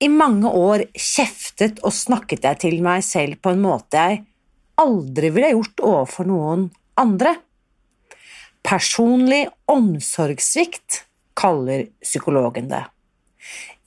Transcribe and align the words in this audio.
I 0.00 0.08
mange 0.08 0.48
år 0.48 0.86
kjeftet 0.96 1.82
og 1.84 1.92
snakket 1.92 2.46
jeg 2.48 2.60
til 2.62 2.78
meg 2.84 3.02
selv 3.04 3.36
på 3.44 3.52
en 3.52 3.60
måte 3.60 4.00
jeg 4.00 4.22
aldri 4.80 5.28
ville 5.34 5.50
gjort 5.52 5.82
overfor 5.84 6.28
noen 6.30 6.62
andre. 7.00 7.34
Personlig 8.64 9.42
omsorgssvikt 9.68 11.02
kaller 11.36 11.86
psykologen 12.00 12.72
det. 12.72 12.80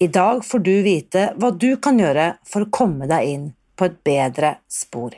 I 0.06 0.08
dag 0.14 0.46
får 0.46 0.64
du 0.66 0.74
vite 0.86 1.26
hva 1.38 1.50
du 1.50 1.72
kan 1.82 1.98
gjøre 2.02 2.30
for 2.46 2.66
å 2.66 2.72
komme 2.74 3.10
deg 3.10 3.34
inn 3.34 3.50
på 3.74 3.90
et 3.90 4.00
bedre 4.06 4.56
spor. 4.70 5.18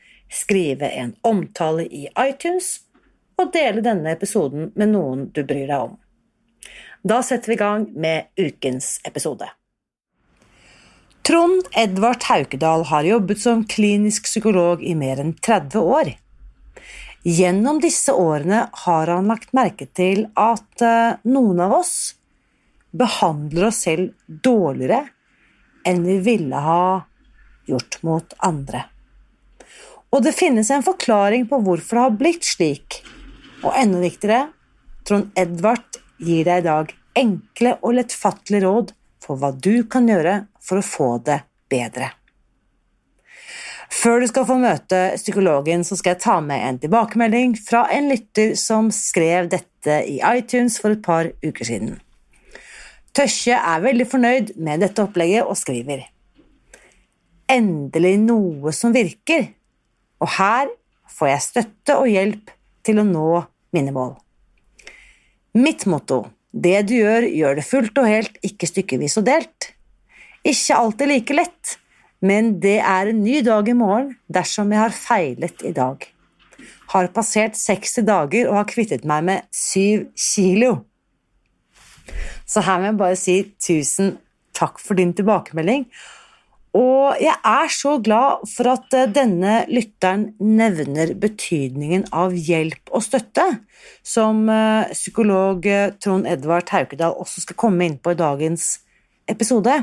skrive 0.31 0.89
en 0.89 1.15
omtale 1.27 1.85
i 1.85 2.07
iTunes 2.19 2.79
og 3.41 3.51
dele 3.53 3.83
denne 3.83 4.13
episoden 4.15 4.71
med 4.75 4.93
noen 4.93 5.27
du 5.33 5.43
bryr 5.43 5.67
deg 5.67 5.89
om. 5.89 5.97
Da 7.03 7.21
setter 7.25 7.51
vi 7.51 7.57
i 7.57 7.61
gang 7.61 7.87
med 7.97 8.29
ukens 8.37 8.99
episode. 9.07 9.49
Trond 11.25 11.67
Edvard 11.77 12.23
Haukedal 12.29 12.83
har 12.89 13.05
jobbet 13.05 13.41
som 13.41 13.63
klinisk 13.65 14.25
psykolog 14.29 14.83
i 14.83 14.95
mer 14.97 15.21
enn 15.21 15.33
30 15.37 15.79
år. 15.97 16.13
Gjennom 17.21 17.77
disse 17.81 18.13
årene 18.13 18.63
har 18.85 19.11
han 19.13 19.29
lagt 19.29 19.53
merke 19.53 19.85
til 19.85 20.25
at 20.39 20.81
eh, 20.81 21.19
noen 21.29 21.61
av 21.61 21.75
oss 21.77 21.93
behandler 22.91 23.69
oss 23.69 23.83
selv 23.85 24.15
dårligere 24.25 25.03
enn 25.87 26.01
vi 26.05 26.17
ville 26.25 26.63
ha 26.65 26.85
gjort 27.69 28.01
mot 28.05 28.33
andre. 28.41 28.90
Og 30.11 30.23
det 30.25 30.35
finnes 30.35 30.69
en 30.71 30.83
forklaring 30.83 31.45
på 31.47 31.61
hvorfor 31.63 31.97
det 31.97 32.05
har 32.05 32.17
blitt 32.19 32.47
slik. 32.47 33.01
Og 33.63 33.75
enda 33.77 34.01
viktigere, 34.03 34.49
Trond 35.07 35.31
Edvard 35.39 36.01
gir 36.21 36.45
deg 36.45 36.63
i 36.63 36.67
dag 36.67 36.95
enkle 37.17 37.75
og 37.81 37.95
lettfattelige 37.97 38.65
råd 38.65 38.91
for 39.23 39.39
hva 39.39 39.51
du 39.55 39.85
kan 39.91 40.09
gjøre 40.09 40.41
for 40.63 40.81
å 40.81 40.85
få 40.85 41.11
det 41.25 41.41
bedre. 41.71 42.11
Før 43.91 44.21
du 44.23 44.27
skal 44.29 44.47
få 44.47 44.55
møte 44.61 44.99
psykologen, 45.19 45.83
så 45.83 45.97
skal 45.99 46.15
jeg 46.15 46.23
ta 46.23 46.37
med 46.43 46.63
en 46.63 46.79
tilbakemelding 46.81 47.57
fra 47.59 47.83
en 47.91 48.07
lytter 48.11 48.55
som 48.59 48.87
skrev 48.95 49.51
dette 49.51 49.97
i 50.07 50.21
iTunes 50.23 50.79
for 50.81 50.95
et 50.95 51.03
par 51.03 51.29
uker 51.43 51.67
siden. 51.67 51.97
Tøsje 53.11 53.57
er 53.57 53.83
veldig 53.83 54.07
fornøyd 54.07 54.53
med 54.63 54.83
dette 54.85 55.03
opplegget 55.03 55.43
og 55.43 55.59
skriver 55.59 56.05
Endelig 57.51 58.15
noe 58.23 58.71
som 58.71 58.93
virker. 58.95 59.49
Og 60.21 60.29
her 60.37 60.69
får 61.11 61.31
jeg 61.31 61.45
støtte 61.47 61.97
og 61.97 62.09
hjelp 62.11 62.53
til 62.85 63.01
å 63.01 63.07
nå 63.07 63.41
mine 63.75 63.93
mål. 63.95 64.13
Mitt 65.57 65.87
motto 65.89 66.23
det 66.51 66.81
du 66.89 66.97
gjør, 66.97 67.27
gjør 67.31 67.59
det 67.59 67.67
fullt 67.67 67.99
og 68.01 68.09
helt, 68.09 68.37
ikke 68.43 68.67
stykkevis 68.67 69.17
og 69.21 69.27
delt. 69.27 69.71
Ikke 70.47 70.77
alltid 70.77 71.11
like 71.11 71.35
lett, 71.37 71.75
men 72.19 72.57
det 72.63 72.79
er 72.83 73.11
en 73.11 73.21
ny 73.23 73.39
dag 73.45 73.69
i 73.69 73.77
morgen 73.77 74.15
dersom 74.31 74.73
jeg 74.73 74.81
har 74.81 74.95
feilet 74.95 75.63
i 75.67 75.73
dag. 75.75 76.03
Har 76.91 77.11
passert 77.15 77.55
60 77.55 78.03
dager 78.07 78.49
og 78.49 78.57
har 78.59 78.67
kvittet 78.69 79.07
meg 79.07 79.23
med 79.29 79.47
7 79.55 80.11
kilo. 80.19 80.73
Så 82.43 82.63
her 82.65 82.81
må 82.81 82.89
jeg 82.89 82.99
bare 82.99 83.19
si 83.19 83.37
tusen 83.63 84.17
takk 84.57 84.81
for 84.83 84.99
din 84.99 85.13
tilbakemelding, 85.15 85.85
og 86.77 87.19
jeg 87.19 87.35
er 87.35 87.71
så 87.73 87.97
glad 87.99 88.45
for 88.47 88.69
at 88.71 88.93
eh, 88.95 89.09
denne 89.11 89.61
lytteren 89.67 90.29
nevner 90.39 91.11
betydningen 91.19 92.05
av 92.15 92.31
hjelp 92.31 92.93
og 92.95 93.03
støtte, 93.03 93.47
som 94.07 94.45
eh, 94.49 94.93
psykolog 94.95 95.67
eh, 95.67 95.89
Trond 95.99 96.29
Edvard 96.31 96.71
Haukedal 96.71 97.17
også 97.19 97.43
skal 97.43 97.59
komme 97.59 97.89
inn 97.89 97.97
på 97.99 98.13
i 98.15 98.19
dagens 98.19 98.77
episode. 99.31 99.81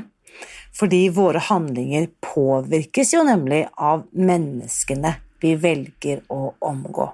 Fordi 0.78 1.03
våre 1.12 1.43
handlinger 1.44 2.09
påvirkes 2.25 3.12
jo 3.12 3.25
nemlig 3.27 3.66
av 3.75 4.06
menneskene 4.16 5.19
vi 5.43 5.54
velger 5.60 6.22
å 6.32 6.54
omgå. 6.65 7.10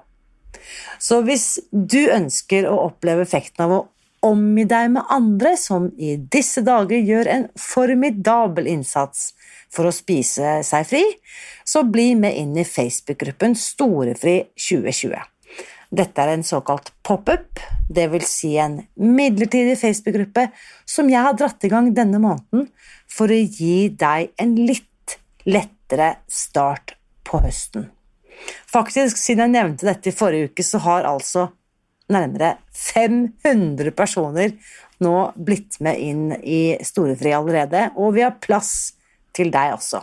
Så 1.03 1.19
hvis 1.25 1.57
du 1.71 2.05
ønsker 2.13 2.67
å 2.69 2.77
oppleve 2.87 3.25
effekten 3.25 3.67
av 3.67 3.75
å 3.75 3.83
omgi 4.25 4.63
deg 4.69 4.93
med 4.95 5.11
andre 5.13 5.53
som 5.59 5.91
i 6.01 6.15
disse 6.17 6.63
dager 6.65 6.97
gjør 6.97 7.29
en 7.29 7.47
formidabel 7.59 8.69
innsats 8.71 9.33
for 9.75 9.89
å 9.89 9.93
spise 9.95 10.59
seg 10.65 10.87
fri, 10.89 11.03
så 11.67 11.83
bli 11.83 12.13
med 12.19 12.37
inn 12.39 12.55
i 12.57 12.67
Facebook-gruppen 12.67 13.57
Storefri 13.59 14.37
2020. 14.55 15.15
Dette 15.95 16.21
er 16.21 16.33
en 16.33 16.43
såkalt 16.43 16.91
pop-up, 17.05 17.59
dvs. 17.87 18.27
Si 18.27 18.55
en 18.59 18.79
midlertidig 18.99 19.77
Facebook-gruppe 19.79 20.47
som 20.89 21.09
jeg 21.11 21.21
har 21.27 21.37
dratt 21.37 21.63
i 21.63 21.71
gang 21.71 21.91
denne 21.95 22.19
måneden 22.21 22.69
for 23.11 23.31
å 23.31 23.37
gi 23.37 23.89
deg 23.93 24.33
en 24.41 24.55
litt 24.57 25.19
lettere 25.45 26.15
start 26.27 26.95
på 27.25 27.43
høsten. 27.45 27.91
Faktisk, 28.67 29.17
siden 29.21 29.45
jeg 29.45 29.55
nevnte 29.55 29.87
dette 29.87 30.11
i 30.11 30.15
forrige 30.15 30.51
uke, 30.51 30.65
så 30.65 30.81
har 30.83 31.07
altså 31.07 31.47
nærmere 32.11 32.57
500 32.75 33.93
personer 33.97 34.57
nå 35.03 35.13
blitt 35.35 35.79
med 35.83 36.01
inn 36.01 36.25
i 36.41 36.75
Storefri 36.85 37.33
allerede, 37.35 37.89
og 37.95 38.15
vi 38.17 38.25
har 38.25 38.37
plass 38.43 38.94
til 39.35 39.51
deg 39.53 39.75
også. 39.75 40.01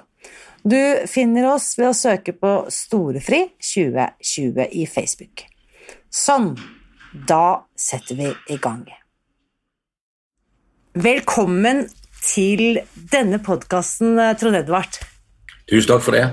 Du 0.62 0.78
finner 1.10 1.48
oss 1.50 1.72
ved 1.78 1.88
å 1.90 1.96
søke 1.96 2.36
på 2.38 2.52
Storefri 2.70 3.42
2020 3.58 4.68
i 4.78 4.84
Facebook. 4.86 5.42
Sånn, 6.12 6.52
da 7.26 7.64
setter 7.74 8.18
vi 8.20 8.28
i 8.52 8.58
gang. 8.62 8.84
Velkommen 10.92 11.86
til 12.22 12.78
denne 12.94 13.40
podkasten, 13.42 14.14
Trond 14.38 14.60
Edvard. 14.60 15.00
Tusen 15.66 15.88
takk 15.88 16.04
for 16.04 16.14
det. 16.14 16.26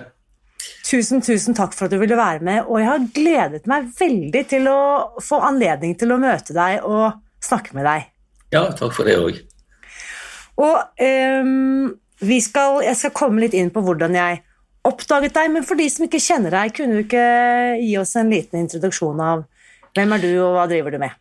Tusen, 0.89 1.21
tusen 1.21 1.55
takk 1.57 1.73
for 1.77 1.87
at 1.87 1.93
du 1.93 1.99
ville 2.01 2.17
være 2.17 2.43
med, 2.45 2.63
og 2.65 2.79
jeg 2.81 2.89
har 2.89 3.07
gledet 3.15 3.67
meg 3.69 3.89
veldig 3.97 4.43
til 4.49 4.69
å 4.69 4.79
få 5.23 5.39
anledning 5.47 5.95
til 5.97 6.13
å 6.13 6.19
møte 6.21 6.55
deg 6.57 6.85
og 6.85 7.19
snakke 7.45 7.77
med 7.77 7.87
deg. 7.87 8.07
Ja, 8.53 8.63
takk 8.77 8.95
for 8.97 9.09
det 9.09 9.17
òg. 9.21 9.37
Og 10.59 11.03
um, 11.45 11.91
skal, 12.19 12.81
jeg 12.83 12.97
skal 12.99 13.15
komme 13.15 13.43
litt 13.43 13.55
inn 13.57 13.71
på 13.73 13.83
hvordan 13.85 14.17
jeg 14.17 14.41
oppdaget 14.87 15.35
deg, 15.35 15.51
men 15.53 15.65
for 15.67 15.79
de 15.79 15.87
som 15.91 16.05
ikke 16.05 16.21
kjenner 16.23 16.55
deg, 16.55 16.73
kunne 16.75 16.99
du 16.99 17.05
ikke 17.05 17.25
gi 17.81 17.95
oss 17.99 18.15
en 18.19 18.31
liten 18.31 18.63
introduksjon 18.63 19.23
av 19.23 19.47
hvem 19.97 20.13
er 20.15 20.23
du, 20.23 20.29
og 20.43 20.53
hva 20.55 20.67
driver 20.69 20.93
du 20.93 20.99
med? 21.01 21.15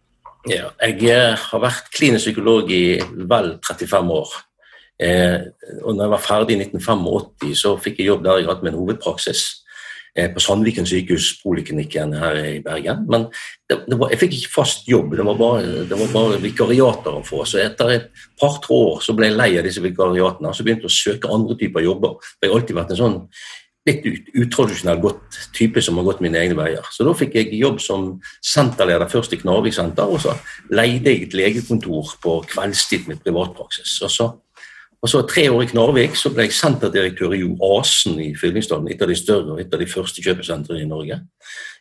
Ja, 0.48 0.70
jeg 0.84 1.08
eh, 1.10 1.34
har 1.38 1.62
vært 1.62 1.88
klinisk 1.94 2.28
psykolog 2.28 2.70
i 2.72 2.98
vel 3.30 3.56
35 3.66 4.12
år. 4.14 4.34
Eh, 4.98 5.38
og 5.82 5.94
når 5.94 6.04
jeg 6.04 6.12
var 6.14 6.24
ferdig 6.24 6.56
i 6.56 6.60
1985, 6.66 7.56
så 7.58 7.74
fikk 7.80 8.00
jeg 8.00 8.12
jobb 8.12 8.24
der 8.26 8.40
jeg 8.40 8.50
hadde 8.50 8.66
min 8.66 8.78
hovedpraksis. 8.78 9.44
Eh, 10.16 10.30
på 10.32 10.40
Sandviken 10.40 10.86
sykehus, 10.88 11.34
poliklinikken 11.42 12.14
her 12.16 12.38
i 12.40 12.56
Bergen. 12.64 13.04
Men 13.10 13.28
det, 13.68 13.82
det 13.86 13.98
var, 14.00 14.10
jeg 14.12 14.22
fikk 14.22 14.36
ikke 14.38 14.54
fast 14.54 14.88
jobb, 14.88 15.14
det 15.18 15.26
var, 15.28 15.38
bare, 15.38 15.84
det 15.90 16.00
var 16.00 16.10
bare 16.14 16.40
vikariater 16.42 17.20
å 17.20 17.24
få. 17.26 17.44
Så 17.46 17.60
etter 17.62 17.94
et 17.94 18.26
par-tre 18.40 18.80
år 18.88 19.04
så 19.04 19.14
ble 19.16 19.30
jeg 19.30 19.38
lei 19.38 19.52
av 19.60 19.68
disse 19.68 19.84
vikariatene 19.84 20.50
og 20.50 20.56
så 20.56 20.66
begynte 20.66 20.88
jeg 20.88 20.94
å 20.94 20.98
søke 20.98 21.32
andre 21.34 21.58
typer 21.60 21.84
jobber. 21.84 22.18
Jeg 22.40 22.50
har 22.50 22.60
alltid 22.60 22.80
vært 22.80 22.94
en 22.94 23.02
sånn 23.02 23.18
litt 23.88 24.04
utradisjonell 24.36 24.98
godt 25.00 25.38
type 25.56 25.80
som 25.84 25.96
har 26.00 26.06
gått 26.08 26.20
mine 26.24 26.40
egne 26.40 26.58
veier. 26.58 26.84
Så 26.92 27.06
da 27.06 27.14
fikk 27.16 27.38
jeg 27.38 27.54
jobb 27.56 27.78
som 27.80 28.10
senterleder 28.44 29.08
først 29.08 29.32
i 29.32 29.38
Knarvik 29.40 29.76
senter, 29.76 30.10
og 30.10 30.20
så 30.24 30.34
leide 30.74 31.14
jeg 31.14 31.28
et 31.28 31.36
legekontor 31.38 32.16
på 32.22 32.34
kveldstid 32.50 33.08
med 33.08 33.22
privatpraksis. 33.24 33.94
Og 34.04 34.12
så, 34.12 34.28
og 35.02 35.10
så 35.10 35.22
tre 35.30 35.44
år 35.50 35.62
i 35.62 35.70
Knarvik 35.70 36.16
så 36.18 36.32
ble 36.34 36.48
jeg 36.48 36.56
senterdirektør 36.58 37.34
i 37.36 37.44
Oasen 37.46 38.18
i 38.22 38.32
Fyllingsdalen, 38.38 38.90
et 38.90 39.02
av 39.02 39.10
de 39.10 39.16
større 39.18 39.54
og 39.54 39.60
et 39.62 39.74
av 39.74 39.78
de 39.78 39.86
første 39.86 40.22
kjøpesentrene 40.24 40.82
i 40.82 40.88
Norge. 40.90 41.20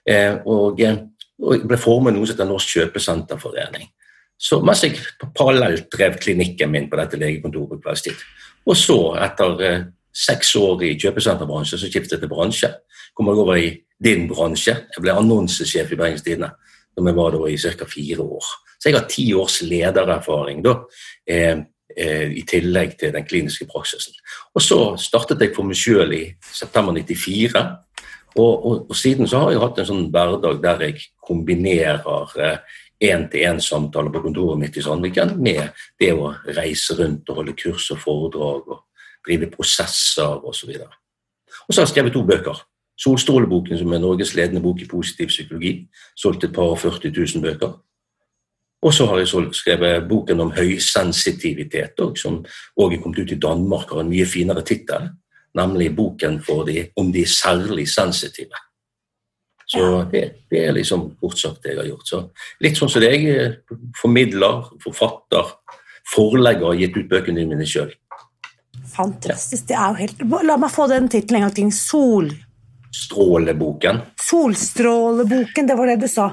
Eh, 0.08 0.36
og, 0.46 0.82
eh, 0.82 1.00
og, 1.42 1.56
jeg 1.56 1.70
ble 1.70 1.80
formet 1.82 2.14
noe 2.14 2.28
som 2.28 2.36
heter 2.36 2.50
Norsk 2.50 2.76
kjøpesenterforening. 2.78 3.90
Så 4.38 4.60
mens 4.62 4.84
jeg 4.86 5.00
parallelt 5.34 5.90
drev 5.94 6.20
klinikken 6.22 6.70
min 6.70 6.86
på 6.92 7.00
dette 7.00 7.18
legekontoret 7.18 7.72
på 7.72 7.80
kveldstid. 7.88 8.22
Og 8.70 8.78
så, 8.78 9.00
etter 9.26 9.66
eh, 9.66 9.88
seks 10.14 10.54
år 10.62 10.86
i 10.86 10.94
kjøpesenterbransjen, 11.02 11.82
så 11.82 11.90
skiftet 11.90 12.18
jeg 12.18 12.26
til 12.26 12.32
bransje. 12.32 12.70
Kom 13.18 13.32
jeg 13.32 13.42
over 13.42 13.58
i 13.58 13.72
din 14.04 14.28
bransje. 14.30 14.76
Jeg 14.94 15.02
ble 15.02 15.18
annonsesjef 15.18 15.92
i 15.94 16.00
Bergens 16.00 16.26
Tidende 16.26 16.54
da 16.98 17.04
jeg 17.06 17.18
var 17.18 17.36
da 17.36 17.44
i 17.46 17.58
ca. 17.62 17.86
fire 17.86 18.24
år. 18.26 18.46
Så 18.78 18.90
jeg 18.90 18.96
har 18.98 19.10
ti 19.10 19.26
års 19.38 19.60
ledererfaring 19.62 20.64
da, 20.66 20.74
eh, 21.30 21.58
i 21.98 22.44
tillegg 22.46 22.92
til 23.00 23.14
den 23.16 23.26
kliniske 23.26 23.66
praksisen. 23.66 24.14
Og 24.54 24.62
så 24.62 24.80
startet 25.02 25.42
jeg 25.42 25.56
for 25.56 25.66
meg 25.66 25.80
sjøl 25.80 26.14
i 26.14 26.24
september 26.46 26.94
94. 26.94 27.64
Og, 28.38 28.66
og, 28.66 28.86
og, 28.90 28.96
siden 28.96 29.28
så 29.28 29.40
har 29.42 29.56
jeg 29.56 29.64
hatt 29.64 29.80
en 29.82 29.90
sånn 29.90 30.04
hverdag 30.14 30.60
der 30.62 30.84
jeg 30.86 31.08
kombinerer 31.26 32.04
én-til-én-samtaler 33.02 34.14
på 34.14 34.22
kontoret 34.26 34.62
mitt 34.62 34.78
i 34.78 34.84
Sandviken 34.86 35.36
med 35.42 35.74
det 36.00 36.14
å 36.14 36.32
reise 36.58 36.98
rundt 36.98 37.30
og 37.30 37.42
holde 37.42 37.58
kurs 37.58 37.90
og 37.94 38.02
foredrag 38.02 38.72
og 38.74 38.84
drive 39.26 39.50
prosesser 39.54 40.46
osv. 40.46 40.74
Og, 40.78 40.98
og 41.66 41.74
så 41.74 41.82
har 41.82 41.88
jeg 41.88 41.96
skrevet 41.96 42.14
to 42.14 42.26
bøker. 42.26 42.66
'Solstråleboken', 42.98 43.78
som 43.78 43.94
er 43.94 44.00
Norges 44.02 44.34
ledende 44.34 44.62
bok 44.62 44.82
i 44.82 44.88
positiv 44.90 45.28
psykologi. 45.28 45.88
Solgt 46.18 46.44
et 46.44 46.54
par 46.54 46.74
og 46.74 46.80
40 46.80 47.12
000 47.14 47.44
bøker. 47.44 47.76
Og 48.88 48.94
så 48.96 49.04
har 49.10 49.20
jeg 49.20 49.28
skrevet 49.52 50.06
boken 50.08 50.40
om 50.40 50.54
høysensitivitet, 50.56 52.00
som 52.16 52.40
òg 52.80 52.94
er 52.96 53.02
kommet 53.04 53.20
ut 53.20 53.34
i 53.36 53.42
Danmark, 53.42 53.92
har 53.92 54.06
en 54.06 54.14
mye 54.14 54.26
finere 54.26 54.64
tittel, 54.64 55.10
nemlig 55.58 55.96
'Boken 55.96 56.44
de, 56.68 56.88
om 56.96 57.12
de 57.12 57.26
særlig 57.26 57.88
sensitive'. 57.88 58.68
Så 59.68 60.08
det, 60.12 60.32
det, 60.50 60.66
er 60.66 60.72
liksom 60.72 61.16
kort 61.20 61.40
sagt 61.40 61.64
det 61.64 61.70
jeg 61.74 61.80
har 61.82 61.88
gjort. 61.90 62.08
Så 62.08 62.30
litt 62.64 62.78
sånn 62.80 62.90
som 62.90 63.02
det 63.04 63.12
jeg 63.12 63.54
formidler, 64.00 64.64
forfatter, 64.80 65.44
forlegger, 66.14 66.66
har 66.72 66.80
gitt 66.80 66.96
ut 66.96 67.10
bøkene 67.10 67.46
mine 67.50 67.66
sjøl. 67.68 67.92
Fantastisk. 68.94 69.68
Det 69.68 69.76
er 69.76 69.88
jo 69.92 69.96
helt 70.00 70.24
La 70.48 70.56
meg 70.56 70.72
få 70.72 70.88
den 70.88 71.12
tittelen 71.12 71.42
en 71.42 71.46
gang 71.50 71.56
til. 71.58 71.68
Solstråleboken. 71.76 74.00
Solstråleboken, 74.24 75.68
det 75.68 75.76
var 75.76 75.86
det 75.92 76.00
du 76.06 76.08
sa. 76.08 76.32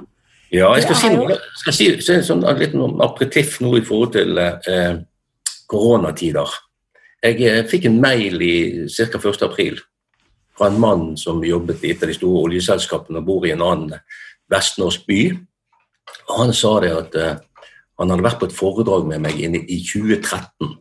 Ja, 0.55 0.69
jeg 0.77 0.85
skal, 0.85 0.99
si 1.01 1.11
noe, 1.11 1.39
skal 1.59 1.75
si, 1.75 1.89
si 2.05 2.13
en 2.15 2.27
sånn, 2.27 2.45
liten 2.61 2.85
aperitiff 3.03 3.57
nå 3.65 3.73
i 3.79 3.83
forhold 3.87 4.13
til 4.15 4.39
eh, 4.39 5.01
koronatider. 5.71 6.53
Jeg 7.25 7.41
eh, 7.49 7.63
fikk 7.71 7.89
en 7.91 7.99
mail 8.03 8.45
i 8.45 8.55
ca. 8.87 9.19
1. 9.19 9.43
april 9.49 9.81
fra 10.55 10.69
en 10.71 10.79
mann 10.79 11.09
som 11.19 11.43
jobbet 11.43 11.83
i 11.83 11.91
et 11.95 12.05
av 12.05 12.13
de 12.13 12.15
store 12.15 12.45
oljeselskapene 12.47 13.19
og 13.19 13.27
bor 13.27 13.49
i 13.49 13.55
en 13.57 13.65
annen 13.67 13.99
vestnorsk 14.53 15.09
by. 15.11 15.21
Og 16.29 16.39
han 16.45 16.55
sa 16.55 16.77
det 16.85 16.95
at 16.95 17.19
eh, 17.19 17.35
han 17.99 18.15
hadde 18.15 18.27
vært 18.27 18.41
på 18.43 18.51
et 18.51 18.57
foredrag 18.57 19.11
med 19.11 19.27
meg 19.27 19.43
i 19.43 19.81
2013 19.83 20.79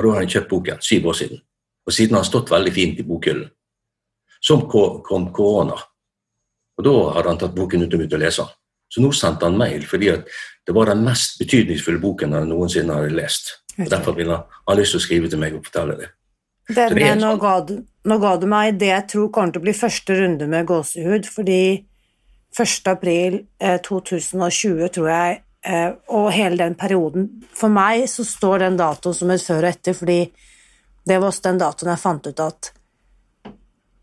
og 0.00 0.06
da 0.06 0.12
hadde 0.14 0.24
han 0.24 0.32
kjøpt 0.32 0.48
boken, 0.48 0.78
syv 0.80 1.06
år 1.10 1.16
siden. 1.18 1.40
Og 1.84 1.92
siden 1.92 2.16
har 2.16 2.22
han 2.22 2.28
stått 2.30 2.50
veldig 2.50 2.72
fint 2.72 3.00
i 3.02 3.04
bokhyllen. 3.04 3.50
Som 4.40 4.62
kom 4.72 5.26
korona, 5.36 5.76
og 6.78 6.86
da 6.86 6.94
hadde 7.18 7.28
han 7.28 7.40
tatt 7.42 7.52
boken 7.52 7.84
ut 7.84 7.92
og 7.92 8.00
begynt 8.00 8.16
å 8.16 8.20
lese 8.22 8.46
den. 8.46 8.54
Så 8.90 9.02
nå 9.02 9.12
sendte 9.14 9.46
han 9.46 9.58
mail, 9.58 9.84
fordi 9.86 10.10
det 10.10 10.74
var 10.74 10.90
den 10.90 11.04
mest 11.06 11.38
betydningsfulle 11.40 12.02
boken 12.02 12.34
han 12.34 12.48
noensinne 12.50 12.96
hadde 12.96 13.14
lest. 13.14 13.52
Og 13.78 13.90
Derfor 13.90 14.16
ville 14.18 14.34
han, 14.34 14.56
han 14.66 14.80
lyst 14.80 14.96
til 14.96 15.00
å 15.00 15.04
skrive 15.04 15.30
til 15.30 15.42
meg 15.42 15.54
og 15.56 15.68
fortelle 15.68 15.98
det. 16.00 16.10
Denne, 16.70 16.98
det 16.98 17.12
nå, 17.18 17.34
ga 17.42 17.54
du, 17.66 17.76
nå, 18.06 18.18
ga 18.22 18.34
du, 18.38 18.48
meg 18.50 18.76
det 18.78 18.90
jeg 18.90 19.06
tror 19.14 19.30
kommer 19.34 19.54
til 19.54 19.62
å 19.62 19.66
bli 19.68 19.74
første 19.74 20.18
runde 20.18 20.50
med 20.50 20.66
gåsehud, 20.68 21.30
fordi 21.30 21.62
1. 22.58 22.90
april 22.90 23.40
2020 23.86 24.84
eh, 24.84 24.92
tror 24.94 25.08
jeg 25.10 25.38
Eh, 25.60 25.90
og 26.08 26.30
hele 26.32 26.56
den 26.56 26.72
perioden 26.74 27.26
For 27.52 27.68
meg 27.68 28.06
så 28.08 28.24
står 28.24 28.62
den 28.62 28.78
datoen 28.80 29.12
som 29.12 29.28
et 29.28 29.42
før 29.44 29.66
og 29.66 29.68
etter, 29.68 29.92
fordi 29.92 30.20
det 31.04 31.18
var 31.18 31.28
også 31.28 31.44
den 31.50 31.58
datoen 31.60 31.90
jeg 31.92 32.00
fant 32.00 32.28
ut 32.30 32.40
at 32.40 32.70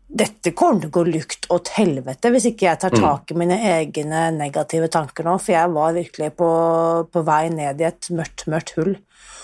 dette 0.08 0.54
kommer 0.56 0.80
til 0.80 0.88
å 0.88 0.94
gå 0.96 1.02
lukt 1.10 1.46
åt 1.52 1.68
helvete 1.76 2.30
hvis 2.32 2.46
ikke 2.50 2.64
jeg 2.64 2.80
tar 2.80 2.94
mm. 2.96 3.00
tak 3.02 3.32
i 3.32 3.36
mine 3.36 3.58
egne 3.74 4.22
negative 4.32 4.88
tanker 4.92 5.26
nå, 5.26 5.34
for 5.42 5.52
jeg 5.52 5.74
var 5.74 5.96
virkelig 5.96 6.30
på, 6.38 6.48
på 7.12 7.24
vei 7.26 7.42
ned 7.52 7.82
i 7.82 7.88
et 7.90 8.08
mørkt, 8.16 8.46
mørkt 8.48 8.72
hull. 8.78 8.94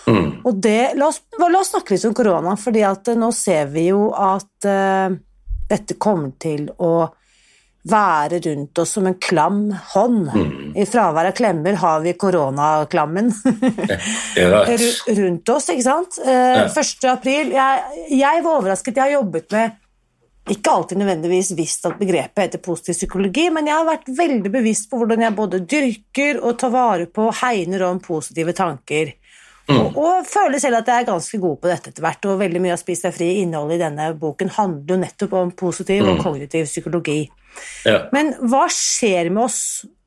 Mm. 0.09 0.31
Og 0.45 0.63
det, 0.65 0.95
la 0.97 1.11
oss, 1.11 1.21
la 1.37 1.51
oss, 1.61 1.75
snakke 1.75 1.95
litt 1.95 2.07
om 2.09 2.17
korona, 2.17 2.57
fordi 2.61 2.85
at 2.87 3.13
nå 3.17 3.29
ser 3.37 3.69
vi 3.73 3.91
jo 3.91 4.09
at 4.17 4.69
uh, 4.69 5.13
dette 5.69 5.99
kommer 6.01 6.33
til 6.41 6.67
å 6.81 6.95
være 7.85 8.41
rundt 8.47 8.81
oss 8.81 8.95
som 8.97 9.07
en 9.09 9.17
klam 9.21 9.67
hånd. 9.93 10.31
Mm. 10.33 10.73
I 10.81 10.87
fravær 10.89 11.29
av 11.29 11.37
klemmer 11.37 11.77
har 11.83 12.01
vi 12.05 12.15
koronaklammen 12.17 13.29
rundt 15.21 15.53
oss, 15.53 15.69
ikke 15.69 15.85
sant? 15.85 16.17
Eh, 16.25 16.65
1. 16.65 17.09
april 17.13 17.53
jeg, 17.53 18.07
jeg, 18.09 18.45
var 18.47 18.63
overrasket. 18.63 18.97
Jeg 18.97 19.05
har 19.05 19.17
jobbet 19.19 19.53
med 19.53 19.77
ikke 20.51 20.71
alltid 20.71 21.01
nødvendigvis 21.01 21.55
visst 21.57 21.87
at 21.89 21.97
begrepet 21.97 22.43
heter 22.43 22.61
positiv 22.65 22.99
psykologi, 22.99 23.47
men 23.53 23.69
jeg 23.71 23.79
har 23.79 23.87
vært 23.89 24.11
veldig 24.19 24.51
bevisst 24.53 24.91
på 24.91 25.01
hvordan 25.01 25.25
jeg 25.25 25.37
både 25.39 25.61
dyrker 25.65 26.41
og 26.43 26.59
tar 26.61 26.73
vare 26.75 27.07
på 27.09 27.31
og 27.31 27.39
hegner 27.41 27.87
om 27.89 28.01
positive 28.05 28.53
tanker. 28.57 29.15
Mm. 29.65 29.79
Og, 29.79 29.95
og, 29.97 30.27
føler 30.29 30.61
selv 30.61 30.83
at 30.83 30.91
jeg 30.93 31.01
er 31.01 31.09
ganske 31.09 31.39
god 31.41 31.57
på 31.63 31.71
dette 31.71 31.89
etter 31.89 32.05
hvert, 32.05 32.27
og 32.29 32.43
veldig 32.43 32.61
mye 32.61 32.75
av 32.75 32.83
Spis 32.83 33.01
deg 33.07 33.15
fri 33.17 33.31
innholdet 33.41 33.79
i 33.79 33.85
denne 33.87 34.11
boken 34.21 34.53
handler 34.59 34.93
jo 34.93 34.99
nettopp 35.01 35.39
om 35.41 35.55
positiv 35.57 36.05
mm. 36.05 36.11
og 36.13 36.21
kognitiv 36.27 36.69
psykologi. 36.69 37.23
Ja. 37.89 38.03
Men 38.13 38.35
hva 38.45 38.67
skjer 38.73 39.31
med 39.33 39.47
oss 39.47 39.63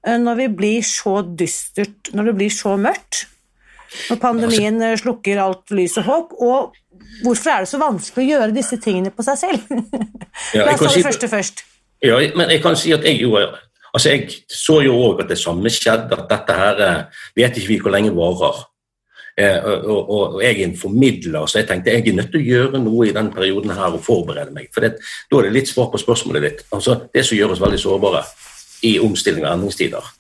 eh, 0.06 0.19
når 0.22 0.44
vi 0.44 0.48
blir 0.60 0.86
så 0.86 1.22
dystert, 1.25 2.13
når 2.13 2.30
det 2.30 2.38
blir 2.38 2.54
så 2.54 2.75
mørkt? 2.78 3.25
Når 4.12 4.19
pandemien 4.22 4.78
eh, 4.84 4.98
slukker 5.00 5.42
alt 5.42 5.74
lys 5.74 5.98
og 6.04 6.10
håp, 6.12 6.38
og 6.38 6.78
hvorfor 7.24 7.54
er 7.54 7.65
det 7.65 7.71
så 7.71 7.80
vanskelig 7.81 8.25
å 8.25 8.31
gjøre 8.33 8.56
disse 8.56 8.80
tingene 8.81 9.13
på 9.13 9.25
seg 9.25 9.39
selv? 9.42 9.71
La 10.57 10.74
oss 10.74 10.83
ta 10.83 10.94
det 10.94 11.06
første 11.06 11.31
først. 11.31 11.63
Ja, 12.06 12.19
men 12.38 12.51
jeg 12.54 12.62
kan 12.62 12.77
si 12.77 12.94
at 12.94 13.06
jeg 13.07 13.24
gjorde 13.24 13.63
Altså, 13.95 14.09
Jeg 14.09 14.30
så 14.51 14.81
jo 14.83 14.98
òg 15.00 15.24
at 15.24 15.30
det 15.31 15.39
samme 15.39 15.69
skjedde, 15.74 16.13
at 16.13 16.27
dette 16.29 16.53
her 16.53 16.82
eh, 16.86 17.22
vet 17.39 17.55
ikke 17.58 17.72
vi 17.72 17.77
hvor 17.82 17.93
lenge 17.96 18.12
varer. 18.13 18.60
Eh, 19.38 19.63
og, 19.63 19.86
og, 19.86 20.10
og, 20.10 20.36
jeg 20.43 20.60
er 20.60 20.65
en 20.65 20.77
formidler, 20.77 21.46
så 21.46 21.60
jeg 21.62 21.67
tenkte 21.70 21.96
jeg 21.96 22.08
er 22.08 22.17
nødt 22.17 22.29
til 22.34 22.41
å 22.41 22.48
gjøre 22.51 22.82
noe 22.84 23.08
i 23.08 23.13
denne 23.15 23.34
perioden 23.34 23.74
her 23.74 23.96
og 23.96 24.03
forberede 24.05 24.53
meg. 24.53 24.67
For 24.75 24.86
det, 24.86 25.00
da 25.32 25.39
er 25.39 25.48
det 25.48 25.55
litt 25.55 25.72
svar 25.72 25.89
på 25.93 26.01
spørsmålet 26.01 26.46
ditt. 26.46 26.63
Altså, 26.75 27.00
det 27.13 27.25
som 27.25 27.39
gjør 27.39 27.55
oss 27.55 27.63
veldig 27.63 27.79
sårbare 27.82 28.24
i 28.86 28.98
omstilling 29.01 29.48
og 29.48 29.51
endringstider, 29.55 30.12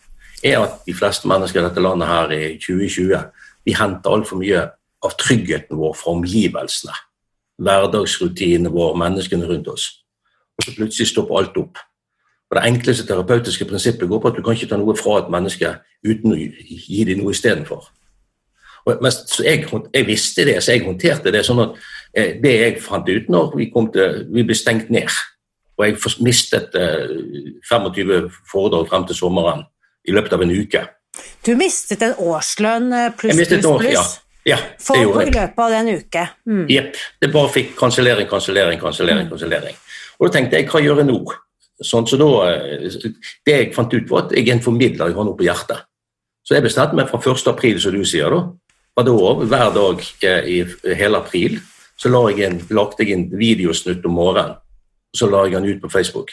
er 0.45 0.59
at 0.63 0.79
de 0.87 0.95
fleste 0.97 1.29
mennesker 1.29 1.61
i 1.61 1.67
dette 1.67 1.83
landet 1.83 2.11
her 2.11 2.33
i 2.33 2.43
2020 2.61 3.23
de 3.67 3.75
henter 3.75 4.13
altfor 4.13 4.39
mye 4.39 4.63
av 5.05 5.17
tryggheten 5.19 5.77
vår 5.77 5.93
fra 5.97 6.15
omgivelsene. 6.15 6.95
Hverdagsrutinene 7.61 8.71
våre, 8.73 8.97
menneskene 8.99 9.49
rundt 9.49 9.69
oss. 9.71 9.89
Og 10.57 10.65
så 10.65 10.73
plutselig 10.77 11.11
stopper 11.11 11.39
alt 11.39 11.57
opp. 11.57 11.77
Og 12.47 12.55
Det 12.55 12.63
enkleste 12.63 13.05
terapeutiske 13.07 13.65
prinsippet 13.65 14.09
går 14.09 14.19
på 14.19 14.27
at 14.27 14.37
du 14.37 14.43
kan 14.43 14.55
ikke 14.55 14.69
ta 14.71 14.77
noe 14.79 14.95
fra 14.95 15.19
et 15.19 15.31
menneske 15.31 15.73
uten 16.05 16.33
å 16.33 16.37
gi 16.37 17.03
dem 17.07 17.21
noe 17.21 17.35
istedenfor. 17.35 17.89
Jeg, 18.87 19.67
jeg, 19.93 20.05
visste 20.07 20.45
det, 20.47 20.61
så 20.63 20.71
jeg 20.71 20.85
håndterte 20.85 21.31
det 21.35 21.41
sånn 21.43 21.59
at 21.59 21.79
eh, 22.15 22.37
det 22.39 22.53
jeg 22.53 22.77
fant 22.85 23.09
ut 23.09 23.25
når 23.27 23.49
vi, 23.59 23.67
til, 23.67 24.21
vi 24.31 24.45
ble 24.47 24.55
stengt 24.55 24.93
ned, 24.93 25.11
og 25.75 25.85
jeg 25.85 26.13
mistet 26.23 26.77
eh, 26.79 27.17
25 27.67 28.29
foredrag 28.47 28.87
frem 28.87 29.07
til 29.09 29.19
sommeren 29.19 29.65
i 30.07 30.15
løpet 30.15 30.37
av 30.37 30.45
en 30.45 30.53
uke 30.55 30.85
Du 31.43 31.51
mistet 31.59 32.05
en 32.05 32.15
årslønn 32.15 32.87
eh, 32.95 33.09
pluss, 33.17 33.35
pluss, 33.35 33.67
pluss? 33.67 33.91
Ja. 33.91 34.05
Ja, 34.47 34.57
det 34.61 34.79
For 34.83 34.95
i 35.25 35.31
løpet 35.33 35.59
av 35.59 35.73
den 35.73 35.89
uke? 35.99 36.23
Jepp. 36.71 36.93
Mm. 36.95 37.09
Det 37.21 37.31
bare 37.33 37.51
fikk 37.51 37.73
kansellering, 37.79 38.29
kansellering, 38.31 38.79
kansellering. 38.79 39.27
Mm. 39.27 39.33
kansellering. 39.33 39.75
Og 40.17 40.27
da 40.27 40.37
tenkte 40.37 40.61
jeg 40.61 40.69
hva 40.71 40.81
gjør 40.83 41.01
jeg 41.03 41.09
nå? 41.09 41.19
Sånn, 41.83 42.07
så 42.09 42.17
da, 42.17 42.29
eh, 42.49 42.87
det 43.45 43.57
jeg 43.57 43.73
fant 43.75 43.93
ut, 43.93 44.07
var 44.09 44.25
at 44.25 44.31
jeg 44.33 44.47
er 44.47 44.55
en 44.55 44.63
formidler, 44.63 45.11
jeg 45.11 45.17
har 45.19 45.27
noe 45.27 45.37
på 45.37 45.45
hjertet. 45.45 45.83
Så 46.47 46.55
jeg 46.55 46.63
bestemte 46.63 46.95
meg 46.95 47.09
fra 47.11 47.19
1. 47.19 47.51
april, 47.51 47.79
som 47.83 47.93
du 47.93 48.05
sier, 48.07 48.31
da, 48.31 48.47
Fra 48.97 49.03
da, 49.05 49.13
hver 49.45 49.73
dag 49.75 49.99
i 50.49 50.55
hele 50.97 51.17
april, 51.19 51.59
så 51.97 52.09
la 52.09 52.23
jeg 52.31 52.47
en, 52.47 52.55
lagde 52.73 53.03
jeg 53.03 53.13
en 53.13 53.27
videosnutt 53.29 54.05
om 54.09 54.15
morgenen. 54.17 54.55
Så 55.13 55.29
la 55.29 55.43
jeg 55.45 55.53
den 55.53 55.69
ut 55.69 55.81
på 55.83 55.89
Facebook. 55.89 56.31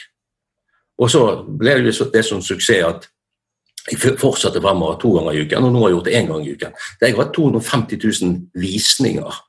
Og 0.97 1.11
så 1.11 1.21
ble 1.45 1.75
det 1.83 1.93
det 2.13 2.23
som 2.25 2.41
suksess 2.41 2.87
at 2.87 3.07
jeg 3.91 4.17
fortsatte 4.19 4.61
fremover 4.61 4.97
to 5.01 5.11
ganger 5.13 5.31
i 5.35 5.41
uken, 5.45 5.65
og 5.67 5.73
nå 5.73 5.81
har 5.83 5.89
jeg 5.89 5.95
gjort 5.95 6.07
det 6.09 6.15
én 6.17 6.29
gang 6.31 6.45
i 6.45 6.53
uken. 6.55 6.77
Det 6.99 7.09
har 7.09 7.19
hatt 7.21 7.33
250 7.35 7.99
000 8.21 8.61
visninger 8.61 9.41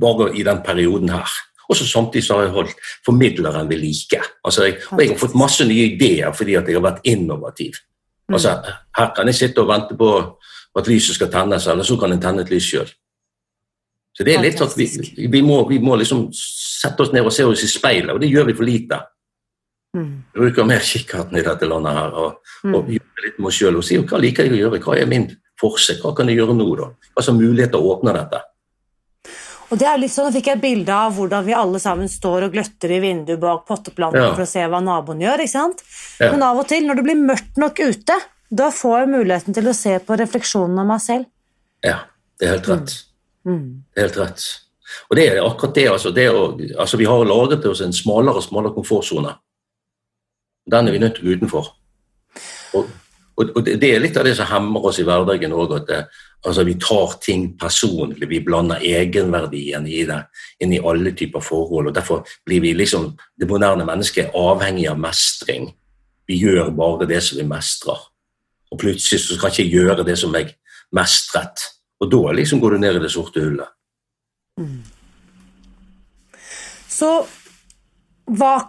bare 0.00 0.30
i 0.36 0.44
den 0.46 0.62
perioden 0.64 1.12
her. 1.12 1.34
Og 1.68 1.76
så 1.76 1.86
samtidig 1.86 2.24
så 2.26 2.38
har 2.38 2.46
jeg 2.46 2.54
holdt 2.56 2.80
formidleren 3.04 3.68
ved 3.68 3.78
like. 3.78 4.20
Altså 4.44 4.64
jeg, 4.64 4.78
og 4.90 5.00
jeg 5.00 5.12
har 5.12 5.20
fått 5.20 5.36
masse 5.38 5.64
nye 5.68 5.92
ideer 5.94 6.32
fordi 6.32 6.56
at 6.58 6.68
jeg 6.68 6.76
har 6.76 6.84
vært 6.84 7.04
innovativ. 7.04 7.76
Mm. 8.28 8.34
Altså, 8.34 8.56
her 8.96 9.12
kan 9.16 9.28
jeg 9.28 9.34
sitte 9.38 9.62
og 9.62 9.68
vente 9.68 9.96
på 9.96 10.10
at 10.78 10.88
lyset 10.88 11.16
skal 11.18 11.30
tennes, 11.32 11.66
eller 11.68 11.84
så 11.84 11.96
kan 12.00 12.12
jeg 12.14 12.20
tenne 12.22 12.42
et 12.42 12.50
lys 12.52 12.64
sjøl. 12.64 12.90
Så 14.12 14.24
det 14.24 14.34
er 14.36 14.44
litt 14.44 14.60
sånn 14.60 14.68
at 14.68 14.76
vi, 14.76 14.86
vi, 15.28 15.40
må, 15.44 15.62
vi 15.68 15.78
må 15.80 15.96
liksom 16.00 16.26
sette 16.36 17.04
oss 17.04 17.12
ned 17.12 17.24
og 17.24 17.32
se 17.32 17.44
oss 17.48 17.64
i 17.64 17.70
speilet, 17.70 18.12
og 18.12 18.20
det 18.20 18.28
gjør 18.32 18.48
vi 18.50 18.56
for 18.56 18.68
lite. 18.68 18.98
Mm. 19.96 20.12
Vi 20.32 20.40
bruker 20.40 20.68
mer 20.68 20.84
kikkerten 20.84 21.36
i 21.36 21.44
dette 21.44 21.68
landet 21.68 21.96
her 21.98 22.16
og, 22.16 22.38
Mm. 22.62 22.74
og 22.78 22.90
gjøre 22.94 23.11
litt 23.24 23.38
med 23.38 23.50
oss 23.50 23.58
sjøl 23.60 23.76
og 23.80 23.84
si 23.86 23.98
hva 23.98 24.20
liker 24.20 24.48
jeg 24.48 24.56
å 24.56 24.60
gjøre, 24.64 24.80
hva 24.84 24.96
er 24.98 25.10
min 25.10 25.28
forse, 25.60 25.98
hva 26.02 26.14
kan 26.16 26.28
jeg 26.30 26.40
gjøre 26.40 26.56
nå, 26.58 26.66
da? 26.78 26.88
Hva 27.14 27.22
slags 27.24 27.38
muligheter 27.38 27.78
åpner 27.92 28.18
dette? 28.18 28.40
Og 29.72 29.78
det 29.80 29.86
er 29.88 30.00
litt 30.02 30.12
sånn, 30.12 30.26
Nå 30.28 30.34
fikk 30.34 30.50
jeg 30.50 30.58
et 30.58 30.62
bilde 30.66 30.92
av 30.92 31.14
hvordan 31.16 31.46
vi 31.46 31.54
alle 31.56 31.78
sammen 31.80 32.08
står 32.10 32.44
og 32.48 32.52
gløtter 32.52 32.92
i 32.92 32.98
vinduet 33.00 33.40
bak 33.40 33.62
potteplanten 33.68 34.20
Ja. 34.20 34.34
for 34.34 34.44
å 34.44 34.48
se 34.50 34.66
hva 34.68 34.82
naboen 34.84 35.22
gjør. 35.24 35.40
ikke 35.40 35.54
sant? 35.54 35.80
Ja. 36.20 36.30
Men 36.32 36.42
av 36.42 36.58
og 36.60 36.68
til, 36.68 36.84
når 36.84 36.96
det 37.00 37.04
blir 37.06 37.16
mørkt 37.22 37.56
nok 37.56 37.80
ute, 37.80 38.18
da 38.52 38.68
får 38.68 38.98
jeg 38.98 39.12
muligheten 39.14 39.54
til 39.56 39.70
å 39.70 39.74
se 39.74 39.98
på 39.98 40.18
refleksjonen 40.20 40.78
av 40.82 40.86
meg 40.86 41.00
selv. 41.00 41.24
Ja, 41.82 42.02
det 42.38 42.48
er 42.48 42.52
helt 42.58 42.68
rett. 42.68 42.92
Mm. 43.48 43.84
Det 43.94 44.02
er 44.02 44.08
helt 44.08 44.20
rett. 44.20 44.44
Og 45.08 45.16
det 45.16 45.24
er 45.30 45.40
akkurat 45.40 45.74
det, 45.74 45.86
altså. 45.88 46.12
Det 46.12 46.28
å, 46.28 46.42
altså 46.78 46.98
vi 47.00 47.08
har 47.08 47.24
laget 47.24 47.64
oss 47.64 47.80
en 47.80 47.96
smalere 47.96 48.36
og 48.42 48.44
smalere 48.44 48.74
komfortsone. 48.76 49.32
Den 50.68 50.88
er 50.88 50.92
vi 50.92 51.00
nødt 51.00 51.16
til 51.16 51.24
å 51.24 51.30
gå 51.30 51.38
utenfor. 51.40 51.70
Og, 52.76 52.90
og, 53.36 53.50
og 53.56 53.64
det 53.64 53.88
er 53.88 54.02
litt 54.02 54.16
av 54.20 54.26
det 54.26 54.34
som 54.36 54.48
hemmer 54.50 54.84
oss 54.88 55.00
i 55.00 55.06
hverdagen 55.08 55.54
òg, 55.56 55.76
at 55.78 55.86
det, 55.88 56.00
altså 56.44 56.64
vi 56.68 56.74
tar 56.80 57.14
ting 57.24 57.46
personlig. 57.58 58.28
Vi 58.28 58.42
blander 58.44 58.82
egenverdien 58.84 59.86
i 59.88 60.02
det 60.08 60.20
inn 60.60 60.74
i 60.76 60.80
alle 60.80 61.14
typer 61.16 61.44
forhold. 61.44 61.88
og 61.88 61.96
Derfor 61.96 62.26
blir 62.46 62.60
vi 62.64 62.74
liksom, 62.76 63.12
det 63.40 63.48
moderne 63.48 63.86
mennesket 63.88 64.36
avhengig 64.36 64.88
av 64.90 65.00
mestring. 65.00 65.70
Vi 66.28 66.42
gjør 66.44 66.72
bare 66.76 67.08
det 67.08 67.22
som 67.24 67.40
vi 67.40 67.48
mestrer. 67.48 68.08
Og 68.72 68.80
plutselig 68.80 69.20
så 69.24 69.36
skal 69.36 69.52
ikke 69.52 69.64
jeg 69.64 69.76
gjøre 69.78 70.06
det 70.06 70.18
som 70.20 70.34
jeg 70.36 70.54
mestret. 70.96 71.68
Og 72.02 72.10
da 72.12 72.34
liksom 72.36 72.60
går 72.60 72.76
du 72.76 72.82
ned 72.82 72.98
i 72.98 73.04
det 73.04 73.12
sorte 73.12 73.40
hullet. 73.40 73.78
Så 76.92 77.08
hva 77.16 77.41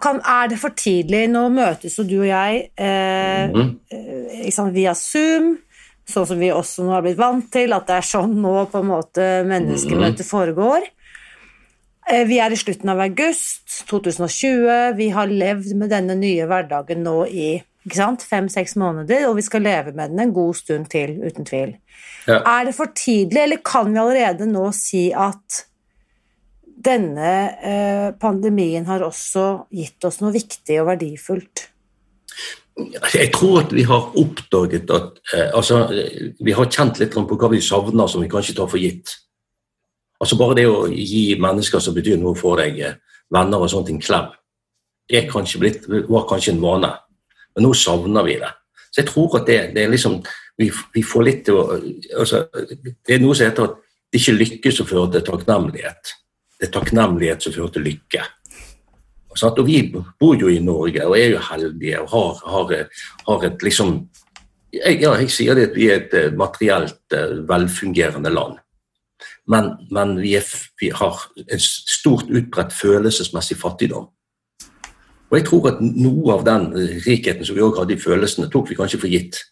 kan, 0.02 0.20
er 0.20 0.48
det 0.50 0.58
for 0.58 0.74
tidlig 0.76 1.28
Nå 1.30 1.48
møtes 1.54 1.98
jo 1.98 2.04
du 2.04 2.16
og 2.20 2.26
jeg 2.28 2.70
eh, 2.76 3.52
mm. 3.52 3.70
liksom 4.44 4.72
via 4.74 4.94
Zoom, 4.98 5.54
sånn 6.04 6.26
som 6.26 6.40
vi 6.40 6.50
også 6.52 6.84
nå 6.84 6.92
har 6.92 7.04
blitt 7.04 7.20
vant 7.20 7.46
til, 7.52 7.72
at 7.72 7.86
det 7.88 8.00
er 8.00 8.08
sånn 8.08 8.34
nå 8.42 8.66
på 8.72 8.82
en 8.82 8.90
måte 8.90 9.28
menneskemøtet 9.48 10.26
foregår. 10.26 10.90
Eh, 12.10 12.24
Vi 12.28 12.38
er 12.38 12.52
i 12.52 12.58
slutten 12.58 12.90
av 12.92 13.00
august 13.00 13.84
2020. 13.88 14.96
Vi 14.98 15.08
har 15.14 15.30
levd 15.30 15.76
med 15.76 15.90
denne 15.94 16.16
nye 16.18 16.48
hverdagen 16.50 17.04
nå 17.04 17.24
i 17.26 17.62
fem-seks 17.84 18.76
måneder, 18.80 19.28
og 19.28 19.36
vi 19.36 19.42
skal 19.42 19.62
leve 19.62 19.92
med 19.92 20.10
den 20.10 20.20
en 20.20 20.32
god 20.32 20.54
stund 20.56 20.88
til, 20.90 21.20
uten 21.20 21.44
tvil. 21.44 21.76
Ja. 22.26 22.40
Er 22.40 22.64
det 22.64 22.74
for 22.74 22.86
tidlig, 22.86 23.42
eller 23.42 23.56
kan 23.64 23.92
vi 23.92 23.98
allerede 23.98 24.46
nå 24.46 24.72
si 24.72 25.12
at 25.12 25.66
denne 26.84 27.30
eh, 27.64 28.08
pandemien 28.20 28.86
har 28.86 29.04
også 29.06 29.66
gitt 29.74 30.04
oss 30.04 30.20
noe 30.22 30.32
viktig 30.34 30.80
og 30.82 30.90
verdifullt? 30.92 31.68
Jeg 33.14 33.30
tror 33.34 33.60
at 33.62 33.72
vi 33.74 33.84
har 33.86 34.08
oppdaget 34.18 34.90
at 34.90 35.20
eh, 35.34 35.50
altså, 35.54 35.84
Vi 36.42 36.54
har 36.56 36.70
kjent 36.70 36.98
litt 36.98 37.14
på 37.14 37.38
hva 37.38 37.50
vi 37.52 37.62
savner 37.62 38.10
som 38.10 38.24
vi 38.24 38.30
kanskje 38.30 38.56
tar 38.58 38.70
for 38.70 38.82
gitt. 38.82 39.14
Altså 40.20 40.38
Bare 40.40 40.56
det 40.58 40.66
å 40.70 40.88
gi 40.90 41.36
mennesker 41.40 41.82
som 41.82 41.94
betyr 41.94 42.18
noe 42.18 42.34
for 42.38 42.58
deg, 42.58 42.80
eh, 42.80 42.98
venner 43.34 43.62
og 43.62 43.70
sånt, 43.70 43.90
en 43.90 44.02
klem, 44.02 44.32
det 45.10 45.26
kanskje 45.30 45.60
blitt, 45.62 45.86
var 45.88 46.26
kanskje 46.28 46.54
en 46.54 46.62
vane. 46.62 46.90
Men 47.54 47.68
nå 47.68 47.74
savner 47.78 48.26
vi 48.26 48.38
det. 48.42 48.50
Så 48.90 49.02
jeg 49.02 49.10
tror 49.10 49.38
at 49.38 49.46
det, 49.46 49.58
det 49.74 49.84
er 49.84 49.92
liksom 49.92 50.20
vi, 50.58 50.70
vi 50.94 51.02
får 51.02 51.24
litt 51.26 51.40
til 51.46 51.58
å 51.58 51.64
altså, 52.20 52.44
Det 52.54 53.16
er 53.16 53.22
noe 53.22 53.34
som 53.34 53.48
heter 53.48 53.66
at 53.66 53.80
det 54.14 54.20
ikke 54.20 54.36
lykkes 54.36 54.80
å 54.82 54.86
føre 54.86 55.08
til 55.14 55.24
takknemlighet. 55.26 56.14
Det 56.64 56.70
er 56.70 56.78
takknemlighet 56.78 57.44
som 57.44 57.52
fører 57.52 57.72
til 57.74 57.82
lykke. 57.84 58.22
Og 59.34 59.58
vi 59.66 59.82
bor 59.92 60.36
jo 60.40 60.48
i 60.48 60.62
Norge 60.64 61.02
og 61.04 61.18
er 61.18 61.34
jo 61.34 61.40
heldige 61.50 61.98
og 62.00 62.08
har, 62.08 62.38
har, 62.48 62.70
har 63.26 63.44
et 63.44 63.64
liksom 63.66 63.98
jeg, 64.72 65.02
Ja, 65.02 65.12
jeg 65.20 65.28
sier 65.30 65.58
det 65.58 65.66
at 65.68 65.76
vi 65.76 65.90
er 65.90 65.98
et 66.00 66.14
eh, 66.16 66.32
materielt 66.32 67.12
eh, 67.12 67.34
velfungerende 67.44 68.32
land. 68.32 68.56
Men, 69.46 69.74
men 69.92 70.16
vi, 70.22 70.32
er, 70.38 70.48
vi 70.80 70.88
har 70.88 71.20
en 71.44 71.60
stort 71.60 72.32
utbredt 72.32 72.72
følelsesmessig 72.72 73.58
fattigdom. 73.60 74.08
Og 75.28 75.36
jeg 75.36 75.46
tror 75.50 75.68
at 75.74 75.84
noe 75.84 76.32
av 76.32 76.48
den 76.48 76.70
rikheten 77.04 77.44
som 77.44 77.58
vi 77.58 77.66
òg 77.66 77.76
hadde 77.76 77.98
i 77.98 78.00
følelsene, 78.00 78.48
tok 78.48 78.72
vi 78.72 78.80
kanskje 78.80 79.02
for 79.04 79.12
gitt. 79.12 79.42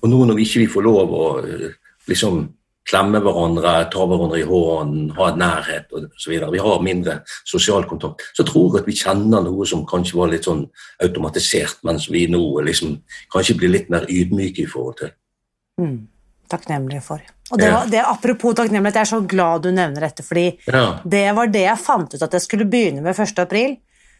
Og 0.00 0.08
nå 0.08 0.24
når 0.24 0.40
vi 0.40 0.48
ikke 0.48 0.72
får 0.78 0.88
lov 0.88 1.12
å 1.12 1.30
eh, 1.44 1.68
liksom 2.08 2.46
klemme 2.88 3.20
hverandre, 3.22 3.74
ta 3.92 4.06
hverandre 4.08 4.40
i 4.40 4.46
hånden, 4.46 5.10
ha 5.16 5.28
en 5.30 5.38
nærhet 5.38 5.92
osv. 5.94 6.32
Vi 6.52 6.62
har 6.62 6.82
mindre 6.84 7.18
sosial 7.48 7.86
kontakt. 7.90 8.24
Så 8.36 8.46
tror 8.48 8.72
jeg 8.76 8.82
at 8.82 8.90
vi 8.90 8.96
kjenner 8.98 9.44
noe 9.44 9.66
som 9.68 9.84
kanskje 9.88 10.18
var 10.18 10.32
litt 10.32 10.48
sånn 10.48 10.64
automatisert, 11.04 11.78
mens 11.86 12.08
vi 12.10 12.26
nå 12.30 12.42
liksom 12.66 12.96
kanskje 13.32 13.58
blir 13.60 13.74
litt 13.76 13.92
mer 13.92 14.08
ydmyke 14.10 14.64
i 14.64 14.70
forhold 14.70 14.98
til. 15.02 15.14
Mm. 15.80 16.00
Takknemlige 16.52 17.04
for. 17.06 17.22
Og 17.52 17.60
det 17.60 17.70
var, 17.72 17.88
det, 17.88 18.02
apropos 18.04 18.54
takknemlighet, 18.56 18.98
jeg 18.98 19.06
er 19.06 19.12
så 19.12 19.22
glad 19.28 19.64
du 19.64 19.70
nevner 19.72 20.08
dette, 20.08 20.24
fordi 20.26 20.58
Ja. 20.66 21.00
det 21.04 21.26
var 21.36 21.46
det 21.46 21.64
jeg 21.64 21.78
fant 21.78 22.14
ut 22.14 22.22
at 22.22 22.32
jeg 22.32 22.44
skulle 22.44 22.68
begynne 22.68 23.02
med 23.02 23.18
1. 23.18 23.38
april. 23.38 23.76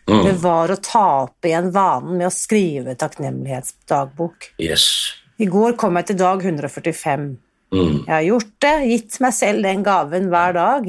Mm. 0.08 0.24
Det 0.24 0.32
var 0.42 0.70
å 0.70 0.76
ta 0.82 1.06
opp 1.22 1.46
igjen 1.46 1.70
vanen 1.72 2.18
med 2.18 2.26
å 2.26 2.34
skrive 2.34 2.96
takknemlighetsdagbok. 2.98 4.52
Yes. 4.58 5.14
I 5.38 5.46
går 5.46 5.76
kom 5.78 5.96
jeg 5.96 6.06
til 6.10 6.16
dag 6.16 6.42
145. 6.42 7.38
Mm. 7.72 8.02
Jeg 8.06 8.12
har 8.12 8.24
gjort 8.26 8.54
det, 8.64 8.72
gitt 8.90 9.20
meg 9.24 9.36
selv 9.36 9.66
den 9.66 9.84
gaven 9.86 10.28
hver 10.32 10.56
dag. 10.56 10.88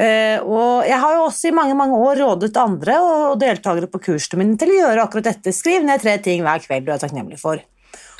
Uh, 0.00 0.38
og 0.48 0.86
jeg 0.88 0.96
har 1.02 1.16
jo 1.18 1.24
også 1.26 1.50
i 1.50 1.52
mange 1.52 1.74
mange 1.76 1.98
år 2.00 2.22
rådet 2.22 2.54
andre 2.56 2.94
og 3.04 3.34
deltakere 3.42 3.90
på 3.90 4.00
kursene 4.06 4.40
mine 4.40 4.56
til 4.60 4.72
å 4.72 4.78
gjøre 4.78 5.04
akkurat 5.04 5.28
dette. 5.28 5.52
Skriv 5.52 5.84
ned 5.84 6.00
tre 6.00 6.16
ting 6.24 6.40
hver 6.46 6.62
kveld 6.64 6.88
du 6.88 6.94
er 6.94 7.02
takknemlig 7.02 7.40
for. 7.42 7.60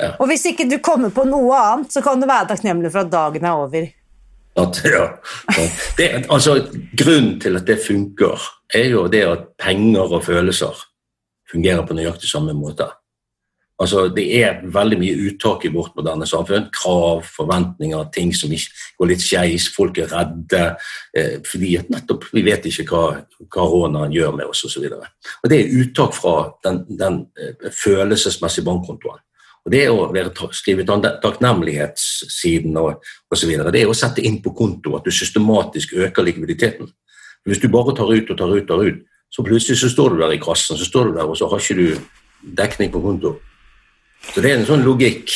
Ja. 0.00 0.12
Og 0.20 0.28
hvis 0.28 0.44
ikke 0.50 0.68
du 0.68 0.76
kommer 0.84 1.12
på 1.14 1.25
noe 1.28 1.56
annet, 1.56 1.94
så 1.94 2.02
kan 2.04 2.20
du 2.20 2.28
være 2.28 2.50
takknemlig 2.52 2.92
for 2.92 3.04
at 3.04 3.12
dagen 3.12 3.49
er 3.49 3.64
over. 3.64 3.88
At, 4.60 4.80
ja. 4.84 5.04
det, 5.96 6.08
altså, 6.28 6.58
grunnen 6.99 7.37
til 7.40 7.56
at 7.56 7.68
det 7.68 7.78
funker, 7.84 8.49
er 8.75 8.88
jo 8.90 9.06
det 9.12 9.22
at 9.25 9.44
penger 9.60 10.16
og 10.18 10.25
følelser 10.26 10.84
fungerer 11.50 11.87
på 11.87 11.96
nøyaktig 11.96 12.28
samme 12.30 12.54
måte. 12.56 12.88
Altså, 13.80 14.08
det 14.12 14.26
er 14.37 14.58
veldig 14.68 14.99
mye 15.00 15.20
uttak 15.30 15.64
i 15.64 15.70
vårt 15.72 15.94
moderne 15.96 16.26
samfunn. 16.28 16.66
Krav, 16.75 17.22
forventninger, 17.25 18.10
ting 18.12 18.34
som 18.37 18.52
går 18.52 19.08
litt 19.08 19.25
skeis. 19.25 19.70
Folk 19.72 20.02
er 20.02 20.10
redde 20.12 20.60
eh, 21.16 21.38
fordi 21.49 21.78
at 21.80 21.88
nettopp 21.92 22.26
vi 22.37 22.44
vet 22.44 22.68
ikke 22.68 22.84
hva 22.90 23.06
koronaen 23.49 24.12
gjør 24.12 24.37
med 24.37 24.52
oss 24.52 24.66
osv. 24.68 24.84
Det 25.49 25.56
er 25.56 25.72
uttak 25.80 26.12
fra 26.12 26.37
den, 26.66 26.84
den 27.00 27.22
eh, 27.40 27.72
følelsesmessige 27.72 28.68
bankkontoen. 28.68 29.25
Og 29.64 29.72
Det 29.72 29.82
å 29.92 30.06
være 30.12 30.52
skrive 30.56 30.84
takknemlighetssiden 30.88 32.76
og 32.80 33.00
osv. 33.32 33.56
Det 33.72 33.80
er 33.80 33.88
å 33.88 33.96
sette 33.96 34.25
inn 34.25 34.40
på 34.44 34.52
konto 34.56 34.96
at 34.96 35.08
du 35.08 35.12
systematisk 35.12 35.96
øker 35.96 36.25
likviditeten. 36.25 36.88
Hvis 37.49 37.60
du 37.60 37.68
bare 37.72 37.96
tar 37.96 38.12
ut 38.12 38.28
og 38.32 38.37
tar 38.37 38.56
ut, 38.56 38.66
tar 38.68 38.84
ut, 38.84 39.04
så 39.32 39.44
plutselig 39.44 39.80
så 39.80 39.88
står 39.88 40.16
du 40.16 40.25
der 40.25 40.34
i 40.37 40.40
kassen, 40.42 40.76
så 40.76 40.84
står 40.84 41.10
du 41.10 41.20
der, 41.20 41.28
og 41.28 41.37
så 41.38 41.49
har 41.49 41.60
ikke 41.60 41.76
du 41.80 42.52
dekning 42.56 42.92
på 42.92 43.00
konto. 43.04 43.38
Så 44.28 44.42
det 44.42 44.52
er 44.52 44.60
en 44.60 44.68
sånn 44.68 44.84
logikk. 44.86 45.32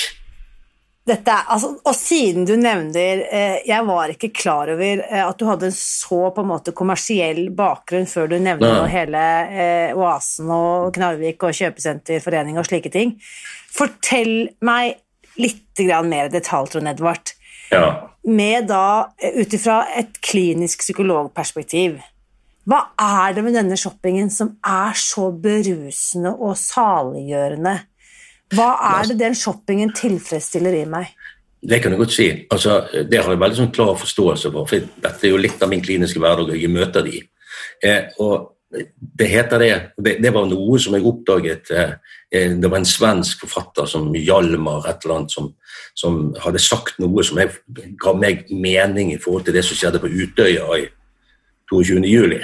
Dette, 1.04 1.34
altså, 1.52 1.74
og 1.84 1.92
siden 1.92 2.46
du 2.48 2.54
nevner 2.56 3.26
eh, 3.28 3.58
Jeg 3.68 3.84
var 3.84 4.08
ikke 4.08 4.30
klar 4.32 4.70
over 4.72 5.02
eh, 5.04 5.20
at 5.20 5.36
du 5.36 5.44
hadde 5.44 5.68
en 5.68 5.76
så 5.76 6.30
på 6.32 6.40
en 6.40 6.48
måte 6.48 6.72
kommersiell 6.76 7.50
bakgrunn 7.52 8.08
før 8.08 8.30
du 8.32 8.38
nevner 8.40 8.88
hele 8.88 9.24
eh, 9.52 9.98
Oasen 9.98 10.48
og 10.54 10.94
Knarvik 10.96 11.44
og 11.44 11.52
kjøpesenterforening 11.60 12.56
og 12.56 12.64
slike 12.70 12.92
ting. 12.94 13.18
Fortell 13.74 14.48
meg 14.64 15.02
litt 15.36 15.76
grann 15.76 16.08
mer 16.08 16.30
i 16.30 16.32
detalj, 16.32 16.72
Trond 16.72 16.88
Edvard. 16.88 17.34
Ja. 17.74 17.84
Med 18.24 18.70
da, 18.72 19.12
eh, 19.20 19.36
ut 19.44 19.52
ifra 19.52 19.82
et 19.98 20.20
klinisk 20.24 20.86
psykologperspektiv. 20.86 21.98
Hva 22.64 22.80
er 22.96 23.34
det 23.36 23.44
med 23.44 23.58
denne 23.58 23.76
shoppingen 23.76 24.30
som 24.32 24.54
er 24.64 24.96
så 24.96 25.28
berusende 25.36 26.32
og 26.32 26.56
saliggjørende? 26.56 27.82
Hva 28.54 28.70
er 28.98 29.10
det 29.10 29.18
den 29.20 29.36
shoppingen 29.38 29.92
tilfredsstiller 29.96 30.76
i 30.80 30.84
meg? 30.88 31.12
Det 31.64 31.80
kan 31.82 31.92
du 31.92 31.96
godt 31.96 32.12
si. 32.12 32.26
Altså, 32.52 32.82
det 33.10 33.22
har 33.22 33.32
jeg 33.32 33.40
veldig 33.40 33.56
sånn 33.56 33.72
klar 33.72 33.94
forståelse 33.96 34.50
for. 34.52 34.68
for 34.68 34.90
Dette 35.04 35.26
er 35.26 35.32
jo 35.32 35.40
litt 35.40 35.62
av 35.64 35.70
min 35.72 35.84
kliniske 35.84 36.20
hverdag, 36.20 36.52
og 36.52 36.60
jeg 36.60 36.72
møter 36.72 37.06
de. 37.06 37.22
Eh, 37.84 38.10
og 38.20 38.50
det 39.18 39.28
heter 39.30 39.58
det, 39.58 39.72
det 40.04 40.16
Det 40.22 40.32
var 40.34 40.46
noe 40.50 40.78
som 40.82 40.94
jeg 40.96 41.06
oppdaget 41.06 41.70
eh, 41.70 41.92
eh, 42.32 42.52
Det 42.58 42.70
var 42.70 42.80
en 42.80 42.88
svensk 42.88 43.44
forfatter 43.44 43.86
som 43.86 44.08
Hjalmar 44.14 44.88
et 44.90 45.04
eller 45.04 45.16
annet 45.18 45.34
som, 45.34 45.52
som 45.94 46.34
hadde 46.42 46.62
sagt 46.62 46.98
noe 46.98 47.24
som 47.24 47.38
jeg, 47.38 47.52
ga 48.00 48.14
meg 48.18 48.48
mening 48.50 49.12
i 49.12 49.20
forhold 49.20 49.46
til 49.46 49.54
det 49.54 49.64
som 49.64 49.78
skjedde 49.78 50.02
på 50.02 50.10
Utøya 50.10 50.66
i 50.80 50.88
22. 51.70 52.02
juli. 52.04 52.40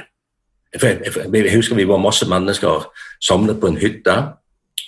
jeg, 0.81 1.00
jeg, 1.35 1.57
husker 1.57 1.76
vi 1.76 1.88
var 1.88 1.99
masse 1.99 2.26
mennesker 2.29 2.87
samlet 3.21 3.61
på 3.61 3.67
en 3.67 3.81
hytte. 3.81 4.17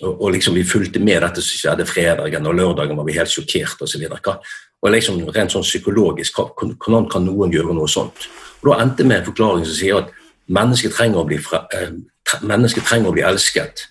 Og, 0.03 0.23
og 0.23 0.33
liksom 0.35 0.57
vi 0.59 0.65
fulgte 0.67 1.01
med 1.03 1.23
dette 1.23 1.43
som 1.45 1.59
skjedde 1.59 1.87
fredagen, 1.87 2.47
og 2.47 2.57
lørdagen 2.59 2.99
var 2.99 3.07
vi 3.07 3.17
helt 3.17 3.31
sjokkert 3.31 3.85
osv. 3.87 4.07
Og, 4.09 4.89
liksom 4.91 5.21
rent 5.31 5.55
sånn 5.55 5.67
psykologisk, 5.67 6.41
hvordan 6.59 7.07
kan 7.11 7.27
noen 7.27 7.55
gjøre 7.55 7.77
noe 7.77 7.91
sånt? 7.91 8.27
Og 8.63 8.73
Da 8.73 8.81
endte 8.83 9.07
med 9.07 9.21
en 9.21 9.31
forklaring 9.31 9.65
som 9.67 9.79
sier 9.79 10.01
at 10.03 10.11
mennesket 10.51 10.95
trenger 10.95 11.23
å 11.23 11.27
bli, 11.27 11.39
fra, 11.39 11.67
eh, 11.73 11.95
mennesket 12.43 12.85
trenger 12.85 13.11
å 13.11 13.15
bli 13.15 13.23
elsket 13.23 13.87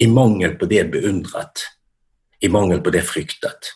i 0.00 0.06
mangel 0.06 0.56
på 0.56 0.68
det 0.70 0.86
beundret, 0.90 1.66
i 2.40 2.48
mangel 2.48 2.80
på 2.80 2.92
det 2.94 3.02
fryktet. 3.04 3.74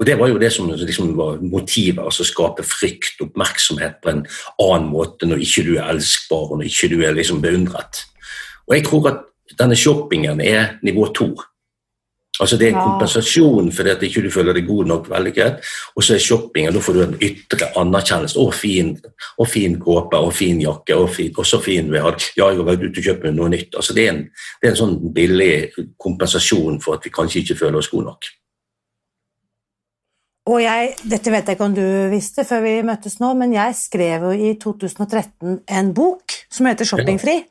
Og 0.00 0.06
Det 0.06 0.16
var 0.18 0.28
jo 0.28 0.38
det 0.38 0.52
som 0.52 0.70
liksom 0.70 1.16
var 1.16 1.42
motivet, 1.42 2.04
altså 2.04 2.24
skape 2.24 2.62
frykt, 2.64 3.20
oppmerksomhet 3.20 4.00
på 4.00 4.08
en 4.08 4.22
annen 4.58 4.88
måte 4.88 5.26
når 5.28 5.42
ikke 5.44 5.64
du 5.66 5.74
er 5.76 5.90
elskbar 5.92 6.54
og 6.54 6.58
når 6.58 6.70
ikke 6.70 6.88
du 6.88 7.02
er 7.04 7.12
liksom 7.12 7.42
beundret. 7.42 8.06
Og 8.66 8.76
Jeg 8.76 8.84
tror 8.86 9.08
at 9.08 9.20
denne 9.58 9.76
shoppingen 9.76 10.40
er 10.40 10.76
nivå 10.82 11.06
to. 11.14 11.34
Altså 12.40 12.56
Det 12.56 12.68
er 12.68 12.72
en 12.72 12.90
kompensasjon 12.90 13.72
for 13.72 13.88
at 13.90 14.02
ikke 14.02 14.22
du 14.24 14.30
føler 14.32 14.56
deg 14.56 14.66
god 14.66 14.86
nok 14.88 15.10
vellykket. 15.10 15.66
Og 15.96 16.02
så 16.04 16.14
er 16.14 16.22
shoppingen, 16.24 16.72
da 16.72 16.80
får 16.80 16.96
du 16.96 17.02
en 17.02 17.18
ytre 17.20 17.68
anerkjennelse. 17.76 18.38
'Å, 18.38 18.52
fin, 18.54 18.94
å, 19.38 19.44
fin 19.44 19.76
kåpe, 19.80 20.16
og 20.16 20.32
fin 20.32 20.60
jakke, 20.60 20.96
og, 20.96 21.10
fin, 21.14 21.32
og 21.36 21.46
så 21.46 21.60
fin 21.60 21.92
vi 21.92 22.00
har. 22.00 22.16
Ja, 22.38 22.48
jeg 22.48 22.62
har 22.62 22.68
vært 22.70 22.86
ute 22.86 23.02
og 23.02 23.04
kjøpt 23.04 23.28
noe 23.34 23.52
nytt. 23.52 23.76
Altså 23.76 23.94
det 23.94 24.06
er, 24.06 24.12
en, 24.14 24.22
det 24.62 24.68
er 24.68 24.72
en 24.72 24.82
sånn 24.82 24.98
billig 25.12 25.52
kompensasjon 26.00 26.80
for 26.80 26.96
at 26.96 27.04
vi 27.04 27.12
kanskje 27.12 27.44
ikke 27.44 27.60
føler 27.64 27.82
oss 27.82 27.92
gode 27.92 28.08
nok. 28.08 28.32
Og 30.50 30.62
jeg, 30.62 30.94
Dette 31.04 31.30
vet 31.30 31.46
jeg 31.46 31.58
ikke 31.58 31.68
om 31.68 31.76
du 31.76 31.86
visste 32.10 32.46
før 32.48 32.64
vi 32.64 32.78
møttes 32.82 33.20
nå, 33.20 33.34
men 33.38 33.52
jeg 33.52 33.76
skrev 33.76 34.30
jo 34.30 34.32
i 34.32 34.54
2013 34.58 35.60
en 35.68 35.94
bok 35.94 36.40
som 36.48 36.66
heter 36.66 36.88
'Shoppingfri'. 36.88 37.42
Ja. 37.44 37.48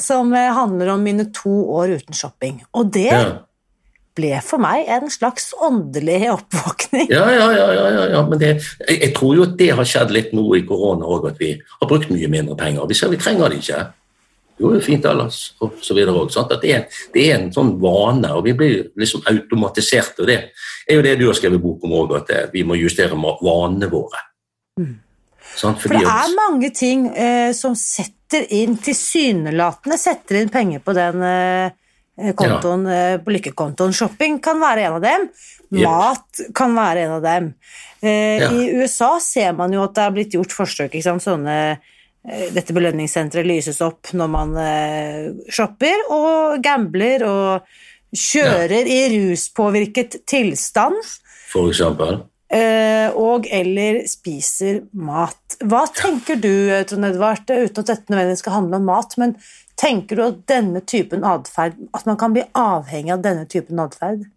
Som 0.00 0.32
eh, 0.36 0.52
handler 0.54 0.94
om 0.94 1.02
mine 1.02 1.28
to 1.34 1.52
år 1.74 1.96
uten 1.98 2.14
shopping. 2.14 2.60
Og 2.76 2.90
det 2.94 3.08
ja. 3.10 3.22
ble 4.16 4.32
for 4.46 4.62
meg 4.62 4.88
en 4.92 5.10
slags 5.12 5.50
åndelig 5.62 6.22
oppvåkning. 6.32 7.08
Ja, 7.10 7.26
ja, 7.32 7.50
ja. 7.56 7.68
ja, 7.74 8.06
ja. 8.14 8.24
men 8.28 8.40
det, 8.42 8.56
jeg, 8.86 9.00
jeg, 9.00 9.12
tror 9.18 9.36
jo 9.38 9.46
at 9.48 9.56
det 9.60 9.72
har 9.78 9.88
skjedd 9.88 10.14
litt 10.14 10.34
nå 10.36 10.46
i 10.58 10.64
korona 10.68 11.08
òg, 11.08 11.30
at 11.32 11.40
vi 11.42 11.54
har 11.58 11.90
brukt 11.90 12.12
mye 12.12 12.30
mindre 12.32 12.58
penger. 12.58 12.86
Vi 12.90 12.98
ser 12.98 13.12
vi 13.12 13.20
trenger 13.20 13.52
det 13.52 13.62
ikke. 13.64 13.84
Jo, 14.56 14.70
det 14.72 14.78
er 14.80 14.86
fint 14.86 15.04
ellers, 15.04 15.40
og 15.60 15.74
så 15.84 15.92
videre 15.92 16.16
også, 16.16 16.46
det 16.48 16.70
er, 16.72 16.86
det 17.12 17.26
er, 17.26 17.34
en 17.36 17.50
sånn 17.52 17.74
vane, 17.76 18.30
og 18.32 18.46
vi 18.46 18.54
blir 18.56 18.86
liksom 18.96 19.26
automatisert. 19.28 20.16
og 20.22 20.30
Det 20.30 20.38
er 20.88 20.96
jo 20.96 21.02
det 21.04 21.12
du 21.20 21.26
har 21.28 21.36
skrevet 21.36 21.60
bok 21.60 21.84
om 21.84 21.92
òg, 21.98 22.14
at 22.22 22.54
vi 22.54 22.62
må 22.64 22.78
justere 22.80 23.18
vanene 23.20 23.90
våre. 23.92 24.22
Mm. 24.80 24.94
Sånn, 25.56 25.78
For 25.80 25.96
det 25.96 26.04
er 26.04 26.36
mange 26.36 26.70
ting 26.76 27.08
eh, 27.16 27.50
som 27.56 27.74
setter 27.78 28.44
inn, 28.52 28.76
tilsynelatende 28.82 29.98
setter 30.00 30.42
inn 30.42 30.52
penger 30.52 30.82
på 30.84 30.92
den 30.96 31.24
eh, 31.24 32.32
kontoen, 32.36 32.86
ja. 32.90 33.16
eh, 33.16 33.18
på 33.24 33.32
lykkekontoen. 33.36 33.96
Shopping 33.96 34.40
kan 34.44 34.60
være 34.60 34.86
en 34.86 34.98
av 34.98 35.04
dem. 35.04 35.28
Mat 35.80 36.42
yep. 36.44 36.54
kan 36.56 36.76
være 36.76 37.06
en 37.06 37.16
av 37.16 37.24
dem. 37.24 37.50
Eh, 38.04 38.44
ja. 38.44 38.52
I 38.52 38.70
USA 38.82 39.16
ser 39.22 39.56
man 39.56 39.72
jo 39.72 39.86
at 39.86 39.96
det 39.96 40.04
er 40.06 40.16
blitt 40.18 40.38
gjort 40.38 40.54
forsøk. 40.54 40.90
ikke 40.92 41.08
sant, 41.08 41.24
sånne 41.24 41.56
Eh, 42.26 42.48
dette 42.50 42.74
belønningssenteret 42.74 43.46
lyses 43.46 43.78
opp 43.86 44.10
når 44.16 44.30
man 44.30 44.54
eh, 44.58 45.26
shopper 45.52 46.08
og 46.10 46.56
gambler 46.64 47.22
og 47.26 48.16
kjører 48.16 48.82
ja. 48.82 48.96
i 48.96 49.12
ruspåvirket 49.14 50.20
tilstand. 50.26 50.98
For 51.52 51.70
eksempel? 51.70 52.24
Eh, 52.46 53.10
og 53.18 53.48
eller 53.50 54.04
spiser 54.06 54.84
mat. 54.94 55.56
Hva 55.66 55.82
tenker 55.90 56.38
du, 56.38 56.70
Trond 56.86 57.08
Edvard, 57.08 57.42
uten 57.50 57.82
at 57.82 57.90
dette 57.90 58.12
nødvendigvis 58.12 58.44
skal 58.44 58.54
handle 58.60 58.78
om 58.78 58.86
mat, 58.86 59.16
men 59.18 59.34
tenker 59.80 60.18
du 60.18 60.22
at 60.28 60.38
denne 60.50 60.82
typen 60.86 61.26
atferd, 61.26 61.74
at 61.96 62.06
man 62.06 62.18
kan 62.20 62.36
bli 62.36 62.44
avhengig 62.54 63.16
av 63.16 63.24
denne 63.26 63.48
typen 63.50 63.82
atferd? 63.82 64.28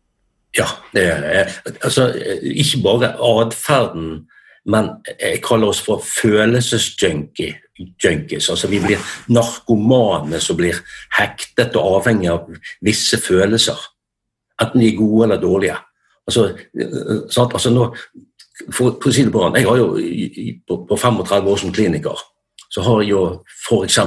Ja, 0.57 0.65
det 0.95 1.05
er, 1.05 1.53
altså 1.85 2.09
ikke 2.41 2.81
bare 2.88 3.12
atferden, 3.21 4.23
men 4.69 4.89
jeg 5.19 5.43
kaller 5.45 5.69
oss 5.69 5.81
for 5.86 6.01
følelsesjunkie 6.01 7.60
junkies. 8.03 8.49
Altså 8.49 8.67
vi 8.67 8.81
blir 8.84 9.05
narkomane 9.31 10.41
som 10.43 10.57
blir 10.60 10.81
hektet 11.17 11.77
og 11.79 11.99
avhengig 11.99 12.31
av 12.34 12.49
visse 12.86 13.21
følelser. 13.21 13.77
Enten 14.60 14.81
de 14.81 14.89
er 14.89 14.97
gode 14.97 15.29
eller 15.29 15.41
dårlige. 15.41 15.77
Altså, 16.29 16.49
sant? 17.33 17.53
altså 17.53 17.73
nå, 17.73 17.89
for, 18.69 18.99
for, 18.99 19.09
å 19.09 19.13
si 19.15 19.25
det 19.25 19.33
på 19.33 19.47
Jeg 19.55 19.65
har 19.65 19.79
jo 19.79 19.87
på, 20.67 20.83
på 20.89 20.99
35 20.99 21.49
år 21.49 21.63
som 21.63 21.73
kliniker 21.73 22.27
så 22.69 22.83
har 22.85 23.01
jeg 23.01 23.13
jo 23.15 23.21
f.eks. 23.49 23.97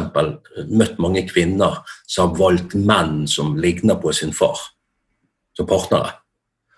møtt 0.70 0.98
mange 1.02 1.24
kvinner 1.26 1.80
som 2.06 2.30
har 2.30 2.38
valgt 2.38 2.76
menn 2.78 3.24
som 3.30 3.56
ligner 3.58 3.98
på 3.98 4.12
sin 4.14 4.30
far, 4.34 4.60
som 5.58 5.66
partnere. 5.66 6.14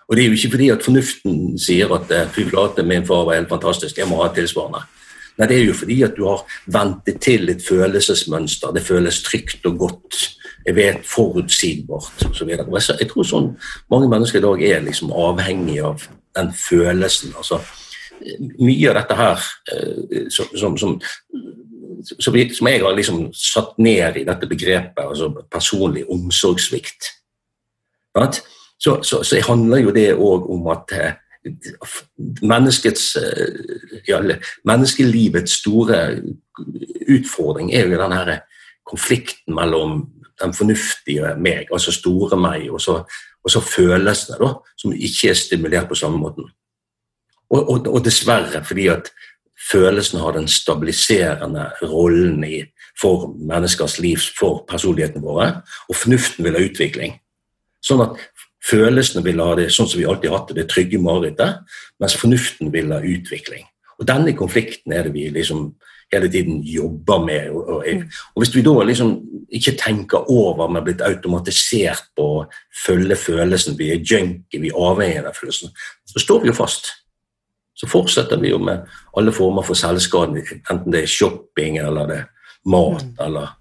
Og 0.09 0.17
det 0.17 0.23
er 0.23 0.31
jo 0.31 0.37
ikke 0.37 0.53
fordi 0.55 0.69
at 0.73 0.85
fornuften 0.85 1.37
sier 1.61 1.93
at 1.93 2.11
fy 2.33 2.47
flate, 2.49 2.85
min 2.85 3.05
far 3.05 3.25
var 3.27 3.37
helt 3.37 3.53
fantastisk, 3.53 3.97
jeg 3.97 4.09
må 4.09 4.17
ha 4.21 4.31
tilsvarende. 4.33 4.81
Nei, 5.35 5.47
det 5.51 5.57
er 5.57 5.65
jo 5.65 5.75
fordi 5.75 5.97
at 6.07 6.15
du 6.15 6.25
har 6.29 6.43
vent 6.71 7.01
deg 7.07 7.19
til 7.23 7.49
et 7.51 7.63
følelsesmønster. 7.63 8.71
Det 8.75 8.83
føles 8.85 9.21
trygt 9.25 9.65
og 9.67 9.79
godt. 9.81 10.19
Jeg 10.65 10.77
vet 10.77 11.01
forutsigbart 11.05 12.23
osv. 12.29 12.51
Jeg 12.55 13.09
tror 13.11 13.27
sånn 13.27 13.49
mange 13.91 14.09
mennesker 14.11 14.39
i 14.39 14.45
dag 14.45 14.63
er 14.65 14.85
liksom 14.85 15.11
avhengig 15.11 15.81
av 15.83 16.07
den 16.35 16.53
følelsen. 16.55 17.35
altså 17.37 17.59
mye 18.59 18.89
av 18.89 18.97
dette 18.99 19.17
her 19.19 19.43
eh, 19.73 20.29
som, 20.33 20.49
som, 20.57 20.77
som, 20.79 20.95
som, 22.19 22.37
jeg 22.37 22.81
har 22.83 22.95
liksom 22.95 23.27
satt 23.35 23.75
ned 23.81 24.21
i 24.21 24.25
dette 24.27 24.49
begrepet, 24.49 25.03
altså 25.03 25.31
personlig 25.51 26.05
omsorgssvikt. 26.11 27.11
Så, 28.79 28.99
så, 29.03 29.21
så 29.23 29.41
handler 29.47 29.83
jo 29.83 29.95
det 29.95 30.09
òg 30.15 30.49
om 30.55 30.67
at 30.73 30.95
eh, 30.95 31.19
menneskets 32.41 33.15
eh, 33.21 34.01
ja, 34.07 34.21
Menneskelivets 34.65 35.59
store 35.61 36.01
utfordring 37.11 37.73
er 37.73 37.87
jo 37.87 37.99
den 38.01 38.15
her 38.15 38.39
konflikten 38.85 39.55
mellom 39.55 40.05
den 40.41 40.53
fornuftige 40.53 41.35
meg, 41.39 41.69
altså 41.71 41.93
store 41.95 42.37
meg, 42.39 42.67
og 42.71 42.81
så, 42.81 42.99
og 43.43 43.51
så 43.51 43.61
følelsene, 43.63 44.37
da, 44.41 44.51
som 44.77 44.93
ikke 44.93 45.29
er 45.31 45.39
stimulert 45.39 45.87
på 45.87 45.95
samme 45.95 46.19
måten. 46.19 46.49
Og, 47.49 47.69
og, 47.69 47.87
og 47.87 48.01
dessverre 48.05 48.63
fordi 48.65 48.87
at 48.91 49.11
følelsene 49.71 50.21
har 50.21 50.35
den 50.35 50.47
stabiliserende 50.51 51.69
rollen 51.83 52.43
i, 52.43 52.63
for 52.99 53.29
menneskers 53.37 53.99
liv, 53.99 54.19
for 54.39 54.65
personligheten 54.69 55.23
våre, 55.23 55.61
og 55.89 55.95
fornuften 55.95 56.45
vil 56.45 56.57
ha 56.57 56.63
utvikling. 56.65 57.15
Sånn 57.85 58.03
at 58.05 58.19
Følelsene 58.65 59.23
vil 59.25 59.41
ha 59.43 59.53
det 59.57 59.69
sånn 59.73 59.89
som 59.89 59.99
vi 59.99 60.07
alltid 60.09 60.31
har 60.31 60.39
hatt 60.39 60.53
det, 60.53 60.63
det 60.63 60.69
trygge 60.71 61.01
marerittet, 61.01 61.61
mens 62.01 62.17
fornuften 62.17 62.71
vil 62.73 62.93
ha 62.95 63.01
utvikling. 63.01 63.67
Og 63.99 64.07
Denne 64.09 64.33
konflikten 64.35 64.93
er 64.93 65.05
det 65.05 65.13
vi 65.15 65.29
liksom 65.31 65.69
hele 66.13 66.29
tiden 66.31 66.61
jobber 66.63 67.25
med. 67.25 67.49
Og, 67.49 67.85
Hvis 68.35 68.55
vi 68.55 68.61
da 68.61 68.83
liksom 68.83 69.15
ikke 69.49 69.77
tenker 69.79 70.31
over, 70.31 70.67
men 70.67 70.83
blitt 70.83 71.01
automatisert 71.01 72.03
på 72.15 72.27
å 72.39 72.45
følge 72.85 73.15
følelsen, 73.15 73.77
vi 73.77 73.91
er 73.93 74.03
junkie, 74.03 74.61
vi 74.61 74.69
er 74.73 74.79
avhengig 74.89 75.25
av 75.25 75.37
følelsen, 75.37 75.73
så 76.05 76.19
står 76.19 76.41
vi 76.41 76.51
jo 76.51 76.57
fast. 76.57 76.91
Så 77.75 77.87
fortsetter 77.91 78.39
vi 78.39 78.49
jo 78.53 78.59
med 78.59 78.85
alle 79.17 79.33
former 79.35 79.65
for 79.65 79.75
selvskading, 79.75 80.45
enten 80.71 80.91
det 80.91 81.03
er 81.03 81.11
shopping 81.11 81.77
eller 81.83 82.07
det 82.07 82.17
er 82.23 82.27
mat 82.71 83.19
eller 83.19 83.53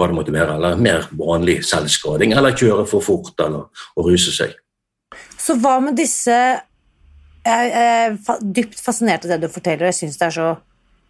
hva 0.00 0.08
det 0.10 0.16
måtte 0.16 0.34
være, 0.34 0.56
eller 0.56 0.80
mer 0.80 1.06
vanlig 1.18 1.60
selvskading, 1.68 2.34
eller 2.36 2.56
kjøre 2.56 2.86
for 2.88 3.04
fort, 3.04 3.34
eller 3.42 3.68
å 3.94 4.06
ruse 4.06 4.32
seg. 4.34 4.56
Så 5.40 5.56
hva 5.60 5.78
med 5.82 5.96
disse 5.98 6.34
Jeg 7.40 7.70
er 7.72 8.18
dypt 8.44 8.82
fascinert 8.84 9.24
av 9.24 9.32
det 9.32 9.38
du 9.46 9.52
forteller, 9.52 9.86
og 9.86 9.90
jeg 9.90 10.02
syns 10.02 10.18
det 10.20 10.26
er 10.28 10.34
så 10.36 10.48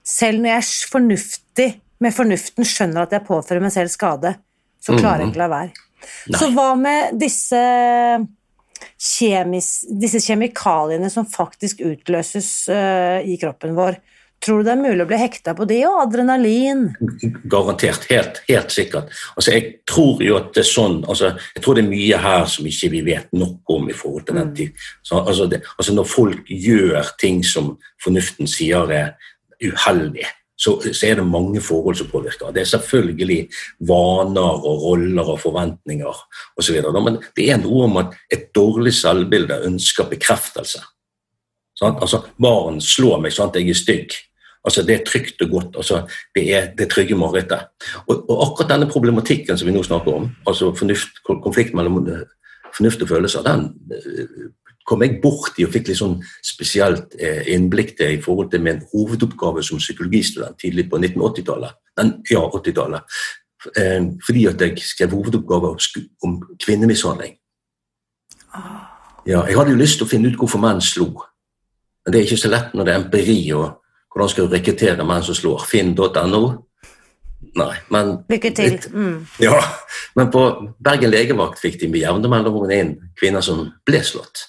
Selv 0.06 0.40
når 0.40 0.48
jeg 0.48 0.62
er 0.62 0.90
fornuftig, 0.92 1.66
med 2.00 2.14
fornuften 2.16 2.64
skjønner 2.64 3.04
at 3.04 3.12
jeg 3.12 3.26
påfører 3.26 3.60
meg 3.60 3.74
selv 3.74 3.92
skade, 3.92 4.32
så 4.80 4.94
klarer 4.96 5.26
jeg 5.26 5.28
mhm. 5.28 5.32
ikke 5.34 5.40
å 5.40 5.42
la 5.42 5.48
være. 5.52 5.82
Nei. 6.30 6.38
Så 6.40 6.48
hva 6.54 6.68
med 6.80 7.18
disse 7.20 7.60
Kjemis, 9.00 9.68
disse 10.00 10.20
kjemikaliene 10.24 11.08
som 11.12 11.28
faktisk 11.28 11.82
utløses 11.84 12.48
uh, 12.72 13.20
i 13.24 13.36
kroppen 13.40 13.76
vår. 13.76 13.98
Tror 14.40 14.60
du 14.60 14.64
det 14.64 14.72
er 14.72 14.80
mulig 14.80 15.04
å 15.04 15.08
bli 15.08 15.18
hekta 15.20 15.52
på 15.56 15.66
det 15.68 15.82
og 15.84 15.98
adrenalin? 16.06 16.86
Garantert. 17.52 18.06
Helt, 18.08 18.40
helt 18.48 18.72
sikkert. 18.72 19.10
Altså, 19.34 19.52
jeg 19.52 19.64
tror 19.88 20.22
jo 20.24 20.38
at 20.38 20.54
det 20.56 20.62
er 20.62 20.70
sånn 20.70 21.02
altså, 21.04 21.34
Jeg 21.56 21.64
tror 21.64 21.76
det 21.76 21.82
er 21.84 21.90
mye 21.90 22.20
her 22.24 22.46
som 22.48 22.68
ikke 22.70 22.88
vi 22.94 23.02
vet 23.10 23.28
nok 23.36 23.74
om 23.76 23.90
i 23.92 23.96
forhold 23.96 24.24
til 24.28 24.38
den 24.40 24.48
mm. 24.48 24.54
tid. 24.56 24.86
Så, 25.04 25.20
altså, 25.20 25.48
det, 25.50 25.60
altså, 25.76 25.96
når 25.98 26.08
folk 26.08 26.48
gjør 26.48 27.10
ting 27.20 27.42
som 27.44 27.74
fornuften 28.00 28.48
sier 28.48 28.94
er 28.96 29.10
uheldig, 29.60 30.24
så, 30.60 30.74
så, 30.84 31.06
er 31.08 31.20
det 31.20 31.26
mange 31.28 31.60
forhold 31.64 31.98
som 32.00 32.08
påvirker. 32.08 32.52
Det 32.52 32.64
er 32.64 32.72
selvfølgelig 32.72 33.38
vaner 33.88 34.64
og 34.64 34.86
roller 34.86 35.34
og 35.34 35.40
forventninger 35.40 36.24
osv. 36.60 36.80
Men 36.96 37.20
det 37.36 37.50
er 37.52 37.60
noe 37.60 37.84
om 37.88 38.00
at 38.00 38.16
et 38.32 38.48
dårlig 38.56 38.92
selvbilde 38.96 39.62
ønsker 39.68 40.08
bekreftelse. 40.08 40.80
Sånn? 41.80 41.96
Altså, 41.96 42.24
Barn 42.40 42.80
slår 42.84 43.22
meg 43.24 43.36
sånn 43.36 43.52
at 43.52 43.60
jeg 43.60 43.72
er 43.72 43.80
stygg. 43.80 44.18
Altså 44.64 44.82
Det 44.82 44.94
er 44.94 45.04
trygt 45.04 45.42
og 45.42 45.50
godt. 45.50 45.76
altså 45.76 46.02
Det 46.34 46.54
er 46.54 46.74
det 46.78 46.90
trygge 46.90 47.16
marerittet. 47.16 47.66
Og, 48.06 48.30
og, 48.30 48.42
akkurat 48.46 48.70
denne 48.70 48.90
problematikken 48.90 49.58
som 49.58 49.68
vi 49.68 49.72
nå 49.72 49.82
snakker 49.82 50.12
om, 50.12 50.30
altså 50.46 50.74
fornuft, 50.74 51.22
konflikt 51.24 51.74
mellom 51.74 52.06
fornuft 52.76 53.02
og 53.02 53.08
følelser, 53.08 53.42
den 53.42 53.72
eh, 53.92 54.50
kom 54.86 55.02
jeg 55.02 55.18
bort 55.22 55.58
i 55.58 55.64
og 55.66 55.72
fikk 55.74 55.90
litt 55.90 56.00
sånn 56.00 56.16
spesielt 56.44 57.14
eh, 57.18 57.44
innblikk 57.54 57.96
til 57.98 58.16
i 58.16 58.22
forhold 58.22 58.50
til 58.50 58.62
min 58.64 58.82
hovedoppgave 58.92 59.62
som 59.62 59.78
psykologistudent 59.78 60.58
tidlig 60.60 60.88
på 60.90 60.98
1980-tallet. 60.98 61.76
Ja, 62.30 62.44
80-tallet. 62.46 63.20
Eh, 63.76 64.00
fordi 64.26 64.46
at 64.50 64.60
jeg 64.60 64.78
skrev 64.84 65.16
hovedoppgave 65.16 65.74
om 66.26 66.40
kvinnemishandling. 66.62 67.36
Ja, 69.26 69.44
jeg 69.46 69.56
hadde 69.56 69.74
jo 69.74 69.80
lyst 69.80 70.00
til 70.00 70.08
å 70.08 70.10
finne 70.10 70.30
ut 70.30 70.38
hvorfor 70.40 70.62
menn 70.62 70.80
slo. 70.82 71.10
Men 72.04 72.12
det 72.12 72.20
er 72.20 72.28
ikke 72.28 72.40
så 72.40 72.50
lett 72.50 72.72
når 72.74 72.86
det 72.86 72.92
er 72.92 73.02
empiri 73.02 73.40
og 73.54 73.79
hvordan 74.10 74.32
skal 74.32 74.48
du 74.48 74.54
rekruttere 74.54 75.06
menn 75.06 75.22
som 75.24 75.36
slår. 75.38 75.64
Finn.no. 75.70 76.42
Nei, 77.56 77.72
men 77.90 78.12
Lykke 78.30 78.50
til. 78.54 78.76
Mm. 78.92 79.26
Ja, 79.42 79.56
men 80.18 80.30
på 80.30 80.42
Bergen 80.82 81.10
legevakt 81.10 81.60
fikk 81.62 81.80
de 81.80 81.88
med 81.90 82.04
jevne 82.04 82.30
mellomrom 82.30 82.70
inn 82.74 82.92
kvinner 83.18 83.42
som 83.44 83.64
ble 83.86 84.02
slått. 84.06 84.44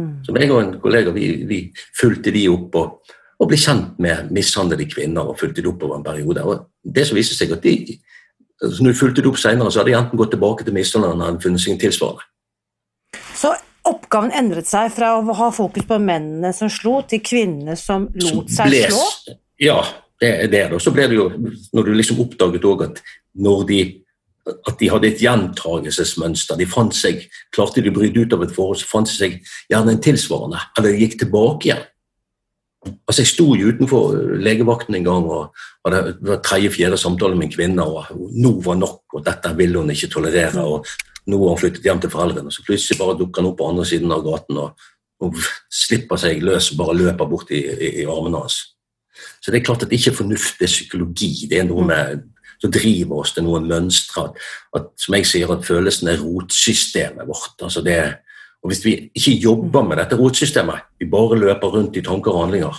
Mm. 0.00 0.24
Så 0.26 0.34
jeg 0.34 0.50
og 0.50 0.62
en 0.62 0.72
kollega 0.82 1.12
vi, 1.14 1.28
vi 1.46 1.58
fulgte 1.98 2.32
de 2.34 2.46
opp 2.50 2.78
og, 2.80 3.12
og, 3.38 3.46
ble 3.50 3.58
kjent 3.60 4.00
med 4.02 4.32
mishandlede 4.34 4.88
kvinner 4.90 5.30
og 5.30 5.38
fulgte 5.38 5.62
de 5.62 5.70
opp 5.70 5.84
over 5.86 6.00
en 6.00 6.06
periode. 6.06 6.42
Og 6.42 6.94
det 6.96 7.06
som 7.06 7.18
viste 7.18 7.36
seg 7.36 7.52
at 7.54 7.62
de, 7.62 7.98
altså 8.62 8.82
Når 8.82 8.96
du 8.96 8.98
fulgte 8.98 9.22
det 9.22 9.30
opp 9.30 9.38
senere, 9.38 9.70
så 9.70 9.82
hadde 9.82 9.92
de 9.92 9.98
enten 10.00 10.18
gått 10.18 10.34
tilbake 10.34 10.64
til 10.64 10.74
mishandleren 10.74 11.22
eller 11.22 11.42
funnet 11.44 11.62
seg 11.62 11.78
tilsvarende. 11.78 12.26
Så 13.34 13.54
oppgaven 13.88 14.32
endret 14.36 14.68
seg 14.68 14.92
fra 14.94 15.14
å 15.18 15.36
ha 15.36 15.50
fokus 15.54 15.86
på 15.88 15.98
mennene 16.00 16.52
som 16.56 16.70
slo, 16.72 17.00
til 17.08 17.22
kvinnene 17.24 17.76
som 17.78 18.08
lot 18.20 18.52
seg 18.52 18.70
ble, 18.70 18.86
slå? 18.88 19.36
Ja, 19.62 19.80
det 20.20 20.30
er 20.46 20.52
det. 20.52 20.64
Og 20.76 20.82
så 20.82 20.92
ble 20.94 21.08
det 21.10 21.18
jo, 21.18 21.28
når 21.74 21.90
du 21.90 21.92
liksom 21.98 22.22
oppdaget 22.24 22.66
òg 22.70 22.88
at 22.88 23.04
når 23.34 23.68
de 23.68 23.82
at 24.44 24.76
de 24.76 24.90
hadde 24.92 25.08
et 25.08 25.22
gjentagelsesmønster. 25.24 26.58
De 26.60 26.68
fant 26.68 26.92
seg, 26.92 27.22
Klarte 27.54 27.80
de 27.80 27.88
å 27.88 27.96
bryte 27.96 28.20
ut 28.20 28.36
av 28.36 28.44
et 28.44 28.52
forhold, 28.52 28.80
så 28.80 28.90
fant 28.90 29.08
de 29.08 29.14
seg 29.14 29.38
gjerne 29.72 29.94
en 29.94 30.02
tilsvarende, 30.04 30.60
eller 30.76 30.92
de 30.92 31.04
gikk 31.04 31.16
tilbake 31.22 31.70
igjen. 31.70 31.84
Altså 33.08 33.22
Jeg 33.22 33.30
sto 33.30 33.46
jo 33.56 33.70
utenfor 33.72 34.36
legevakten 34.44 34.98
en 34.98 35.06
gang, 35.06 35.24
og 35.24 35.88
det 35.88 36.02
var 36.28 36.42
tredje-fjerde 36.44 36.98
samtale 37.00 37.38
med 37.38 37.48
en 37.48 37.54
kvinne, 37.54 37.86
og 37.88 38.12
nå 38.36 38.52
var 38.66 38.76
nok, 38.76 39.00
og 39.16 39.24
dette 39.24 39.54
ville 39.56 39.80
hun 39.80 39.94
ikke 39.94 40.12
tolerere. 40.12 40.60
og 40.60 40.84
Nå 41.26 41.40
har 41.40 41.54
hun 41.54 41.60
flyttet 41.62 41.86
hjem 41.86 42.02
til 42.02 42.12
foreldrene, 42.12 42.52
så 42.52 42.64
plutselig 42.66 42.98
bare 43.00 43.16
dukker 43.16 43.40
han 43.40 43.50
opp 43.50 43.58
på 43.60 43.68
andre 43.70 43.86
siden 43.88 44.12
av 44.12 44.24
gaten 44.26 44.60
og, 44.60 44.86
og 45.24 45.38
slipper 45.72 46.20
seg 46.20 46.44
løs 46.44 46.72
og 46.72 46.80
bare 46.82 46.98
løper 46.98 47.30
bort 47.30 47.52
i, 47.54 47.62
i, 47.64 47.90
i 48.02 48.06
armene 48.10 48.42
hans. 48.42 48.60
Så 49.40 49.52
det 49.52 49.60
er 49.60 49.66
klart 49.68 49.84
at 49.84 49.90
det 49.90 50.00
ikke 50.00 50.12
er 50.12 50.20
fornuft, 50.20 50.58
det 50.58 50.66
er 50.66 50.74
psykologi. 50.74 51.32
Det 51.48 51.60
er 51.60 51.68
noe 51.68 51.84
med 51.86 52.24
som 52.62 52.72
driver 52.72 53.20
oss 53.22 53.34
til 53.34 53.44
noen 53.46 53.66
mønstre. 53.68 54.30
At, 54.76 54.92
som 55.00 55.16
jeg 55.16 55.28
sier, 55.28 55.50
at 55.52 55.66
følelsen 55.66 56.10
er 56.10 56.22
rotsystemet 56.22 57.28
vårt. 57.28 57.56
altså 57.62 57.82
det 57.84 57.98
og 58.64 58.70
Hvis 58.70 58.84
vi 58.84 58.92
ikke 59.12 59.32
jobber 59.44 59.82
med 59.84 59.98
dette 60.00 60.16
rotsystemet, 60.16 60.86
vi 60.98 61.10
bare 61.12 61.36
løper 61.38 61.68
rundt 61.68 61.96
i 61.96 62.02
tanker 62.02 62.32
og 62.32 62.46
handlinger, 62.46 62.78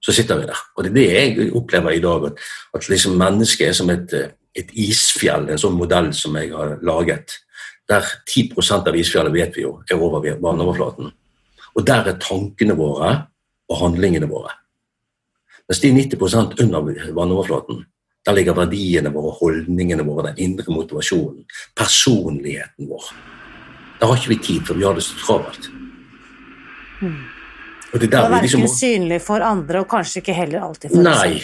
så 0.00 0.12
sitter 0.12 0.38
vi 0.40 0.46
der. 0.48 0.62
Og 0.76 0.84
Det 0.84 0.90
er 0.90 0.94
det 0.94 1.12
jeg 1.12 1.52
opplever 1.52 1.90
i 1.90 2.00
dag, 2.00 2.24
at, 2.26 2.32
at 2.74 2.88
liksom 2.88 3.18
mennesket 3.20 3.68
er 3.68 3.72
som 3.72 3.90
et, 3.90 4.14
et, 4.56 4.72
isfjell, 4.72 5.48
en 5.50 5.60
sånn 5.60 5.76
modell 5.78 6.12
som 6.16 6.36
jeg 6.38 6.52
har 6.54 6.78
laget. 6.86 7.38
Der 7.86 8.06
10% 8.26 8.88
av 8.90 8.96
isfjellet 8.98 9.34
vet 9.34 9.56
vi 9.56 9.66
jo 9.66 9.76
er 9.86 10.00
over 10.00 10.24
vannoverflaten. 10.42 11.12
Og 11.76 11.84
der 11.86 12.08
er 12.12 12.20
tankene 12.22 12.76
våre 12.78 13.10
og 13.70 13.82
handlingene 13.82 14.28
våre. 14.30 14.54
Mens 15.66 15.82
de 15.82 15.90
90% 15.92 16.60
under 16.62 17.12
vannoverflaten, 17.14 17.84
der 18.26 18.34
ligger 18.34 18.56
verdiene 18.58 19.10
våre, 19.14 19.34
holdningene 19.38 20.04
våre, 20.06 20.30
den 20.30 20.42
indre 20.48 20.72
motivasjonen, 20.74 21.44
personligheten 21.78 22.88
vår. 22.90 23.10
Da 24.00 24.08
har 24.08 24.18
ikke 24.18 24.34
vi 24.34 24.38
tid, 24.48 24.64
for 24.66 24.78
vi 24.78 24.86
har 24.86 24.96
det 24.96 25.04
så 25.06 25.18
travelt. 25.20 25.68
Mm. 27.02 27.22
Og 27.92 28.02
det, 28.02 28.08
er 28.10 28.32
liksom, 28.42 28.64
verken 28.64 28.74
synlig 28.74 29.20
for 29.24 29.44
andre, 29.46 29.84
og 29.84 29.90
kanskje 29.90 30.22
ikke 30.22 30.34
heller 30.36 30.66
alltid 30.66 30.92
for 30.92 31.06
nei, 31.06 31.38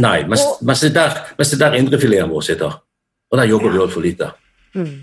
Nei, 0.00 0.18
mens, 0.28 0.42
og, 0.42 0.60
mens, 0.66 0.82
det 0.84 0.94
der, 0.96 1.16
mens 1.38 1.52
det 1.52 1.60
der 1.60 1.78
indrefileten 1.78 2.30
vår 2.32 2.46
sitter. 2.48 2.76
Og 3.32 3.40
der 3.40 3.48
jobber 3.48 3.70
ja. 3.70 3.72
vi 3.72 3.82
altfor 3.86 4.04
lite. 4.04 4.30
Mm. 4.74 5.00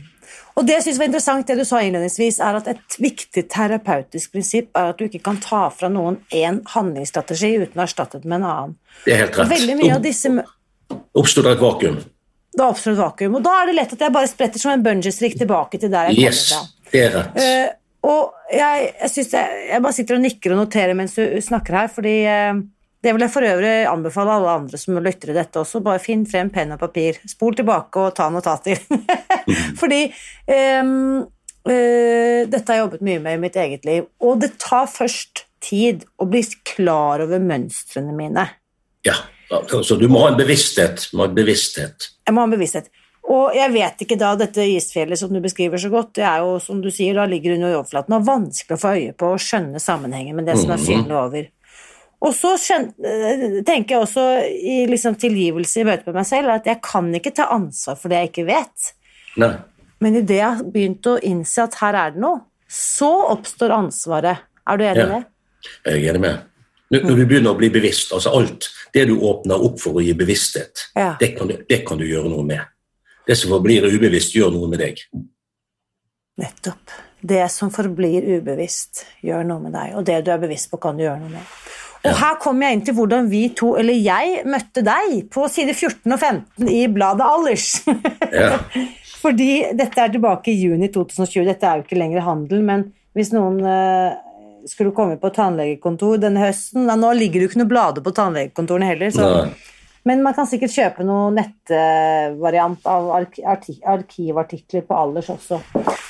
Og 0.60 0.66
Det 0.68 0.74
jeg 0.74 0.84
synes 0.84 0.98
var 1.00 1.08
interessant, 1.08 1.48
det 1.48 1.56
du 1.56 1.64
sa 1.64 1.80
innledningsvis, 1.86 2.40
er 2.44 2.58
at 2.60 2.68
et 2.68 2.96
viktig 3.00 3.46
terapeutisk 3.48 4.34
prinsipp 4.34 4.76
er 4.76 4.92
at 4.92 5.00
du 5.00 5.06
ikke 5.06 5.22
kan 5.24 5.38
ta 5.40 5.68
fra 5.72 5.88
noen 5.92 6.20
én 6.36 6.60
handlingsstrategi 6.74 7.54
uten 7.62 7.80
å 7.80 7.86
erstatte 7.86 8.20
den 8.20 8.34
med 8.34 8.42
en 8.42 8.48
annen. 8.50 8.74
Det 9.06 9.14
er 9.16 9.22
helt 9.24 9.40
rett. 9.40 9.54
Veldig 9.54 9.78
mye 9.80 9.94
av 9.96 10.04
disse 10.04 10.34
Oppstod 10.90 11.46
det 11.46 11.52
et 11.54 11.62
vakuum. 11.62 12.00
Da 12.58 12.72
oppstår 12.74 12.96
et 12.96 13.00
vakuum, 13.00 13.36
og 13.38 13.44
da 13.46 13.54
er 13.62 13.70
det 13.70 13.76
lett 13.78 13.92
at 13.94 14.04
jeg 14.04 14.14
bare 14.16 14.30
spretter 14.30 14.62
som 14.62 14.74
en 14.74 14.84
bungee-strikk 14.84 15.38
tilbake 15.38 15.80
til 15.80 15.92
der 15.94 16.10
jeg 16.10 16.26
yes, 16.26 16.42
kommer 16.50 16.66
fra. 16.66 16.90
Det 16.92 17.04
er 17.04 17.16
rett. 17.16 17.40
Uh, 17.40 18.10
og 18.10 18.56
jeg, 18.56 18.90
jeg, 18.90 19.12
jeg, 19.20 19.64
jeg, 19.70 19.82
bare 19.86 19.96
sitter 19.96 20.18
og 20.18 20.24
nikker 20.24 20.56
og 20.56 20.62
noterer 20.64 20.98
mens 20.98 21.14
du 21.16 21.24
snakker 21.46 21.78
her, 21.78 21.92
fordi 21.94 22.16
uh, 22.26 22.62
det 23.00 23.14
vil 23.16 23.24
jeg 23.24 23.32
for 23.32 23.48
øvrig 23.48 23.74
anbefale 23.88 24.36
alle 24.36 24.54
andre 24.60 24.80
som 24.80 24.98
lytter 25.00 25.30
til 25.30 25.38
dette 25.38 25.62
også. 25.62 25.80
Bare 25.84 26.02
finn 26.04 26.26
frem 26.28 26.50
penn 26.52 26.74
og 26.76 26.82
papir. 26.82 27.20
Spol 27.32 27.56
tilbake 27.56 28.02
og 28.04 28.16
ta 28.18 28.28
notater. 28.34 28.82
fordi 29.82 30.02
um, 30.84 31.22
uh, 31.24 32.42
dette 32.44 32.66
har 32.68 32.76
jeg 32.76 32.84
jobbet 32.84 33.06
mye 33.08 33.24
med 33.24 33.38
i 33.38 33.44
mitt 33.48 33.60
eget 33.60 33.88
liv, 33.88 34.10
og 34.20 34.42
det 34.44 34.58
tar 34.60 34.90
først 34.92 35.46
tid 35.64 36.04
å 36.20 36.28
bli 36.28 36.44
klar 36.68 37.24
over 37.24 37.40
mønstrene 37.44 38.16
mine. 38.16 38.48
Ja. 39.08 39.16
Så 39.50 39.96
du 39.98 40.06
må 40.12 40.22
ha 40.26 40.34
en 40.34 40.38
bevissthet. 40.38 41.08
Må 41.16 41.24
ha 41.24 41.32
en 41.32 41.38
bevissthet. 41.38 42.12
Jeg 42.28 42.36
må 42.36 42.44
ha 42.44 42.50
en 42.50 42.54
bevissthet. 42.54 42.92
Og 43.30 43.54
jeg 43.54 43.70
vet 43.74 44.04
ikke 44.04 44.18
da 44.18 44.32
dette 44.38 44.64
isfjellet 44.66 45.20
som 45.20 45.32
du 45.34 45.40
beskriver 45.44 45.82
så 45.82 45.92
godt, 45.94 46.16
det 46.18 46.26
er 46.26 46.42
jo 46.42 46.56
som 46.64 46.80
du 46.82 46.90
sier, 46.94 47.18
da 47.18 47.28
ligger 47.30 47.56
under 47.58 47.76
overflaten 47.78 48.16
og 48.18 48.26
vanskelig 48.26 48.78
å 48.78 48.82
få 48.82 48.94
øye 48.98 49.16
på 49.18 49.34
og 49.36 49.44
skjønne 49.44 49.82
sammenhengen 49.84 50.38
med 50.38 50.50
det 50.50 50.58
som 50.58 50.72
er 50.74 50.80
mhm. 50.80 50.86
fjellet 50.88 51.18
over. 51.20 51.50
Og 52.20 52.36
så 52.36 52.52
eh, 52.76 53.60
tenker 53.64 53.96
jeg 53.96 54.04
også 54.04 54.26
i 54.44 54.82
liksom 54.92 55.16
tilgivelse 55.20 55.82
i 55.82 55.88
møte 55.88 56.10
med 56.10 56.20
meg 56.20 56.28
selv 56.28 56.52
at 56.58 56.68
jeg 56.68 56.82
kan 56.84 57.08
ikke 57.16 57.34
ta 57.38 57.48
ansvar 57.56 58.00
for 58.00 58.12
det 58.12 58.24
jeg 58.24 58.32
ikke 58.34 58.48
vet. 58.50 58.92
Nei. 59.40 59.54
Men 60.04 60.20
idet 60.20 60.40
jeg 60.40 60.60
har 60.60 60.68
begynt 60.74 61.08
å 61.12 61.18
innse 61.28 61.64
at 61.64 61.80
her 61.80 61.96
er 61.96 62.14
det 62.16 62.24
noe, 62.24 62.44
så 62.70 63.10
oppstår 63.32 63.74
ansvaret. 63.76 64.46
Er 64.70 64.80
du 64.80 64.86
enig 64.86 65.02
i 65.02 65.08
ja. 65.08 65.16
det? 65.16 65.70
Jeg 65.88 65.96
er 65.96 66.12
enig 66.12 66.24
med. 66.24 66.46
Når 66.90 67.18
du 67.20 67.24
begynner 67.30 67.54
å 67.54 67.58
bli 67.60 67.70
bevisst, 67.70 68.14
altså 68.16 68.32
alt 68.34 68.70
det 68.96 69.04
du 69.12 69.20
åpner 69.22 69.62
opp 69.62 69.78
for 69.82 70.00
å 70.00 70.04
gi 70.04 70.16
bevissthet, 70.18 70.88
ja. 70.98 71.12
det, 71.20 71.36
kan 71.38 71.52
du, 71.52 71.60
det, 71.70 71.84
kan 71.86 72.00
du, 72.00 72.08
gjøre 72.10 72.32
noe 72.32 72.46
med. 72.48 72.64
Det 73.28 73.38
som 73.38 73.54
forblir 73.54 73.86
ubevisst, 73.86 74.34
gjør 74.34 74.56
noe 74.56 74.70
med 74.72 74.82
deg. 74.82 75.04
Nettopp. 76.42 76.96
Det 77.22 77.44
som 77.54 77.70
forblir 77.74 78.26
ubevisst, 78.40 79.04
gjør 79.22 79.46
noe 79.46 79.68
med 79.68 79.76
deg. 79.76 79.94
Og 80.00 80.08
det 80.08 80.22
du 80.26 80.32
er 80.34 80.42
bevisst 80.42 80.72
på, 80.72 80.80
kan 80.82 80.98
du 80.98 81.06
gjøre 81.06 81.22
noe 81.22 81.36
med. 81.36 81.54
Og 82.08 82.16
her 82.16 82.38
kommer 82.40 82.68
jeg 82.68 82.78
inn 82.78 82.86
til 82.88 82.96
hvordan 82.96 83.28
vi 83.32 83.42
to, 83.58 83.74
eller 83.80 83.98
jeg, 83.98 84.44
møtte 84.48 84.84
deg 84.86 85.26
på 85.34 85.48
side 85.52 85.74
14 85.76 86.16
og 86.16 86.20
15 86.20 86.72
i 86.72 86.86
bladet 86.94 87.28
Alders. 87.28 87.68
Ja. 88.32 88.56
Fordi 89.24 89.50
dette 89.76 90.00
er 90.00 90.14
tilbake 90.14 90.54
i 90.54 90.62
juni 90.62 90.88
2020. 90.94 91.44
Dette 91.50 91.68
er 91.68 91.80
jo 91.80 91.84
ikke 91.84 92.00
lenger 92.00 92.24
handel, 92.24 92.62
men 92.64 92.86
hvis 93.18 93.34
noen 93.36 93.58
uh, 93.66 94.16
skulle 94.70 94.94
komme 94.96 95.18
på 95.20 95.32
tannlegekontor 95.36 96.22
denne 96.24 96.46
høsten. 96.46 96.88
da, 96.88 96.96
Nå 97.00 97.12
ligger 97.18 97.42
det 97.42 97.48
jo 97.48 97.52
ikke 97.52 97.62
noe 97.64 97.74
blader 97.74 98.06
på 98.06 98.16
tannlegekontorene 98.16 98.88
heller, 98.94 99.12
så, 99.12 99.50
men 100.10 100.24
man 100.26 100.34
kan 100.34 100.48
sikkert 100.50 100.74
kjøpe 100.74 101.06
noe 101.06 101.30
nettvariant 101.36 102.88
av 102.90 103.12
arkivartikler 103.14 104.86
på 104.88 104.96
Allers 104.98 105.30
også. 105.30 105.60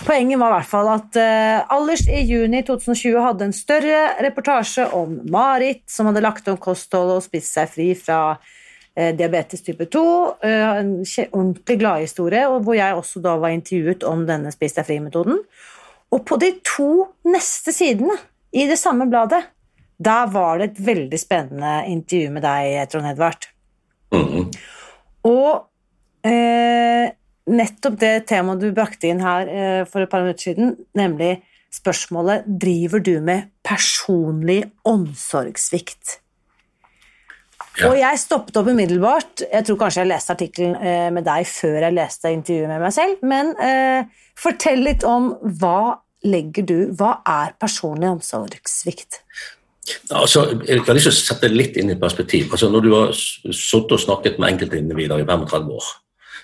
Poenget 0.08 0.40
var 0.40 0.54
i 0.54 0.56
hvert 0.56 0.70
fall 0.70 0.92
at 0.94 1.20
uh, 1.20 1.74
Alders 1.76 2.06
i 2.08 2.22
juni 2.24 2.62
2020 2.64 3.20
hadde 3.26 3.50
en 3.50 3.56
større 3.56 4.00
reportasje 4.24 4.86
om 4.96 5.18
Marit, 5.34 5.84
som 5.92 6.08
hadde 6.08 6.24
lagt 6.24 6.48
om 6.48 6.58
kosthold 6.62 7.18
og 7.18 7.26
spist 7.26 7.58
seg 7.58 7.68
fri 7.74 7.90
fra 8.00 8.22
uh, 8.38 9.12
diabetes 9.20 9.66
type 9.68 9.90
2. 9.92 10.06
Uh, 10.46 10.48
en 10.48 10.96
ordentlig 11.04 11.80
gladhistorie, 11.84 12.48
hvor 12.48 12.80
jeg 12.80 12.96
også 12.96 13.22
da 13.26 13.36
var 13.44 13.54
intervjuet 13.58 14.08
om 14.08 14.24
denne 14.30 14.56
spis 14.56 14.80
deg 14.80 14.88
fri-metoden. 14.88 15.44
Og 16.16 16.26
på 16.26 16.40
de 16.42 16.56
to 16.66 16.90
neste 17.28 17.76
sidene 17.76 18.16
i 18.56 18.64
det 18.72 18.80
samme 18.80 19.12
bladet, 19.12 19.44
der 20.00 20.32
var 20.32 20.58
det 20.58 20.72
et 20.72 20.84
veldig 20.88 21.20
spennende 21.20 21.80
intervju 21.92 22.32
med 22.40 22.48
deg, 22.48 22.86
Trond 22.90 23.12
Edvard. 23.12 23.52
Mm. 24.14 24.48
Og 25.30 26.28
eh, 26.28 27.12
nettopp 27.50 28.00
det 28.02 28.14
temaet 28.30 28.64
du 28.64 28.72
brakte 28.76 29.10
inn 29.12 29.22
her 29.24 29.50
eh, 29.52 29.84
for 29.90 30.04
et 30.04 30.12
par 30.12 30.24
minutter 30.26 30.52
siden, 30.52 30.74
nemlig 30.98 31.38
spørsmålet 31.74 32.48
driver 32.62 33.04
du 33.04 33.20
med 33.22 33.52
personlig 33.66 34.64
omsorgssvikt. 34.90 36.18
Ja. 37.80 37.90
Og 37.90 37.96
jeg 38.00 38.20
stoppet 38.20 38.58
opp 38.60 38.68
umiddelbart. 38.68 39.44
Jeg 39.46 39.66
tror 39.68 39.78
kanskje 39.80 40.02
jeg 40.04 40.12
leste 40.12 40.36
artikkelen 40.36 40.76
eh, 40.82 41.08
med 41.16 41.26
deg 41.28 41.48
før 41.48 41.86
jeg 41.86 41.96
leste 41.96 42.34
intervjuet 42.34 42.72
med 42.72 42.84
meg 42.84 42.96
selv, 42.96 43.24
men 43.24 43.54
eh, 43.64 44.22
fortell 44.40 44.84
litt 44.88 45.06
om 45.08 45.34
hva 45.62 46.00
legger 46.28 46.66
du 46.68 46.80
Hva 47.00 47.22
er 47.24 47.54
personlig 47.62 48.10
omsorgssvikt? 48.10 49.22
Altså, 50.16 50.46
jeg 50.68 50.84
har 50.86 50.98
lyst 50.98 51.10
til 51.10 51.16
å 51.16 51.18
sette 51.20 51.48
det 51.48 51.58
litt 51.58 51.80
inn 51.80 51.94
i 51.94 52.00
perspektiv. 52.00 52.52
Altså, 52.52 52.70
når 52.72 52.86
du 52.86 52.92
har 52.96 53.16
sittet 53.16 53.96
og 53.96 54.04
snakket 54.04 54.40
med 54.40 54.54
enkeltindivider 54.54 55.22
i 55.22 55.28
35 55.28 55.74
år, 55.78 55.90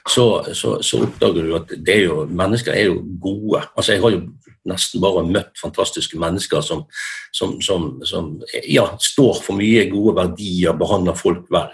så, 0.05 0.25
så, 0.53 0.75
så, 0.85 1.01
oppdager 1.01 1.47
du 1.47 1.55
at 1.57 1.71
er 1.89 2.03
jo, 2.03 2.25
mennesker 2.29 2.75
er 2.75 2.91
jo 2.91 2.99
gode. 3.21 3.63
Altså, 3.73 3.95
jeg 3.95 4.03
har 4.03 4.13
jo 4.13 4.21
nesten 4.69 5.01
bare 5.01 5.25
møtt 5.25 5.57
fantastiske 5.61 6.19
mennesker 6.21 6.61
som, 6.65 6.85
som, 7.33 7.57
som 8.05 8.29
ja, 8.69 8.85
står 9.01 9.41
for 9.45 9.57
mye 9.57 9.87
gode 9.89 10.15
verdier, 10.19 10.77
behandler 10.77 11.17
folk 11.17 11.49
vel. 11.53 11.73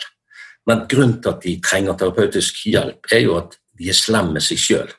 Men 0.69 0.85
grunnen 0.89 1.19
til 1.21 1.33
at 1.33 1.43
de 1.43 1.57
trenger 1.63 1.97
terapeutisk 1.99 2.65
hjelp, 2.69 3.11
er 3.11 3.23
jo 3.25 3.37
at 3.39 3.57
de 3.79 3.89
er 3.89 3.97
slemme 3.97 4.37
med 4.37 4.45
seg 4.45 4.59
sjøl. 4.61 4.91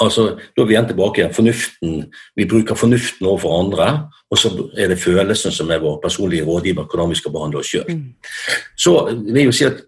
Altså, 0.00 0.28
da 0.56 0.62
er 0.62 0.66
vi 0.68 0.74
igjen 0.76 0.86
tilbake 0.86 1.20
igjen. 1.20 1.34
Fornuften, 1.34 1.94
vi 2.38 2.46
bruker 2.46 2.78
fornuften 2.78 3.26
overfor 3.26 3.56
andre, 3.58 3.88
og 4.30 4.38
så 4.38 4.52
er 4.78 4.92
det 4.92 5.00
følelsen 5.02 5.54
som 5.54 5.70
er 5.74 5.82
vår 5.82 5.98
personlige 6.02 6.46
rådgiver, 6.46 6.86
hvordan 6.86 7.10
vi 7.10 7.18
skal 7.18 7.34
behandle 7.34 7.62
oss 7.62 7.72
sjøl. 7.72 7.88
Mm. 7.88 8.12
Så 8.78 8.94
vil 9.10 9.40
jeg 9.40 9.48
jo 9.50 9.56
si 9.58 9.66
at 9.66 9.82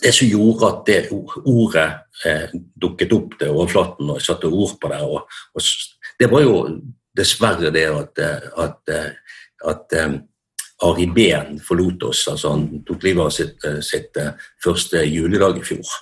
det 0.00 0.14
som 0.16 0.32
gjorde 0.32 0.70
at 0.72 0.82
det 0.88 0.98
ordet 1.44 1.86
eh, 2.26 2.56
dukket 2.82 3.12
opp 3.12 3.38
til 3.38 3.54
overflaten, 3.54 4.10
og 4.10 4.18
jeg 4.18 4.26
satte 4.26 4.50
ord 4.50 4.74
på 4.80 4.90
det, 4.90 5.00
og, 5.04 5.38
og, 5.54 5.70
det 6.20 6.28
var 6.32 6.42
jo 6.44 6.56
dessverre 7.16 7.70
det 7.72 7.86
at, 7.86 8.20
at, 8.64 8.94
at 9.68 9.96
um, 10.04 10.18
Ari 10.84 11.06
Behn 11.14 11.60
forlot 11.64 12.02
oss. 12.08 12.26
altså 12.28 12.50
Han 12.54 12.82
tok 12.88 13.02
livet 13.04 13.24
av 13.24 13.32
sitt, 13.32 13.66
sitt 13.84 14.16
første 14.64 15.04
juledag 15.04 15.60
i 15.60 15.64
fjor. 15.64 15.94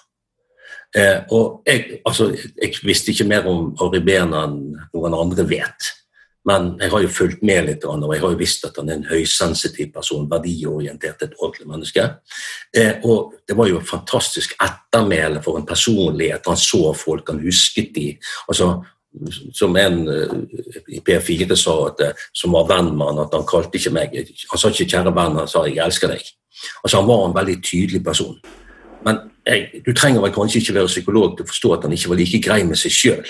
Eh, 0.96 1.20
og 1.30 1.62
jeg, 1.66 2.00
altså, 2.06 2.30
jeg, 2.62 2.74
visste 2.82 3.12
ikke 3.12 3.28
mer 3.28 3.46
om 3.50 3.74
Ari 3.84 4.00
Behn 4.04 4.34
enn 4.36 4.58
noen 4.94 5.16
andre 5.16 5.44
vet. 5.48 5.94
Men 6.48 6.70
jeg 6.80 6.92
har 6.92 7.02
jo 7.04 7.10
fulgt 7.12 7.42
med 7.44 7.66
litt, 7.66 7.82
og 7.84 8.04
jeg 8.14 8.22
har 8.22 8.32
jo 8.32 8.40
visst 8.40 8.62
at 8.64 8.78
han 8.80 8.88
er 8.88 8.96
en 8.96 9.08
høysensitiv 9.10 9.90
person, 9.92 10.28
verdiorientert, 10.30 11.22
et 11.26 11.34
ordentlig 11.42 11.68
menneske. 11.68 12.06
Eh, 12.72 13.02
og 13.04 13.34
det 13.44 13.56
var 13.58 13.68
jo 13.68 13.82
fantastisk 13.84 14.54
ettermæle 14.56 15.42
for 15.44 15.58
en 15.58 15.66
personlighet. 15.68 16.48
Han 16.48 16.56
så 16.56 16.94
folk, 16.96 17.28
han 17.28 17.42
husket 17.44 17.92
de. 17.96 18.14
altså 18.48 18.78
som 19.52 19.76
en 19.76 20.08
uh, 20.08 20.34
i 20.88 21.00
P4 21.00 21.56
sa, 21.56 21.74
at, 21.88 22.00
uh, 22.04 22.26
som 22.36 22.52
var 22.54 22.68
venn 22.68 22.90
med 22.92 23.08
han, 23.08 23.20
at 23.24 23.34
han 23.34 23.46
kalte 23.48 23.80
ikke 23.80 23.94
meg 23.96 24.12
Han 24.52 24.60
sa 24.60 24.68
ikke 24.68 24.84
'kjære 24.84 25.14
venn', 25.16 25.38
han 25.38 25.48
sa 25.48 25.64
'jeg 25.64 25.84
elsker 25.84 26.12
deg'. 26.12 26.28
Altså 26.84 27.00
Han 27.00 27.08
var 27.08 27.26
en 27.26 27.34
veldig 27.34 27.62
tydelig 27.64 28.04
person. 28.04 28.36
Men 29.06 29.20
jeg, 29.46 29.82
du 29.86 29.92
trenger 29.96 30.22
vel 30.24 30.32
kanskje 30.34 30.62
ikke 30.62 30.78
være 30.78 30.90
psykolog 30.92 31.36
til 31.36 31.46
å 31.46 31.50
forstå 31.50 31.74
at 31.74 31.86
han 31.86 31.94
ikke 31.96 32.10
var 32.12 32.20
like 32.20 32.40
grei 32.44 32.62
med 32.68 32.80
seg 32.80 32.94
sjøl. 32.94 33.28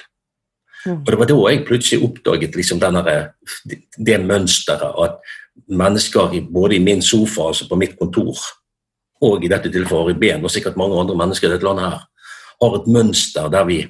Mm. 0.87 1.01
Og 1.03 1.11
Det 1.11 1.19
var 1.19 1.31
da 1.31 1.39
jeg 1.51 1.67
plutselig 1.67 2.07
oppdaget 2.07 2.57
liksom 2.57 2.81
denne, 2.83 3.19
det 3.99 4.21
mønsteret 4.25 5.03
at 5.05 5.19
mennesker 5.69 6.39
både 6.53 6.77
i 6.77 6.83
min 6.83 7.03
sofa, 7.03 7.51
altså 7.51 7.69
på 7.69 7.79
mitt 7.79 7.99
kontor, 7.99 8.39
og 9.21 9.45
i 9.45 9.51
dette 9.51 9.71
tilfellet 9.75 10.15
i 10.15 10.19
Ben, 10.19 10.45
og 10.45 10.51
sikkert 10.51 10.79
mange 10.79 10.99
andre 11.01 11.17
mennesker 11.19 11.49
i 11.49 11.53
dette 11.57 11.67
landet 11.67 11.91
her, 11.91 12.05
har 12.63 12.77
et 12.79 12.87
mønster 12.91 13.51
der 13.51 13.67
vi, 13.67 13.81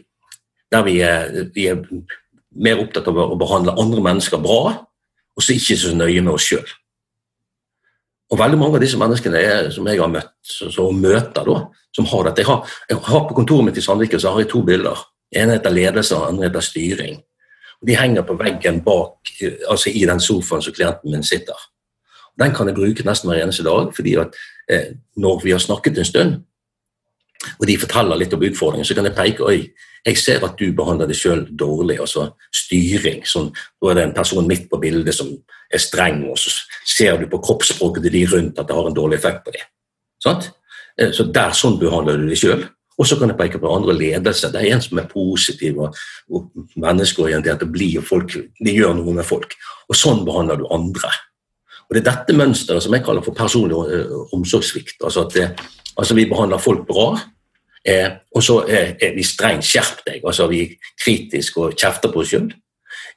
der 0.72 0.84
vi, 0.84 0.98
er, 1.04 1.48
vi 1.54 1.68
er 1.68 1.82
mer 2.56 2.80
opptatt 2.80 3.08
av 3.08 3.20
å 3.20 3.38
behandle 3.38 3.76
andre 3.80 4.04
mennesker 4.04 4.40
bra, 4.40 4.78
og 5.36 5.44
så 5.44 5.54
ikke 5.54 5.76
så 5.78 5.94
nøye 5.96 6.24
med 6.24 6.34
oss 6.34 6.48
sjøl. 6.48 6.66
Og 8.28 8.38
veldig 8.38 8.58
mange 8.60 8.76
av 8.76 8.82
disse 8.84 8.98
menneskene 9.00 9.40
er, 9.40 9.70
som 9.72 9.86
jeg 9.88 10.00
har 10.02 10.10
møtt 10.12 10.34
så, 10.44 10.90
møter, 10.92 11.48
da, 11.48 11.60
som 11.96 12.08
har 12.10 12.28
dette 12.28 12.44
jeg 12.44 12.50
har, 12.50 12.74
jeg 12.90 13.00
har, 13.06 13.24
På 13.28 13.36
kontoret 13.38 13.64
mitt 13.64 13.80
i 13.80 13.84
Sandviken 13.84 14.20
så 14.20 14.34
har 14.34 14.44
jeg 14.44 14.50
to 14.52 14.62
bilder. 14.62 15.00
En 15.36 15.52
heter 15.52 15.72
ledelse, 15.72 16.16
og 16.16 16.28
andre 16.28 16.48
heter 16.48 16.64
styring. 16.64 17.22
De 17.86 17.96
henger 17.96 18.26
på 18.26 18.36
veggen 18.36 18.82
bak, 18.84 19.32
altså 19.70 19.90
i 19.94 20.04
den 20.08 20.20
sofaen 20.20 20.62
som 20.62 20.74
klienten 20.74 21.12
min 21.12 21.24
sitter. 21.24 21.56
Den 22.38 22.54
kan 22.54 22.68
jeg 22.68 22.76
bruke 22.76 23.06
nesten 23.06 23.30
hver 23.30 23.42
eneste 23.42 23.64
dag, 23.66 23.90
fordi 23.94 24.14
at 24.20 24.36
eh, 24.70 24.94
når 25.16 25.40
vi 25.44 25.54
har 25.54 25.62
snakket 25.62 25.98
en 25.98 26.04
stund, 26.04 26.36
og 27.58 27.66
de 27.70 27.78
forteller 27.78 28.18
litt 28.18 28.34
om 28.34 28.42
utfordringen, 28.42 28.86
så 28.86 28.96
kan 28.98 29.06
jeg 29.06 29.16
peke 29.16 29.46
oi, 29.46 29.58
jeg 30.06 30.18
ser 30.18 30.44
at 30.46 30.58
du 30.58 30.72
behandler 30.74 31.08
deg 31.10 31.18
sjøl 31.18 31.44
dårlig. 31.58 31.98
altså 32.02 32.28
Styring. 32.54 33.24
Sånn, 33.26 33.50
da 33.78 33.90
er 33.90 33.98
det 33.98 34.04
en 34.08 34.16
person 34.16 34.46
midt 34.48 34.68
på 34.70 34.80
bildet 34.82 35.14
som 35.14 35.30
er 35.70 35.82
streng, 35.82 36.24
og 36.30 36.38
så 36.40 36.52
ser 36.88 37.20
du 37.20 37.28
på 37.30 37.40
kroppsspråket 37.44 38.06
til 38.06 38.16
de 38.16 38.24
rundt 38.32 38.58
at 38.58 38.68
det 38.68 38.76
har 38.78 38.88
en 38.88 38.96
dårlig 38.96 39.18
effekt 39.18 39.44
på 39.44 39.54
dem. 39.54 39.68
Sant? 40.24 40.50
Eh, 40.98 41.12
så 41.14 41.28
der 41.32 41.54
sånn 41.56 41.78
behandler 41.80 42.20
du 42.20 42.28
deg 42.30 42.40
sjøl. 42.40 42.66
Og 42.98 43.06
så 43.06 43.14
kan 43.14 43.30
jeg 43.30 43.38
peke 43.38 43.60
på 43.62 43.70
andre 43.70 43.94
ledelser. 43.94 44.50
Det 44.50 44.64
er 44.64 44.74
en 44.74 44.82
som 44.82 44.98
er 44.98 45.06
positiv 45.10 45.76
og, 45.84 45.98
og 46.34 46.48
menneskeorientert 46.82 47.62
og 47.62 47.70
blid, 47.76 48.00
og 48.00 48.08
folk, 48.08 48.34
de 48.34 48.74
gjør 48.74 48.96
noe 48.98 49.14
med 49.20 49.26
folk. 49.26 49.54
Og 49.86 49.94
sånn 49.96 50.24
behandler 50.26 50.58
du 50.58 50.66
andre. 50.74 51.12
Og 51.86 51.94
Det 51.94 52.02
er 52.02 52.08
dette 52.10 52.34
mønsteret 52.36 52.84
som 52.84 52.96
jeg 52.96 53.04
kaller 53.06 53.24
for 53.24 53.38
personlig 53.38 53.78
eh, 53.94 54.16
omsorgssvikt. 54.34 54.98
Altså 55.06 55.28
at 55.28 55.36
det, 55.36 55.46
Altså, 55.98 56.14
vi 56.14 56.28
behandler 56.30 56.58
folk 56.62 56.86
bra, 56.86 57.08
eh, 57.84 58.10
og 58.34 58.42
så 58.42 58.60
er, 58.68 58.92
er 59.02 59.16
vi 59.16 59.24
strengt 59.26 59.66
skjerp 59.66 60.04
deg. 60.06 60.20
Altså, 60.22 60.46
vi 60.50 60.60
er 60.62 60.92
kritiske 61.02 61.58
og 61.58 61.74
kjefter 61.74 62.12
på 62.14 62.22
oss 62.22 62.30
sjøl. 62.30 62.52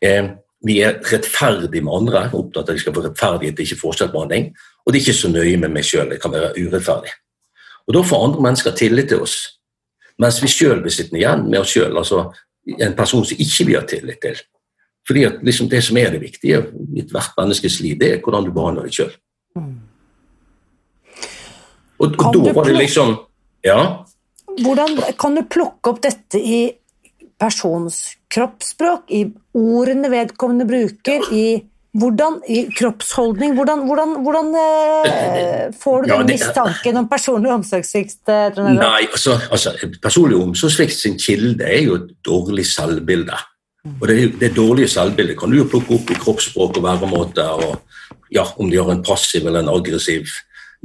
Eh, 0.01 0.31
vi 0.65 0.77
er 0.85 0.99
rettferdige 1.11 1.81
med 1.81 1.93
andre, 1.93 2.27
opptatt 2.37 2.69
av 2.69 2.69
at 2.69 2.77
de 2.77 2.83
skal 2.83 2.93
få 2.95 3.03
rettferdighet, 3.05 3.59
ikke 3.59 3.79
forskjellsbehandling. 3.79 4.51
Og 4.85 4.93
det 4.93 4.99
er 4.99 5.05
ikke 5.05 5.17
så 5.17 5.31
nøye 5.31 5.57
med 5.61 5.73
meg 5.73 5.87
sjøl, 5.87 6.09
det 6.11 6.21
kan 6.21 6.33
være 6.33 6.53
urettferdig. 6.59 7.13
Og 7.87 7.93
Da 7.95 8.03
får 8.05 8.23
andre 8.27 8.45
mennesker 8.45 8.77
tillit 8.77 9.09
til 9.09 9.25
oss, 9.25 9.37
mens 10.21 10.41
vi 10.43 10.47
sjøl 10.47 10.81
blir 10.83 10.93
sittende 10.93 11.21
igjen 11.23 11.47
med 11.49 11.59
oss 11.63 11.73
sjøl. 11.73 11.97
Altså 11.97 12.27
en 12.77 12.95
person 12.95 13.25
som 13.25 13.41
ikke 13.41 13.65
vi 13.65 13.73
har 13.73 13.87
tillit 13.89 14.21
til. 14.21 14.37
Fordi 15.07 15.23
at 15.25 15.41
liksom 15.41 15.69
Det 15.69 15.83
som 15.83 15.97
er 15.97 16.11
det 16.11 16.21
viktige 16.21 16.61
i 16.95 17.01
ethvert 17.01 17.33
menneskes 17.37 17.79
liv, 17.81 17.97
det 17.99 18.13
er 18.13 18.21
hvordan 18.21 18.45
du 18.45 18.51
behandler 18.51 18.83
deg 18.83 18.93
sjøl. 18.93 19.11
Og, 22.01 22.07
og 22.17 22.33
da 22.33 22.53
var 22.53 22.63
det 22.63 22.77
liksom 22.77 23.17
Ja. 23.65 24.05
Hvordan 24.61 24.97
kan 25.19 25.35
du 25.35 25.41
plukke 25.49 25.89
opp 25.89 26.01
dette 26.01 26.39
i 26.39 26.71
persons 27.39 28.17
kroppsspråk, 28.31 29.11
i 29.11 29.25
ordene 29.57 30.11
vedkommende 30.11 30.67
bruker, 30.69 31.27
i 31.35 31.45
hvordan, 31.91 32.37
i 32.47 32.61
kroppsholdning 32.71 33.55
Hvordan, 33.57 33.81
hvordan, 33.83 34.13
hvordan 34.23 34.53
eh, 34.55 35.73
får 35.75 36.05
du 36.05 36.13
ja, 36.13 36.19
den 36.21 36.29
mistanken 36.29 36.99
om 37.01 37.09
personlig 37.11 37.51
omsorgssvikt? 37.51 38.21
Eh, 38.31 38.61
Nei, 38.77 39.09
altså, 39.09 39.35
altså, 39.51 39.73
Personlig 39.99 40.39
omsorgssvikt 40.39 40.95
sin 40.95 41.19
kilde 41.19 41.67
er 41.67 41.83
jo 41.83 41.97
et 41.99 42.13
dårlig 42.23 42.63
selvbilde. 42.69 43.35
Og 43.99 44.07
det, 44.07 44.17
det 44.39 44.53
dårlige 44.55 44.93
selvbildet 44.93 45.35
kan 45.39 45.51
du 45.51 45.57
jo 45.57 45.67
plukke 45.67 45.97
opp 45.97 46.13
i 46.13 46.19
kroppsspråk 46.21 46.79
og 46.79 46.85
væremåte, 46.85 47.47
og 47.59 48.21
ja, 48.31 48.45
om 48.55 48.69
de 48.71 48.79
har 48.79 48.91
en 48.93 49.03
passiv 49.03 49.47
eller 49.47 49.65
en 49.65 49.73
aggressiv 49.73 50.31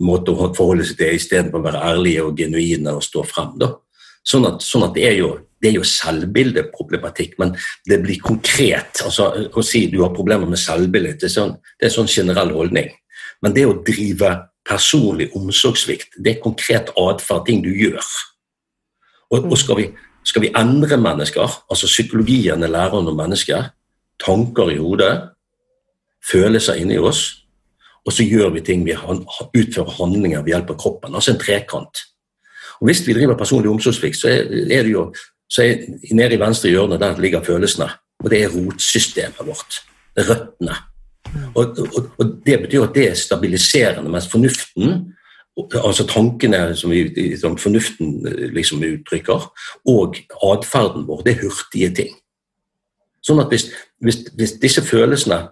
måte 0.02 0.32
å 0.32 0.50
forholde 0.56 0.84
seg 0.88 0.98
til 1.00 1.16
istedenfor 1.16 1.60
å 1.60 1.66
være 1.68 1.82
ærlige 1.92 2.24
og 2.26 2.40
genuine 2.40 2.96
og 2.96 3.04
stå 3.04 3.22
frem. 3.28 3.54
Da. 3.60 3.70
Sånn 4.26 4.48
at, 4.48 4.64
sånn 4.64 4.88
at 4.88 4.96
det, 4.96 5.06
er 5.06 5.20
jo, 5.20 5.30
det 5.66 5.72
er 5.72 5.80
jo 5.80 5.86
selvbildeproblematikk, 5.90 7.34
men 7.42 7.56
det 7.90 7.98
blir 8.04 8.20
konkret. 8.22 9.00
altså 9.02 9.32
Å 9.50 9.64
si 9.66 9.86
du 9.90 9.98
har 10.04 10.14
problemer 10.14 10.46
med 10.46 10.60
selvbildet, 10.62 11.18
det 11.18 11.26
er, 11.26 11.34
sånn, 11.34 11.56
det 11.80 11.88
er 11.88 11.94
sånn 11.96 12.10
generell 12.10 12.52
holdning. 12.54 12.92
Men 13.42 13.56
det 13.56 13.64
å 13.66 13.74
drive 13.86 14.30
personlig 14.66 15.32
omsorgssvikt, 15.34 16.20
det 16.22 16.36
er 16.36 16.44
konkret 16.44 16.92
atferd, 16.94 17.46
ting 17.48 17.64
du 17.64 17.72
gjør. 17.74 18.06
Og, 19.34 19.50
og 19.50 19.58
skal, 19.58 19.80
vi, 19.80 19.88
skal, 20.22 20.46
vi, 20.46 20.54
endre 20.54 21.00
mennesker, 21.02 21.58
altså 21.66 21.90
psykologien 21.90 22.62
er 22.62 22.70
læreren 22.70 23.10
om 23.10 23.18
mennesker, 23.18 23.72
tanker 24.22 24.70
i 24.70 24.78
hodet, 24.78 25.12
følelser 26.30 26.78
inni 26.78 26.98
oss, 27.02 27.26
og 28.06 28.14
så 28.14 28.22
gjør 28.22 28.54
vi 28.54 28.62
ting, 28.62 28.86
vi 28.86 28.94
utfører 28.94 29.96
handlinger 29.98 30.46
ved 30.46 30.54
hjelp 30.54 30.76
av 30.76 30.78
kroppen. 30.78 31.18
Altså 31.18 31.34
en 31.34 31.42
trekant. 31.42 32.06
Og 32.78 32.86
Hvis 32.86 33.02
vi 33.02 33.16
driver 33.16 33.34
personlig 33.34 33.72
omsorgssvikt, 33.72 34.20
så 34.20 34.30
er 34.30 34.86
det 34.86 34.92
jo 34.92 35.08
så 35.48 35.62
er 35.62 36.14
nede 36.14 36.34
i 36.34 36.40
venstre 36.40 36.70
hjørne 36.72 36.98
der 36.98 37.20
ligger 37.20 37.44
følelsene. 37.44 37.88
Og 38.24 38.30
det 38.30 38.42
er 38.42 38.52
rotsystemet 38.54 39.46
vårt. 39.46 39.80
Røttene. 40.16 40.76
Og, 41.54 41.78
og, 41.78 42.10
og, 42.18 42.26
Det 42.46 42.60
betyr 42.60 42.82
at 42.82 42.94
det 42.94 43.10
er 43.10 43.14
stabiliserende, 43.14 44.10
mens 44.10 44.28
fornuften, 44.30 45.12
altså 45.84 46.06
tankene 46.06 46.76
som, 46.76 46.90
vi, 46.90 47.36
som 47.40 47.58
fornuften 47.58 48.26
liksom 48.52 48.82
uttrykker, 48.84 49.50
og 49.88 50.16
atferden 50.42 51.06
vår, 51.06 51.22
det 51.26 51.34
er 51.34 51.44
hurtige 51.44 51.90
ting. 51.94 52.16
Sånn 53.26 53.40
at 53.42 53.50
hvis, 53.50 53.70
hvis, 54.04 54.22
hvis 54.38 54.58
disse 54.62 54.84
følelsene 54.86 55.46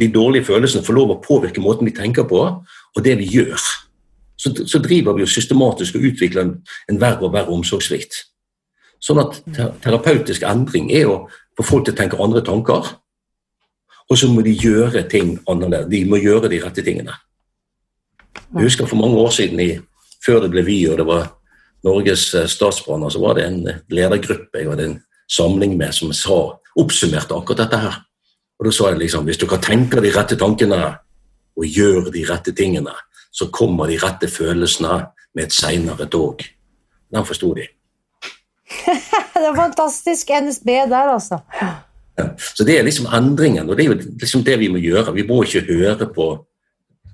de 0.00 0.08
dårlige 0.14 0.44
følelsene 0.44 0.84
får 0.84 0.96
lov 0.96 1.10
å 1.12 1.22
påvirke 1.24 1.60
måten 1.60 1.88
vi 1.88 1.94
tenker 1.96 2.24
på, 2.28 2.42
og 2.62 3.04
det 3.04 3.18
vi 3.20 3.28
gjør. 3.28 3.58
Så, 4.40 4.54
så 4.66 4.80
driver 4.82 5.16
vi 5.16 5.24
jo 5.24 5.30
systematisk 5.30 5.98
og 5.98 6.06
utvikler 6.08 6.54
en 6.88 7.00
verre 7.00 7.26
og 7.26 7.34
verre 7.34 7.52
omsorgssvikt. 7.52 8.22
Sånn 9.02 9.18
at 9.22 9.40
terapeutisk 9.82 10.44
endring 10.46 10.90
er 10.94 11.10
å 11.10 11.16
få 11.58 11.66
folk 11.66 11.86
til 11.88 11.96
å 11.96 11.98
tenke 11.98 12.20
andre 12.22 12.42
tanker, 12.46 12.92
og 14.10 14.18
så 14.18 14.28
må 14.28 14.42
de 14.44 14.52
gjøre 14.54 15.04
ting 15.10 15.36
annerledes. 15.48 15.88
De 15.90 16.02
må 16.06 16.20
gjøre 16.20 16.50
de 16.52 16.60
rette 16.62 16.84
tingene. 16.84 17.14
Jeg 18.52 18.66
husker 18.66 18.88
for 18.88 19.00
mange 19.00 19.18
år 19.20 19.32
siden, 19.32 19.60
i, 19.60 19.70
før 20.24 20.44
det 20.44 20.52
ble 20.52 20.64
vi 20.66 20.78
og 20.90 20.98
det 21.00 21.06
var 21.08 21.30
Norges 21.86 22.28
eh, 22.38 22.48
statsbaner, 22.50 23.10
så 23.10 23.22
var 23.22 23.38
det 23.38 23.46
en 23.48 23.62
ledergruppe 23.90 24.60
jeg 24.60 24.70
hadde 24.70 24.88
en 24.90 24.98
samling 25.32 25.74
med 25.80 25.94
som 25.96 26.12
sa, 26.14 26.38
oppsummerte 26.78 27.34
akkurat 27.34 27.64
dette 27.64 27.80
her. 27.80 27.96
Og 28.60 28.68
Da 28.68 28.72
sa 28.76 28.90
jeg 28.92 29.00
liksom 29.00 29.26
hvis 29.26 29.40
du 29.40 29.48
kan 29.50 29.62
tenke 29.64 30.02
de 30.04 30.12
rette 30.14 30.38
tankene, 30.38 30.82
og 31.52 31.68
gjør 31.68 32.12
de 32.12 32.22
rette 32.28 32.52
tingene, 32.56 32.94
så 33.32 33.48
kommer 33.52 33.90
de 33.90 33.98
rette 34.00 34.28
følelsene 34.28 35.00
med 35.34 35.44
et 35.44 35.52
seinere 35.56 36.06
tog. 36.08 36.40
Den 37.12 37.26
forsto 37.28 37.52
de. 37.56 37.66
det 39.34 39.48
er 39.48 39.56
fantastisk 39.56 40.30
NSB 40.30 40.68
der, 40.90 41.12
altså. 41.14 41.42
Ja, 42.18 42.26
så 42.36 42.64
det 42.68 42.78
er 42.78 42.86
liksom 42.86 43.08
endringen, 43.14 43.68
og 43.68 43.76
det 43.76 43.86
er 43.86 43.92
jo 43.92 44.00
liksom 44.20 44.44
det 44.46 44.58
vi 44.60 44.70
må 44.72 44.80
gjøre. 44.82 45.14
Vi 45.16 45.26
må 45.28 45.42
ikke 45.46 45.64
høre 45.68 46.08
på 46.12 46.32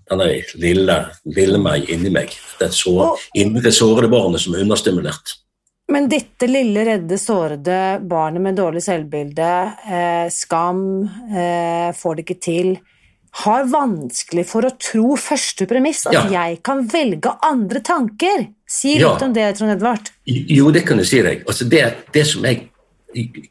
denne 0.08 0.30
lille, 0.58 0.96
lille 1.36 1.60
meg 1.62 1.90
inni 1.92 2.10
meg. 2.12 2.32
Det 2.58 2.70
sår, 2.74 3.18
indre 3.38 3.72
sårede 3.74 4.10
barnet 4.12 4.42
som 4.42 4.56
er 4.56 4.64
understimulert. 4.64 5.36
Men 5.92 6.08
dette 6.10 6.48
lille, 6.50 6.82
redde, 6.84 7.16
sårede 7.20 7.78
barnet 8.04 8.44
med 8.44 8.58
dårlig 8.60 8.82
selvbilde, 8.84 9.52
eh, 9.88 10.26
skam, 10.32 10.82
eh, 11.32 11.94
får 11.96 12.16
det 12.16 12.24
ikke 12.26 12.40
til, 12.44 12.74
har 13.30 13.68
vanskelig 13.70 14.44
for 14.48 14.66
å 14.66 14.72
tro 14.80 15.16
første 15.20 15.66
premiss, 15.68 16.06
at 16.08 16.16
ja. 16.16 16.24
jeg 16.32 16.58
kan 16.64 16.82
velge 16.88 17.32
andre 17.44 17.82
tanker. 17.84 18.48
Si 18.68 18.94
litt 18.96 19.04
ja. 19.04 19.14
om 19.24 19.34
det, 19.34 19.46
Trond 19.58 19.72
Edvard. 19.72 20.10
Jo, 20.26 20.70
det 20.74 20.84
kan 20.88 21.00
jeg 21.00 21.10
si 21.10 21.22
deg. 21.24 21.44
Altså 21.48 21.68
det, 21.70 21.84
det 22.14 22.24
som 22.28 22.44
jeg 22.48 22.68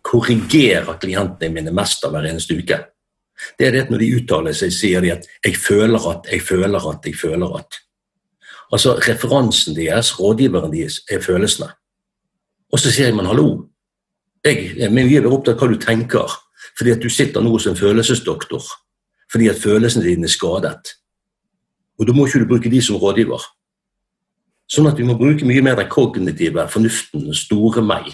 korrigerer 0.06 1.00
klientene 1.02 1.54
mine 1.54 1.74
mest 1.76 2.06
av 2.06 2.14
hver 2.14 2.30
eneste 2.30 2.58
uke, 2.58 2.80
det 3.58 3.68
er 3.68 3.76
det 3.76 3.84
at 3.86 3.92
når 3.94 4.02
de 4.02 4.14
uttaler 4.18 4.56
seg, 4.58 4.72
sier 4.74 5.02
de 5.02 5.12
at 5.14 5.28
'jeg 5.46 5.58
føler 5.62 6.02
at', 6.10 6.26
'jeg 6.32 6.42
føler 6.42 6.90
at', 6.90 7.06
'jeg 7.06 7.16
føler 7.16 7.58
at'. 7.58 7.76
Altså 8.74 8.98
Referansen 8.98 9.76
deres, 9.76 10.20
rådgiveren 10.20 10.74
deres, 10.74 11.02
er 11.10 11.22
følelsene. 11.22 11.70
Og 12.74 12.80
så 12.80 12.92
sier 12.92 13.14
man 13.14 13.26
'hallo'. 13.26 13.70
Jeg 14.46 14.82
er 14.82 14.90
mye 14.90 15.26
opptatt 15.26 15.62
av 15.62 15.68
hva 15.68 15.74
du 15.74 15.80
tenker, 15.80 16.30
fordi 16.78 16.92
at 16.92 17.02
du 17.02 17.10
sitter 17.10 17.42
nå 17.42 17.54
en 17.54 17.76
følelsesdoktor 17.76 18.64
fordi 19.32 19.50
at 19.52 19.62
følelsene 19.62 20.06
dine 20.06 20.30
er 20.30 20.34
skadet. 20.34 20.94
Og 22.00 22.08
da 22.08 22.14
må 22.14 22.28
ikke 22.28 22.44
du 22.44 22.50
bruke 22.50 22.72
de 22.72 22.82
som 22.84 23.00
rådgiver. 23.02 23.44
Sånn 24.68 24.90
at 24.90 25.00
vi 25.00 25.06
må 25.08 25.16
bruke 25.18 25.48
mye 25.48 25.64
mer 25.64 25.78
den 25.80 25.90
kognitive 25.90 26.68
fornuften, 26.72 27.30
den 27.30 27.38
store 27.38 27.84
meg 27.84 28.12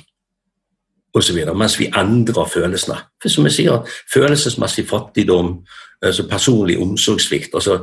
osv. 1.18 1.40
Mens 1.58 1.80
vi 1.80 1.90
endrer 1.98 2.50
følelsene. 2.50 3.00
For 3.22 3.34
som 3.34 3.50
jeg 3.50 3.58
sier, 3.58 3.98
Følelsesmessig 4.14 4.86
fattigdom, 4.90 5.56
altså 6.04 6.26
personlig 6.30 6.80
omsorgssvikt 6.82 7.54
altså, 7.56 7.80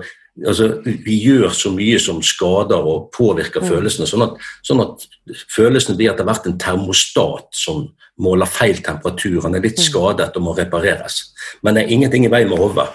altså, 0.47 0.83
Vi 0.85 1.19
gjør 1.25 1.55
så 1.57 1.73
mye 1.75 1.99
som 2.03 2.23
skader 2.23 2.79
og 2.79 3.11
påvirker 3.17 3.63
mm. 3.63 3.69
følelsene. 3.71 4.09
Sånn 4.11 4.27
at, 4.27 4.39
sånn 4.67 4.83
at 4.87 5.07
følelsene 5.51 5.99
blir 5.99 6.13
etter 6.13 6.27
hvert 6.27 6.47
en 6.47 6.59
termostat 6.59 7.51
som 7.55 7.89
måler 8.21 8.51
feil 8.51 8.83
temperatur. 8.85 9.43
Den 9.47 9.59
er 9.59 9.67
litt 9.67 9.79
mm. 9.83 9.87
skadet 9.89 10.35
og 10.37 10.47
må 10.47 10.57
repareres. 10.59 11.23
Men 11.63 11.77
det 11.77 11.87
er 11.87 11.97
ingenting 11.97 12.27
i 12.27 12.33
veien 12.33 12.51
med 12.51 12.63
hodet. 12.63 12.91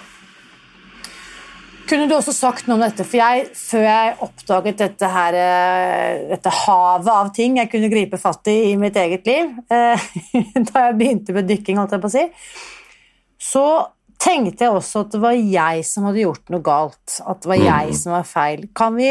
Kunne 1.86 2.06
du 2.10 2.14
også 2.16 2.34
sagt 2.34 2.66
noe 2.66 2.78
om 2.78 2.82
dette? 2.82 3.04
For 3.06 3.20
jeg, 3.20 3.48
før 3.54 3.84
jeg 3.86 4.14
oppdaget 4.26 4.80
dette, 4.80 5.10
her, 5.10 5.36
eh, 5.38 6.22
dette 6.32 6.52
havet 6.64 7.10
av 7.12 7.30
ting 7.36 7.60
jeg 7.60 7.70
kunne 7.72 7.90
gripe 7.92 8.18
fatt 8.18 8.50
i 8.50 8.56
i 8.72 8.76
mitt 8.80 8.96
eget 8.98 9.28
liv, 9.28 9.52
eh, 9.70 10.06
da 10.70 10.88
jeg 10.88 10.96
begynte 10.98 11.36
med 11.36 11.46
dykking, 11.50 11.78
holdt 11.78 11.94
jeg 11.94 12.02
på 12.02 12.10
å 12.10 12.16
si, 12.16 12.24
så 13.52 13.66
tenkte 14.18 14.64
jeg 14.64 14.74
også 14.74 15.04
at 15.04 15.14
det 15.14 15.20
var 15.22 15.36
jeg 15.36 15.82
som 15.86 16.06
hadde 16.08 16.22
gjort 16.24 16.52
noe 16.52 16.64
galt. 16.64 17.18
At 17.22 17.42
det 17.44 17.50
var 17.52 17.60
jeg 17.60 17.90
mm. 17.92 17.98
som 18.00 18.14
var 18.16 18.26
feil. 18.26 18.64
Kan, 18.76 18.96
vi, 18.98 19.10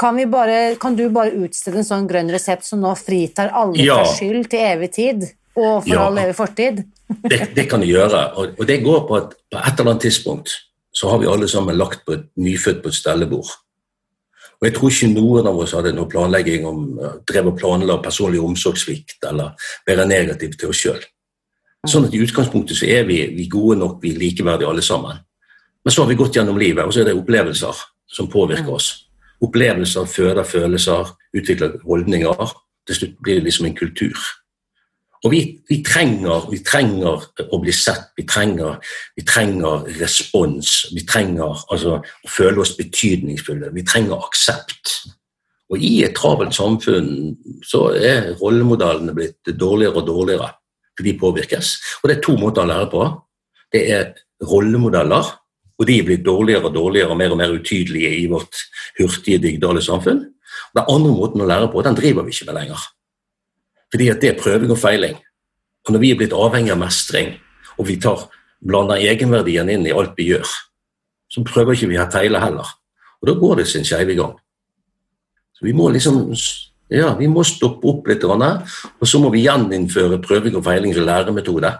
kan, 0.00 0.16
vi 0.16 0.28
bare, 0.30 0.60
kan 0.80 0.96
du 0.96 1.08
bare 1.12 1.34
utstede 1.44 1.82
en 1.82 1.88
sånn 1.88 2.06
grønn 2.08 2.30
resept 2.32 2.64
som 2.64 2.80
nå 2.80 2.94
fritar 3.00 3.52
alle 3.52 3.82
ja. 3.82 3.98
fra 4.00 4.14
skyld 4.16 4.48
til 4.52 4.68
evig 4.70 4.92
tid? 4.96 5.26
Og 5.56 5.82
for 5.82 5.92
ja. 5.92 6.06
all 6.06 6.22
evig 6.22 6.36
fortid? 6.38 6.84
det, 7.06 7.40
det, 7.54 7.66
kan 7.70 7.82
du 7.82 7.86
gjøre, 7.88 8.22
og, 8.34 8.56
og 8.58 8.68
det 8.68 8.80
går 8.84 9.04
på, 9.08 9.18
at 9.20 9.36
på 9.52 9.60
et 9.60 9.78
eller 9.78 9.92
annet 9.92 10.06
tidspunkt 10.08 10.56
så 10.96 11.10
har 11.12 11.20
vi 11.20 11.28
alle 11.28 11.48
sammen 11.48 11.76
lagt 11.76 12.06
på 12.06 12.16
et 12.16 12.28
nyfødt 12.40 12.82
på 12.82 12.88
et 12.88 12.96
stellebord. 12.96 13.50
Og 14.56 14.66
Jeg 14.66 14.74
tror 14.74 14.90
ikke 14.90 15.08
noen 15.12 15.48
av 15.50 15.58
oss 15.60 15.74
hadde 15.76 15.92
noe 15.92 16.08
planlegging 16.08 16.64
om 16.64 16.86
drev 17.28 17.50
og 17.50 17.58
planla 17.58 17.98
personlig 18.00 18.40
omsorgssvikt 18.40 19.26
eller 19.28 19.68
være 19.86 20.06
negativ 20.08 20.56
til 20.56 20.72
oss 20.72 20.80
sjøl. 20.80 21.02
Sånn 21.86 22.08
at 22.08 22.14
i 22.16 22.22
utgangspunktet 22.24 22.78
så 22.78 22.88
er 22.88 23.04
vi, 23.06 23.20
vi, 23.36 23.44
gode 23.52 23.76
nok, 23.78 23.98
vi 24.02 24.14
er 24.14 24.22
likeverdige 24.22 24.70
alle 24.70 24.82
sammen. 24.82 25.20
Men 25.84 25.94
så 25.94 26.02
har 26.02 26.10
vi 26.10 26.18
gått 26.18 26.34
gjennom 26.34 26.56
livet, 26.58 26.82
og 26.82 26.94
så 26.94 27.02
er 27.02 27.10
det 27.10 27.18
opplevelser 27.18 27.82
som 28.10 28.30
påvirker 28.32 28.72
oss. 28.74 28.88
Opplevelser 29.44 30.08
føder 30.08 30.48
følelser, 30.48 31.12
utvikler 31.36 31.76
holdninger. 31.84 32.56
Til 32.88 32.98
slutt 32.98 33.20
blir 33.22 33.38
det 33.38 33.46
liksom 33.46 33.68
en 33.68 33.76
kultur. 33.76 34.16
Og 35.24 35.32
vi, 35.32 35.40
vi, 35.68 35.80
trenger, 35.86 36.46
vi, 36.50 36.60
trenger, 36.64 37.24
å 37.50 37.60
bli 37.62 37.72
sett, 37.74 38.10
vi 38.18 38.26
trenger, 38.28 38.76
vi 39.16 39.24
trenger 39.26 39.86
respons. 40.00 40.72
Vi 40.94 41.04
trenger 41.08 41.54
altså, 41.72 41.98
å 42.00 42.30
føle 42.30 42.62
oss 42.62 42.76
betydningsfulle. 42.78 43.72
Vi 43.74 43.86
trenger 43.86 44.20
aksept. 44.20 44.98
Og 45.72 45.82
i 45.82 46.04
et 46.06 46.14
travelt 46.14 46.54
samfunn 46.54 47.08
så 47.66 47.88
er 47.96 48.34
rollemodellene 48.38 49.16
blitt 49.16 49.54
dårligere 49.58 50.02
og 50.02 50.06
dårligere, 50.06 50.52
for 50.94 51.08
de 51.08 51.16
påvirkes. 51.18 51.72
Og 52.02 52.10
det 52.10 52.18
er 52.18 52.22
to 52.28 52.36
måter 52.38 52.62
å 52.62 52.70
lære 52.70 52.92
på. 52.92 53.08
Det 53.74 53.82
er 53.96 54.12
rollemodeller, 54.46 55.32
og 55.76 55.88
de 55.88 55.98
er 55.98 56.06
blitt 56.06 56.24
dårligere 56.24 56.68
og 56.68 56.76
dårligere 56.76 57.12
og 57.12 57.18
mer 57.20 57.34
og 57.34 57.40
mer 57.40 57.56
utydelige 57.56 58.12
i 58.20 58.28
vårt 58.30 58.62
hurtige 59.00 59.42
digitale 59.42 59.82
samfunn. 59.84 60.22
Den 60.76 60.86
andre 60.86 61.12
måten 61.12 61.42
å 61.42 61.48
lære 61.48 61.72
på, 61.72 61.82
den 61.84 61.98
driver 61.98 62.24
vi 62.24 62.36
ikke 62.36 62.48
med 62.52 62.60
lenger. 62.60 62.86
Fordi 63.92 64.08
at 64.12 64.22
det 64.22 64.32
er 64.32 64.40
prøving 64.40 64.72
og 64.74 64.80
feiling. 64.80 65.18
Og 65.86 65.94
når 65.94 66.02
vi 66.02 66.10
er 66.12 66.18
blitt 66.18 66.34
avhengig 66.34 66.74
av 66.74 66.80
mestring, 66.80 67.36
og 67.76 67.86
vi 67.90 67.98
tar, 68.02 68.26
blander 68.66 69.02
egenverdien 69.04 69.68
inn 69.70 69.86
i 69.86 69.94
alt 69.94 70.16
vi 70.18 70.30
gjør, 70.32 70.48
så 71.30 71.44
prøver 71.46 71.76
ikke 71.76 71.90
vi 71.92 72.00
å 72.00 72.08
feile 72.10 72.40
heller. 72.42 72.70
Og 73.20 73.30
da 73.30 73.36
går 73.38 73.60
det 73.60 73.68
sin 73.70 73.86
skeive 73.86 74.16
gang. 74.18 74.34
Så 75.56 75.66
vi 75.66 75.74
må 75.76 75.88
liksom 75.92 76.24
ja, 76.92 77.10
vi 77.18 77.26
må 77.26 77.42
stoppe 77.46 77.88
opp 77.90 78.06
litt, 78.06 78.22
og 78.22 79.06
så 79.08 79.18
må 79.18 79.32
vi 79.34 79.42
gjeninnføre 79.42 80.20
prøving 80.22 80.54
og 80.58 80.62
feiling 80.66 80.94
som 80.94 81.06
læremetode. 81.06 81.72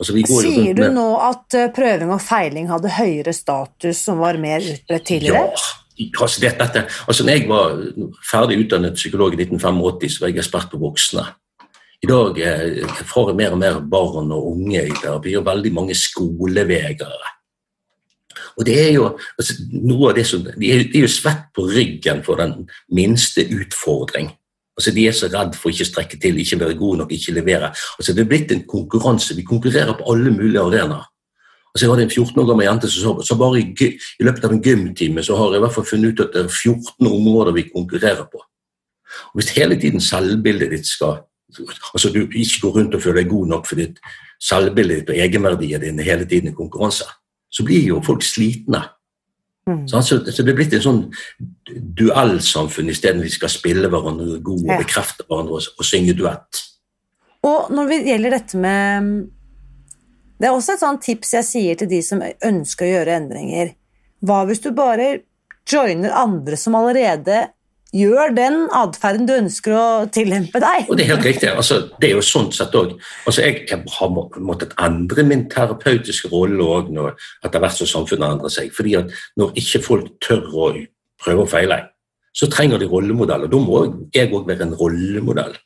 Altså, 0.00 0.16
Sier 0.16 0.76
du 0.76 0.86
nå 0.92 1.06
at 1.20 1.56
eh, 1.56 1.68
prøving 1.76 2.12
og 2.12 2.22
feiling 2.24 2.70
hadde 2.70 2.92
høyere 2.96 3.34
status 3.36 3.98
som 4.06 4.20
var 4.22 4.38
mer 4.40 4.64
utbredt 4.64 5.04
tidligere? 5.08 5.42
Ja, 5.52 5.79
altså, 6.08 6.40
dette, 6.42 6.64
dette, 6.64 6.86
altså 7.06 7.26
når 7.26 7.36
jeg 7.36 7.48
var 7.50 7.76
ferdig 8.30 8.60
utdannet 8.64 8.98
psykolog 8.98 9.34
i 9.36 9.42
1985, 9.42 10.14
så 10.14 10.24
var 10.24 10.32
jeg 10.32 10.42
ekspert 10.42 10.70
på 10.72 10.80
voksne. 10.82 11.26
I 12.00 12.08
dag 12.08 12.38
får 13.10 13.30
jeg 13.30 13.36
mer 13.36 13.52
og 13.56 13.60
mer 13.60 13.82
barn 13.92 14.32
og 14.32 14.46
unge 14.54 14.86
i 14.86 14.96
terapi, 15.02 15.36
og 15.36 15.44
veldig 15.46 15.72
mange 15.76 15.96
skolevegere. 15.98 17.34
Og 18.56 18.66
det 18.66 18.76
er 18.80 18.92
jo, 18.94 19.06
altså, 19.38 19.56
noe 19.72 20.10
av 20.10 20.18
det 20.18 20.26
som, 20.28 20.42
de 20.44 20.72
er, 20.72 20.86
de 20.88 21.00
er 21.00 21.06
jo 21.06 21.12
svett 21.12 21.48
på 21.56 21.66
ryggen 21.68 22.22
for 22.26 22.40
den 22.40 22.66
minste 22.96 23.44
utfordring. 23.44 24.32
Altså, 24.78 24.94
De 24.96 25.06
er 25.06 25.16
så 25.16 25.28
redd 25.28 25.56
for 25.60 25.72
ikke 25.72 25.88
strekke 25.88 26.18
til, 26.20 26.40
ikke 26.40 26.60
være 26.60 26.78
gode 26.78 27.02
nok, 27.02 27.12
ikke 27.12 27.36
levere. 27.36 27.72
Altså, 27.98 28.14
Det 28.14 28.24
er 28.24 28.28
blitt 28.32 28.52
en 28.52 28.66
konkurranse. 28.68 29.36
Vi 29.36 29.44
konkurrerer 29.44 29.92
på 29.98 30.12
alle 30.12 30.30
mulige 30.30 30.60
arenaer. 30.60 31.04
Altså 31.70 31.86
Jeg 31.86 31.90
hadde 31.92 32.02
en 32.02 32.10
14 32.10 32.40
år 32.42 32.46
gammel 32.48 32.66
jente 32.66 32.88
som 32.90 33.20
så, 33.22 33.34
bare 33.38 33.60
i, 33.60 33.90
i, 34.20 34.24
løpet 34.26 34.44
av 34.44 34.54
en 34.54 34.62
gymtime 34.62 35.22
så 35.22 35.36
har 35.38 35.52
jeg 35.52 35.60
i 35.60 35.64
hvert 35.64 35.74
fall 35.76 35.86
funnet 35.86 36.12
ut 36.12 36.24
at 36.24 36.32
det 36.34 36.44
er 36.44 36.48
14 36.48 37.10
områder 37.10 37.54
vi 37.54 37.68
konkurrerer 37.70 38.26
på. 38.32 38.42
Og 39.30 39.38
Hvis 39.38 39.52
hele 39.54 39.78
tiden 39.80 40.02
selvbildet 40.02 40.70
ditt 40.74 40.86
skal 40.86 41.22
altså 41.94 42.12
Du 42.14 42.20
ikke 42.22 42.60
går 42.62 42.76
rundt 42.76 42.94
og 42.94 43.02
føler 43.02 43.22
deg 43.22 43.30
god 43.30 43.46
nok 43.50 43.66
fordi 43.66 43.88
selvbildet 44.40 45.00
ditt 45.00 45.10
og 45.10 45.16
egenverdien 45.18 45.82
din 45.82 45.98
hele 45.98 46.24
tiden 46.24 46.52
i 46.52 46.54
konkurranse, 46.54 47.04
så 47.50 47.64
blir 47.66 47.82
jo 47.82 47.98
folk 48.06 48.22
slitne. 48.22 48.84
Mm. 49.66 49.88
Så, 49.88 49.96
altså, 49.96 50.20
så, 50.30 50.42
Det 50.42 50.52
er 50.52 50.58
blitt 50.58 50.74
en 50.74 50.84
sånn 50.84 51.02
duellsamfunn 51.98 52.90
isteden 52.90 53.22
vi 53.22 53.32
skal 53.34 53.50
spille 53.52 53.90
hverandre 53.90 54.38
gode 54.42 54.70
og 54.70 54.84
bekrefte 54.84 55.26
hverandre 55.26 55.58
og, 55.58 55.74
og 55.78 55.86
synge 55.86 56.14
duett. 56.18 56.62
Og 57.46 57.70
når 57.74 57.92
det 57.92 58.00
gjelder 58.06 58.36
dette 58.36 58.60
med 58.60 59.12
det 60.40 60.48
er 60.48 60.56
også 60.56 60.74
et 60.74 60.82
sånt 60.82 61.02
tips 61.04 61.34
jeg 61.36 61.46
sier 61.46 61.78
til 61.78 61.90
de 61.90 62.00
som 62.04 62.22
ønsker 62.24 62.86
å 62.86 62.92
gjøre 62.94 63.16
endringer. 63.20 63.74
Hva 64.24 64.42
hvis 64.48 64.62
du 64.64 64.70
bare 64.76 65.18
joiner 65.68 66.14
andre 66.16 66.56
som 66.60 66.76
allerede 66.78 67.42
gjør 67.92 68.32
den 68.36 68.56
atferden 68.76 69.26
du 69.26 69.34
ønsker 69.34 69.74
å 69.76 69.86
tillempe 70.14 70.62
deg? 70.62 70.88
Og 70.88 70.96
Det 70.96 71.04
er 71.04 71.12
helt 71.12 71.26
riktig. 71.26 71.50
Altså, 71.52 71.82
det 72.00 72.08
er 72.08 72.16
jo 72.16 72.24
sånn 72.24 72.50
sett 72.56 72.74
òg. 72.78 72.94
Altså, 73.26 73.44
jeg, 73.44 73.66
jeg, 73.68 73.82
har 73.98 74.12
måttet 74.14 74.76
endre 74.80 75.26
min 75.26 75.44
terapeutiske 75.52 76.30
rolle 76.32 76.68
òg 76.78 76.92
etter 77.44 77.60
hvert 77.60 77.80
som 77.80 77.90
samfunnet 77.94 78.36
endrer 78.36 78.54
seg. 78.54 78.72
fordi 78.72 78.96
at 79.00 79.12
når 79.40 79.56
ikke 79.60 79.82
folk 79.84 80.12
tør 80.24 80.46
å 80.48 80.70
prøve 81.20 81.44
å 81.44 81.50
feile, 81.50 81.82
så 82.32 82.48
trenger 82.48 82.78
de 82.78 82.88
rollemodeller. 82.88 83.50
Da 83.50 83.60
må 83.60 83.82
jeg 84.14 84.30
òg 84.30 84.48
være 84.48 84.68
en 84.68 84.76
rollemodell. 84.78 85.58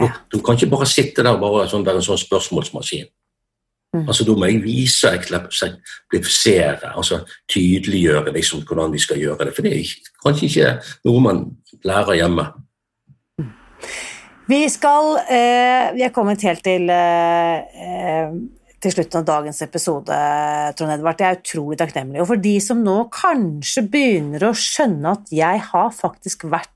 Ja. 0.00 0.14
Du 0.32 0.40
kan 0.40 0.56
ikke 0.56 0.72
bare 0.72 0.88
sitte 0.88 1.22
der 1.22 1.36
og 1.36 1.42
bare 1.44 1.68
sånn, 1.68 1.84
være 1.84 2.00
en 2.00 2.06
sånn 2.06 2.18
spørsmålsmaskin. 2.18 3.10
Mm. 3.94 4.06
Altså, 4.06 4.24
Da 4.24 4.36
må 4.38 4.46
jeg 4.46 4.62
vise, 4.62 5.10
eksemplifisere, 5.10 6.92
altså 6.96 7.24
tydeliggjøre 7.50 8.32
liksom, 8.32 8.62
hvordan 8.66 8.92
vi 8.92 8.98
skal 8.98 9.18
gjøre 9.18 9.44
det. 9.48 9.54
For 9.54 9.62
det 9.66 9.72
er 9.72 9.94
kanskje 10.24 10.46
ikke 10.46 10.76
noe 11.04 11.20
man 11.20 11.44
lærer 11.84 12.20
hjemme. 12.20 12.46
Vi 14.50 14.62
skal 14.68 15.18
eh, 15.30 15.90
Vi 15.94 16.02
er 16.02 16.14
kommet 16.14 16.42
helt 16.42 16.64
til 16.64 16.90
eh, 16.90 18.32
til 18.80 18.94
slutten 18.94 19.20
av 19.20 19.26
dagens 19.28 19.60
episode, 19.62 20.18
Trond 20.76 20.92
Edvard. 20.94 21.20
Jeg 21.20 21.34
er 21.34 21.40
utrolig 21.42 21.76
takknemlig. 21.80 22.22
Og 22.22 22.30
for 22.30 22.40
de 22.40 22.54
som 22.64 22.80
nå 22.80 22.96
kanskje 23.12 23.84
begynner 23.92 24.46
å 24.48 24.56
skjønne 24.56 25.16
at 25.18 25.32
jeg 25.34 25.60
har 25.66 25.90
faktisk 25.92 26.46
vært 26.48 26.72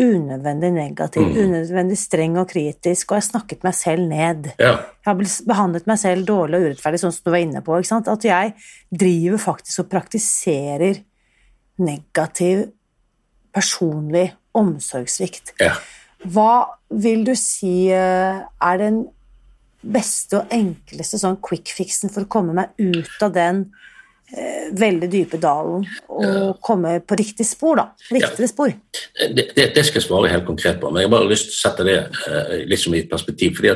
unødvendig 0.00 0.70
negativ, 0.72 1.22
mm. 1.22 1.38
unødvendig 1.44 1.98
streng 2.00 2.38
og 2.40 2.48
kritisk, 2.50 3.12
og 3.12 3.18
jeg 3.18 3.28
snakket 3.28 3.64
meg 3.66 3.74
selv 3.76 4.06
ned. 4.08 4.50
Ja. 4.58 4.76
Jeg 5.02 5.08
har 5.08 5.22
behandlet 5.48 5.88
meg 5.90 6.00
selv 6.00 6.26
dårlig 6.28 6.58
og 6.58 6.68
urettferdig, 6.68 7.00
sånn 7.02 7.14
som 7.14 7.26
du 7.26 7.32
var 7.34 7.44
inne 7.44 7.62
på. 7.64 7.76
At 7.76 8.26
jeg 8.26 8.54
driver 8.88 9.42
faktisk 9.42 9.84
og 9.84 9.90
praktiserer 9.92 11.02
negativ 11.82 12.66
personlig 13.52 14.30
omsorgssvikt. 14.56 15.54
Ja. 15.60 15.74
Hva 16.22 16.78
vil 17.02 17.26
du 17.26 17.34
si 17.38 17.90
eh, 17.92 18.40
er 18.42 18.80
den 18.80 19.02
beste 19.82 20.38
og 20.38 20.52
enkleste 20.54 21.18
sånn 21.18 21.40
quick 21.42 21.72
fixen 21.74 22.12
for 22.12 22.24
å 22.24 22.30
komme 22.30 22.54
meg 22.54 22.76
ut 22.78 23.24
av 23.24 23.32
den 23.34 23.64
veldig 24.78 25.08
dype 25.12 25.38
dalen 25.40 25.84
og 26.08 26.60
komme 26.64 26.94
på 27.04 27.16
riktig 27.20 27.44
spor, 27.46 27.76
da? 27.80 27.84
Riktigere 28.08 28.46
ja. 28.46 28.50
spor. 28.50 28.72
Det, 29.36 29.48
det, 29.56 29.66
det, 29.76 29.84
skal 29.84 30.00
jeg 30.00 30.06
svare 30.06 30.30
helt 30.32 30.46
konkret 30.48 30.80
på, 30.80 30.90
men 30.90 31.02
jeg 31.02 31.10
har 31.10 31.16
bare 31.16 31.30
lyst 31.32 31.50
til 31.50 31.56
å 31.56 31.60
sette 31.60 31.86
det 31.88 31.98
eh, 32.00 32.54
liksom 32.70 32.96
i 32.96 33.02
et 33.02 33.10
perspektiv. 33.10 33.58
fordi 33.58 33.74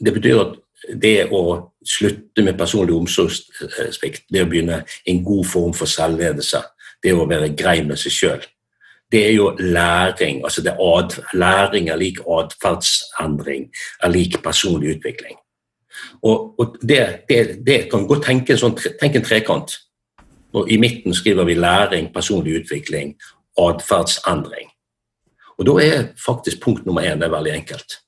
det 0.00 0.14
betyr 0.14 0.40
at 0.40 0.56
det 1.00 1.18
å 1.32 1.42
slutte 1.84 2.44
med 2.44 2.58
personlig 2.58 2.96
omsorgssvikt, 2.96 4.26
det 4.32 4.44
å 4.44 4.48
begynne 4.48 4.82
en 5.06 5.22
god 5.24 5.46
form 5.48 5.76
for 5.76 5.90
selvledelse, 5.90 6.60
det 7.04 7.12
å 7.12 7.28
være 7.28 7.52
grei 7.56 7.80
med 7.84 8.00
seg 8.00 8.12
sjøl, 8.12 8.44
det 9.12 9.20
er 9.28 9.34
jo 9.36 9.50
læring. 9.60 10.42
altså 10.44 10.62
Læring 11.32 11.88
er 11.88 11.96
lik 11.96 12.20
atferdsendring, 12.24 13.68
er 14.02 14.08
lik 14.10 14.42
personlig 14.42 14.96
utvikling. 14.96 15.36
Og, 16.22 16.54
og 16.58 16.76
det, 16.82 17.24
det, 17.28 17.40
det, 17.66 17.78
kan 17.90 18.06
godt 18.08 18.26
tenke 18.28 18.54
en, 18.54 18.60
sånn, 18.60 18.76
tenk 19.00 19.18
en 19.18 19.26
trekant. 19.26 19.76
Og 20.54 20.70
I 20.70 20.78
midten 20.78 21.14
skriver 21.14 21.46
vi 21.48 21.56
læring, 21.58 22.12
personlig 22.14 22.60
utvikling, 22.60 23.14
atferdsendring. 23.58 24.70
Og 25.58 25.66
Da 25.66 25.74
er 25.82 26.06
faktisk 26.18 26.62
punkt 26.62 26.86
nummer 26.86 27.02
én 27.02 27.20
det 27.20 27.28
er 27.28 27.36
veldig 27.36 27.54
enkelt. 27.54 27.98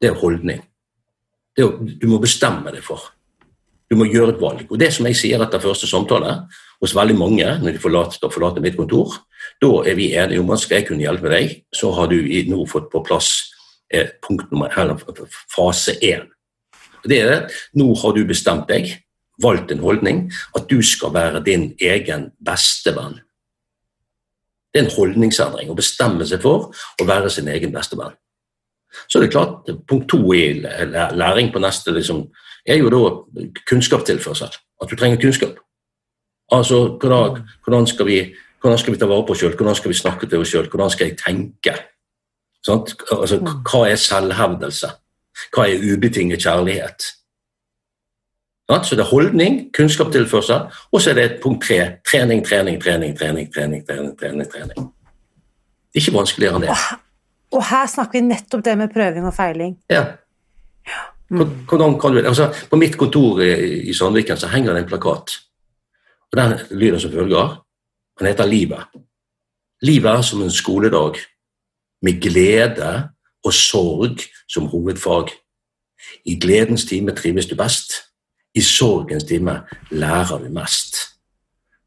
Det 0.00 0.10
er 0.10 0.18
holdning. 0.18 0.62
Det 1.56 1.64
er, 1.64 1.76
du 2.00 2.06
må 2.08 2.18
bestemme 2.18 2.72
deg 2.72 2.82
for. 2.82 3.12
Du 3.90 3.96
må 3.96 4.06
gjøre 4.08 4.34
et 4.34 4.40
valg. 4.40 4.66
Og 4.70 4.78
Det 4.78 4.92
som 4.92 5.06
jeg 5.06 5.16
sier 5.16 5.42
etter 5.42 5.60
første 5.60 5.86
samtale 5.86 6.48
hos 6.80 6.94
veldig 6.96 7.16
mange 7.18 7.46
når 7.62 7.76
de 7.76 7.82
forlater, 7.82 8.30
forlater 8.30 8.64
mitt 8.64 8.76
kontor, 8.76 9.20
da 9.62 9.70
er 9.86 9.94
vi 9.94 10.14
enige 10.16 10.40
om 10.40 10.50
at 10.50 10.62
skal 10.62 10.80
jeg 10.80 10.88
kunne 10.88 11.04
hjelpe 11.04 11.30
deg, 11.30 11.58
så 11.74 11.92
har 11.92 12.08
du 12.10 12.16
nå 12.48 12.66
fått 12.66 12.90
på 12.90 13.02
plass 13.06 13.30
eh, 13.92 14.08
punkt 14.22 14.50
nummer, 14.50 14.72
eller, 14.78 14.98
fase 15.54 15.98
én. 16.02 16.26
Det 17.04 17.18
er 17.20 17.30
det. 17.30 17.58
Nå 17.78 17.92
har 17.98 18.14
du 18.14 18.22
bestemt 18.26 18.68
deg, 18.70 18.90
valgt 19.42 19.72
en 19.72 19.82
holdning, 19.82 20.24
at 20.56 20.68
du 20.70 20.82
skal 20.82 21.14
være 21.14 21.42
din 21.44 21.72
egen 21.80 22.30
beste 22.44 22.94
venn. 22.96 23.18
Det 24.72 24.80
er 24.80 24.86
en 24.86 24.94
holdningsendring 24.94 25.70
å 25.70 25.76
bestemme 25.76 26.24
seg 26.28 26.40
for 26.44 26.70
å 26.72 27.06
være 27.08 27.30
sin 27.30 27.48
egen 27.52 27.72
beste 27.74 27.96
Så 27.96 28.12
Så 29.08 29.18
er 29.18 29.22
det 29.22 29.32
klart, 29.32 29.68
Punkt 29.88 30.08
to 30.08 30.32
i 30.32 30.60
læring 30.62 31.52
på 31.52 31.58
neste 31.58 31.92
liksom, 31.92 32.30
er 32.66 32.76
jo 32.76 32.88
da 32.88 33.50
kunnskapstilførsel. 33.68 34.48
At 34.82 34.90
du 34.90 34.96
trenger 34.96 35.20
kunnskap. 35.20 35.58
Altså, 36.52 36.98
hvordan, 37.00 37.46
hvordan, 37.64 37.86
skal, 37.86 38.06
vi, 38.06 38.34
hvordan 38.60 38.78
skal 38.78 38.92
vi 38.92 38.98
ta 38.98 39.06
vare 39.06 39.26
på 39.26 39.32
oss 39.32 39.40
sjøl, 39.40 39.56
hvordan 39.56 39.74
skal 39.74 39.90
vi 39.90 39.96
snakke 39.96 40.26
til 40.26 40.38
oss 40.38 40.48
sjøl, 40.48 40.68
hvordan 40.68 40.90
skal 40.90 41.08
jeg 41.08 41.18
tenke? 41.18 41.74
Altså, 42.68 43.38
mm. 43.40 43.62
hva 43.68 43.86
er 43.88 43.96
selvhevdelse? 43.96 44.90
Hva 45.52 45.66
er 45.68 45.82
ubetinget 45.92 46.42
kjærlighet? 46.44 47.10
Så 48.72 48.96
det 48.96 49.04
er 49.04 49.10
holdning, 49.10 49.74
kunnskapstilførsel, 49.76 50.68
og 50.92 51.00
så 51.00 51.10
er 51.10 51.14
det 51.14 51.40
punkt 51.42 51.66
tre 51.66 51.98
trening, 52.08 52.40
trening, 52.46 52.80
trening, 52.80 53.18
trening. 53.18 53.52
trening, 53.52 53.86
trening, 53.86 54.18
trening, 54.18 54.48
trening. 54.52 54.86
Ikke 55.94 56.14
vanskeligere 56.14 56.56
enn 56.56 56.64
det. 56.64 56.76
Og 57.52 57.64
her 57.68 57.88
snakker 57.90 58.16
vi 58.16 58.24
nettopp 58.24 58.64
det 58.64 58.76
med 58.80 58.92
prøving 58.94 59.26
og 59.28 59.34
feiling. 59.36 59.74
Ja. 59.92 60.04
Hvordan 61.28 61.98
kan 62.00 62.16
du, 62.16 62.22
altså, 62.24 62.48
på 62.70 62.76
mitt 62.80 62.96
kontor 62.96 63.42
i, 63.44 63.52
i 63.88 63.94
Sandviken 63.94 64.40
så 64.40 64.48
henger 64.52 64.72
det 64.72 64.84
en 64.84 64.88
plakat. 64.88 65.36
og 66.32 66.38
Den 66.38 66.58
lyder 66.70 66.98
som 66.98 67.12
følger. 67.12 67.58
Den 68.18 68.26
heter 68.26 68.46
Livet. 68.46 68.88
Livet 69.82 70.10
er 70.10 70.22
som 70.22 70.42
en 70.42 70.50
skoledag 70.50 71.18
med 72.02 72.20
glede 72.22 73.08
og 73.44 73.54
sorg 73.54 74.22
som 74.48 74.68
hovedfag. 74.72 75.32
I 76.24 76.36
gledens 76.40 76.84
time 76.84 77.14
trives 77.16 77.46
du 77.46 77.56
best. 77.56 77.92
I 78.54 78.60
sorgens 78.60 79.24
time 79.24 79.60
lærer 79.90 80.38
du 80.38 80.50
mest. 80.52 80.96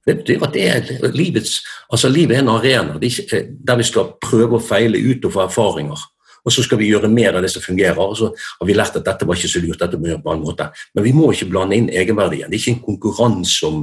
Det 0.06 0.18
betyr 0.18 0.44
at 0.46 0.54
det 0.54 0.66
er 0.70 1.14
livets, 1.14 1.64
altså 1.92 2.10
livet 2.10 2.38
er 2.38 2.44
en 2.44 2.50
arena 2.54 2.94
der 2.94 3.78
vi 3.78 3.84
skal 3.84 4.12
prøve 4.22 4.60
å 4.60 4.62
feile 4.62 5.02
ut 5.02 5.26
og 5.26 5.34
få 5.34 5.48
erfaringer. 5.48 6.04
Og 6.46 6.54
så 6.54 6.62
skal 6.62 6.78
vi 6.78 6.92
gjøre 6.92 7.10
mer 7.10 7.34
av 7.34 7.42
det 7.42 7.50
som 7.50 7.64
fungerer. 7.64 7.98
Og 7.98 8.18
så 8.20 8.30
har 8.30 8.68
vi 8.70 8.76
lært 8.78 9.00
at 9.00 9.08
dette 9.08 9.26
var 9.26 9.38
ikke 9.38 9.50
så 9.50 9.62
lurt, 9.64 9.82
dette 9.82 9.98
må 9.98 10.12
gjøre 10.12 10.22
på 10.22 10.36
en 10.36 10.44
måte. 10.46 10.70
Men 10.94 11.08
vi 11.08 11.14
må 11.18 11.32
ikke 11.34 11.50
blande 11.50 11.80
inn 11.80 11.90
egenverdien. 11.90 12.52
Det 12.52 12.60
er 12.60 12.62
ikke 12.62 12.76
en 12.76 12.86
konkurranse 12.86 13.66
om 13.66 13.80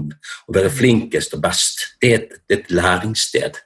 å 0.46 0.54
være 0.54 0.70
flinkest 0.70 1.34
og 1.34 1.42
best. 1.42 1.82
Det 1.98 2.12
er 2.12 2.20
et, 2.20 2.36
det 2.46 2.56
er 2.56 2.62
et 2.62 2.74
læringssted. 2.78 3.58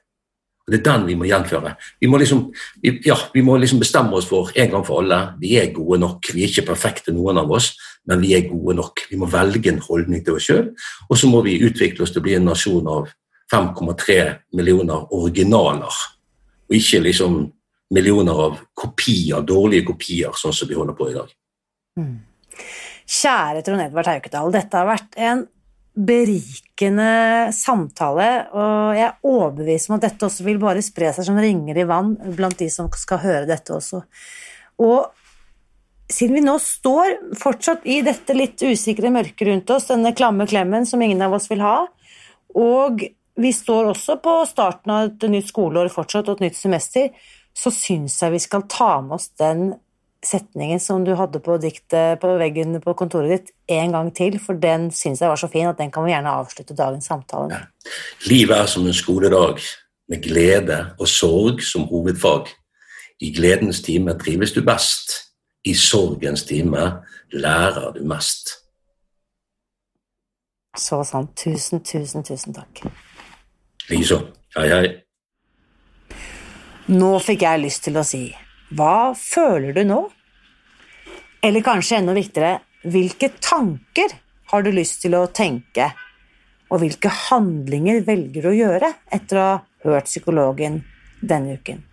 Og 0.67 0.73
Det 0.73 0.79
er 0.81 0.83
den 0.83 1.05
vi 1.07 1.15
må 1.15 1.23
gjenføre. 1.23 1.75
Vi 2.01 2.07
må, 2.11 2.17
liksom, 2.19 2.41
ja, 2.83 3.15
vi 3.33 3.41
må 3.41 3.55
liksom 3.55 3.79
bestemme 3.79 4.17
oss 4.17 4.25
for 4.27 4.51
en 4.51 4.71
gang 4.73 4.83
for 4.83 4.99
alle 4.99 5.19
vi 5.39 5.53
er 5.55 5.71
gode 5.71 6.01
nok. 6.01 6.27
Vi 6.33 6.43
er 6.43 6.51
ikke 6.51 6.73
perfekte, 6.73 7.13
noen 7.15 7.39
av 7.39 7.53
oss, 7.55 7.69
men 8.05 8.19
vi 8.19 8.33
er 8.35 8.49
gode 8.49 8.75
nok. 8.75 9.05
Vi 9.07 9.19
må 9.19 9.29
velge 9.31 9.71
en 9.71 9.79
holdning 9.85 10.25
til 10.25 10.35
oss 10.35 10.49
sjøl, 10.49 10.73
og 11.07 11.15
så 11.15 11.31
må 11.31 11.39
vi 11.45 11.55
utvikle 11.63 12.03
oss 12.03 12.11
til 12.11 12.19
å 12.19 12.27
bli 12.27 12.35
en 12.35 12.49
nasjon 12.51 12.91
av 12.91 13.07
5,3 13.47 14.19
millioner 14.59 15.07
originaler. 15.15 16.03
Og 16.67 16.75
ikke 16.75 17.05
liksom 17.05 17.45
millioner 17.95 18.45
av 18.47 18.59
kopier, 18.75 19.39
dårlige 19.47 19.87
kopier, 19.87 20.35
sånn 20.35 20.55
som 20.55 20.67
vi 20.67 20.75
holder 20.75 20.97
på 20.97 21.07
i 21.07 21.15
dag. 21.15 21.31
Mm. 21.95 22.15
Kjære 23.07 23.63
Trond 23.63 23.85
Edvard 23.85 24.11
Haukedal, 24.11 24.51
dette 24.51 24.81
har 24.81 24.89
vært 24.89 25.15
en 25.15 25.47
berikende 25.97 27.49
samtale, 27.55 28.29
og 28.53 28.97
jeg 28.97 29.05
er 29.07 29.25
overbevist 29.25 29.89
om 29.89 29.97
at 29.97 30.05
dette 30.05 30.27
også 30.27 30.45
vil 30.45 30.59
bare 30.61 30.83
spre 30.85 31.09
seg 31.15 31.25
som 31.25 31.39
ringer 31.41 31.79
i 31.79 31.87
vann 31.89 32.13
blant 32.37 32.59
de 32.59 32.69
som 32.69 32.89
skal 32.93 33.23
høre 33.23 33.47
dette 33.49 33.73
også. 33.73 34.03
Og 34.85 35.07
siden 36.07 36.37
vi 36.37 36.43
nå 36.45 36.55
står 36.61 37.17
fortsatt 37.39 37.87
i 37.89 37.99
dette 38.05 38.35
litt 38.37 38.61
usikre 38.61 39.11
mørket 39.11 39.47
rundt 39.49 39.73
oss, 39.73 39.89
denne 39.89 40.13
klamme 40.15 40.47
klemmen 40.49 40.85
som 40.87 41.01
ingen 41.01 41.23
av 41.25 41.33
oss 41.39 41.49
vil 41.51 41.65
ha, 41.65 41.79
og 42.57 43.01
vi 43.37 43.51
står 43.53 43.91
også 43.91 44.17
på 44.21 44.37
starten 44.49 44.93
av 44.93 45.09
et 45.09 45.27
nytt 45.29 45.49
skoleår 45.49 45.91
fortsatt 45.93 46.29
og 46.29 46.37
et 46.37 46.47
nytt 46.47 46.57
semester, 46.57 47.11
så 47.57 47.73
syns 47.73 48.21
jeg 48.21 48.33
vi 48.33 48.41
skal 48.41 48.65
ta 48.69 48.99
med 49.01 49.17
oss 49.17 49.31
den 49.37 49.71
setningen 50.27 50.79
som 50.83 51.05
du 51.05 51.13
hadde 51.17 51.39
på 51.43 51.55
diktet 51.61 52.19
på 52.21 52.33
veggen 52.39 52.77
på 52.83 52.93
kontoret 52.99 53.31
ditt, 53.33 53.51
en 53.71 53.95
gang 53.95 54.11
til, 54.15 54.37
for 54.43 54.59
den 54.59 54.89
syns 54.91 55.23
jeg 55.23 55.31
var 55.31 55.39
så 55.39 55.49
fin 55.51 55.69
at 55.69 55.79
den 55.79 55.91
kan 55.93 56.05
vi 56.05 56.13
gjerne 56.13 56.35
avslutte 56.41 56.77
dagens 56.77 57.07
samtale 57.09 57.49
med. 57.51 57.57
Ja. 57.57 57.95
Livet 58.27 58.57
er 58.57 58.71
som 58.71 58.87
en 58.87 58.95
skoledag 58.95 59.63
med 60.11 60.23
glede 60.23 60.79
og 60.99 61.07
sorg 61.11 61.63
som 61.65 61.87
hovedfag. 61.89 62.51
I 63.19 63.31
gledens 63.33 63.81
time 63.81 64.13
trives 64.19 64.53
du 64.53 64.61
best, 64.65 65.15
i 65.65 65.73
sorgens 65.73 66.45
time 66.47 66.91
lærer 67.33 67.91
du 67.95 68.03
mest. 68.07 68.53
Så 70.77 71.01
sant. 71.03 71.33
Tusen, 71.35 71.81
tusen, 71.83 72.23
tusen 72.23 72.53
takk. 72.53 72.83
Likeså. 73.89 74.19
Hei, 74.57 74.67
hei. 74.69 74.89
Nå 76.93 77.17
fikk 77.19 77.43
jeg 77.43 77.63
lyst 77.65 77.83
til 77.87 77.97
å 77.99 78.05
si 78.05 78.27
hva 78.77 79.15
føler 79.15 79.71
du 79.75 79.83
nå? 79.87 80.01
Eller 81.41 81.61
kanskje 81.65 81.99
enda 81.99 82.15
viktigere, 82.17 82.59
hvilke 82.87 83.29
tanker 83.39 84.15
har 84.51 84.63
du 84.63 84.71
lyst 84.71 85.01
til 85.03 85.15
å 85.17 85.27
tenke, 85.27 85.91
og 86.67 86.81
hvilke 86.81 87.11
handlinger 87.29 88.01
velger 88.07 88.43
du 88.43 88.49
å 88.51 88.57
gjøre 88.57 88.93
etter 89.13 89.39
å 89.39 89.45
ha 89.45 89.59
hørt 89.85 90.09
psykologen 90.09 90.81
denne 91.21 91.59
uken? 91.59 91.83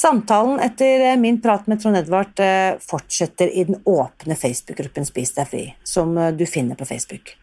Samtalen 0.00 0.60
etter 0.64 1.16
min 1.20 1.40
prat 1.42 1.66
med 1.68 1.80
Trond 1.82 1.98
Edvard 1.98 2.40
eh, 2.40 2.78
fortsetter 2.80 3.50
i 3.52 3.66
den 3.68 3.80
åpne 3.84 4.36
Facebook-gruppen 4.38 5.04
Spis 5.04 5.34
deg 5.36 5.48
fri, 5.50 5.64
som 5.84 6.14
eh, 6.16 6.32
du 6.32 6.46
finner 6.48 6.78
på 6.78 6.86
Facebook. 6.88 7.34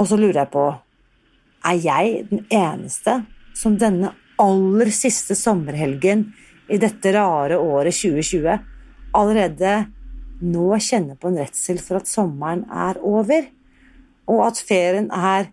Og 0.00 0.08
så 0.08 0.16
lurer 0.16 0.44
jeg 0.44 0.52
på, 0.54 0.64
er 1.68 1.80
jeg 1.82 2.22
den 2.30 2.46
eneste 2.48 3.18
som 3.58 3.76
denne 3.76 4.14
aller 4.40 4.92
siste 4.96 5.36
sommerhelgen 5.36 6.30
i 6.72 6.78
dette 6.80 7.12
rare 7.12 7.58
året 7.60 7.96
2020 7.98 8.69
allerede 9.16 9.86
nå 10.40 10.68
kjenner 10.80 11.18
på 11.20 11.30
en 11.30 11.40
redsel 11.42 11.80
for 11.82 12.00
at 12.00 12.08
sommeren 12.08 12.64
er 12.72 13.00
over, 13.04 13.48
og 14.30 14.44
at 14.46 14.60
ferien 14.62 15.10
er 15.12 15.50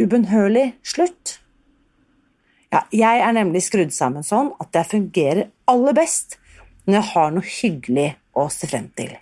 ubønnhørlig 0.00 0.72
slutt. 0.86 1.38
Ja, 2.72 2.82
jeg 2.90 3.20
er 3.22 3.34
nemlig 3.36 3.62
skrudd 3.68 3.92
sammen 3.94 4.26
sånn 4.26 4.50
at 4.62 4.74
jeg 4.74 4.90
fungerer 4.90 5.44
aller 5.70 5.94
best 5.94 6.38
når 6.84 6.96
jeg 6.96 7.10
har 7.12 7.34
noe 7.34 7.52
hyggelig 7.60 8.08
å 8.34 8.48
se 8.52 8.68
frem 8.68 8.88
til. 8.98 9.12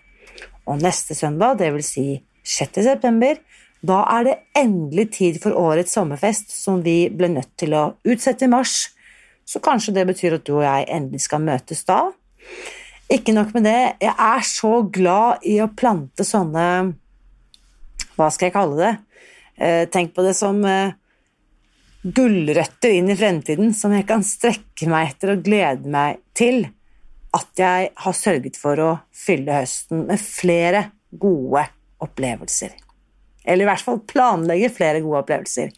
Og 0.67 0.81
neste 0.81 1.15
søndag, 1.19 1.61
vil 1.61 1.85
si 1.85 2.07
6. 2.47 2.81
september, 2.87 3.37
da 3.83 3.99
er 4.15 4.27
det 4.27 4.35
endelig 4.59 5.09
tid 5.19 5.39
for 5.43 5.59
årets 5.59 5.95
sommerfest, 5.97 6.55
som 6.55 6.83
vi 6.87 7.11
ble 7.11 7.33
nødt 7.35 7.51
til 7.59 7.75
å 7.75 7.85
utsette 8.07 8.47
i 8.47 8.51
mars. 8.51 8.93
Så 9.45 9.61
kanskje 9.63 9.95
det 9.97 10.07
betyr 10.09 10.39
at 10.39 10.47
du 10.47 10.55
og 10.55 10.65
jeg 10.65 10.87
endelig 10.89 11.25
skal 11.27 11.43
møtes 11.43 11.83
da. 11.89 12.05
Ikke 13.13 13.35
nok 13.37 13.51
med 13.53 13.67
det, 13.69 13.79
jeg 14.01 14.13
er 14.15 14.45
så 14.49 14.73
glad 14.89 15.43
i 15.45 15.59
å 15.61 15.69
plante 15.77 16.25
sånne 16.25 16.67
Hva 18.17 18.29
skal 18.33 18.49
jeg 18.49 18.55
kalle 18.55 18.79
det? 18.79 18.93
Eh, 19.57 19.83
tenk 19.93 20.15
på 20.17 20.25
det 20.25 20.33
som 20.39 20.63
eh, 20.65 20.95
gulrøtter 22.03 22.95
inn 22.97 23.11
i 23.13 23.17
fremtiden 23.19 23.75
som 23.77 23.93
jeg 23.93 24.07
kan 24.09 24.25
strekke 24.27 24.89
meg 24.91 25.13
etter 25.13 25.35
og 25.35 25.45
glede 25.45 25.93
meg 25.93 26.23
til 26.37 26.65
at 27.37 27.61
jeg 27.61 27.93
har 28.05 28.17
sørget 28.17 28.57
for 28.61 28.81
å 28.81 28.89
fylle 29.17 29.61
høsten 29.61 30.07
med 30.09 30.21
flere 30.21 30.87
gode 31.13 31.67
opplevelser. 32.03 32.73
Eller 33.45 33.65
i 33.65 33.71
hvert 33.71 33.85
fall 33.85 34.03
planlegge 34.09 34.73
flere 34.73 35.01
gode 35.05 35.23
opplevelser. 35.23 35.71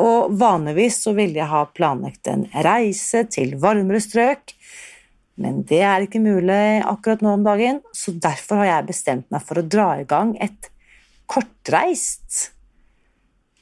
Og 0.00 0.32
vanligvis 0.40 1.02
så 1.04 1.12
ville 1.16 1.38
jeg 1.38 1.50
ha 1.50 1.66
planlagt 1.76 2.30
en 2.30 2.46
reise 2.64 3.26
til 3.32 3.56
varmere 3.60 4.00
strøk, 4.02 4.54
men 5.40 5.62
det 5.68 5.80
er 5.86 6.04
ikke 6.04 6.22
mulig 6.22 6.82
akkurat 6.84 7.22
nå 7.24 7.34
om 7.38 7.44
dagen, 7.46 7.80
så 7.96 8.12
derfor 8.12 8.62
har 8.62 8.74
jeg 8.74 8.90
bestemt 8.92 9.28
meg 9.32 9.44
for 9.46 9.60
å 9.60 9.66
dra 9.66 9.92
i 10.00 10.08
gang 10.08 10.34
et 10.42 10.70
kortreist 11.30 12.50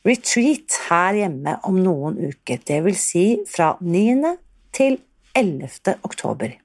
retreat 0.08 0.78
her 0.88 1.18
hjemme 1.18 1.58
om 1.68 1.76
noen 1.82 2.18
uker, 2.30 2.58
det 2.66 2.80
vil 2.86 2.96
si 2.98 3.26
fra 3.48 3.76
9. 3.80 4.36
til 4.74 4.98
11. 5.36 5.98
oktober. 6.06 6.56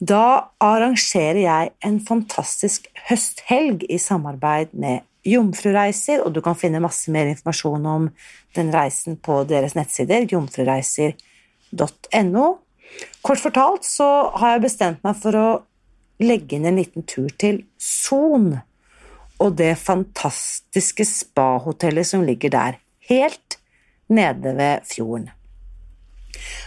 Da 0.00 0.48
arrangerer 0.64 1.42
jeg 1.42 1.70
en 1.84 2.00
fantastisk 2.00 2.86
høsthelg 3.10 3.84
i 3.92 3.98
samarbeid 4.00 4.68
med 4.72 5.04
Jomfrureiser, 5.28 6.24
og 6.24 6.32
du 6.32 6.40
kan 6.40 6.56
finne 6.56 6.80
masse 6.80 7.12
mer 7.12 7.28
informasjon 7.28 7.84
om 7.86 8.08
den 8.56 8.72
reisen 8.72 9.16
på 9.20 9.44
deres 9.48 9.74
nettsider, 9.76 10.24
jomfrureiser.no. 10.32 12.46
Kort 13.22 13.42
fortalt 13.42 13.84
så 13.86 14.08
har 14.40 14.56
jeg 14.56 14.64
bestemt 14.64 15.04
meg 15.06 15.18
for 15.20 15.36
å 15.36 15.48
legge 16.20 16.56
inn 16.56 16.68
en 16.68 16.80
liten 16.80 17.06
tur 17.08 17.30
til 17.40 17.62
Son 17.80 18.52
og 19.40 19.56
det 19.56 19.72
fantastiske 19.80 21.06
spahotellet 21.08 22.06
som 22.06 22.24
ligger 22.26 22.52
der, 22.52 22.80
helt 23.08 23.56
nede 24.12 24.52
ved 24.58 24.84
fjorden. 24.88 25.30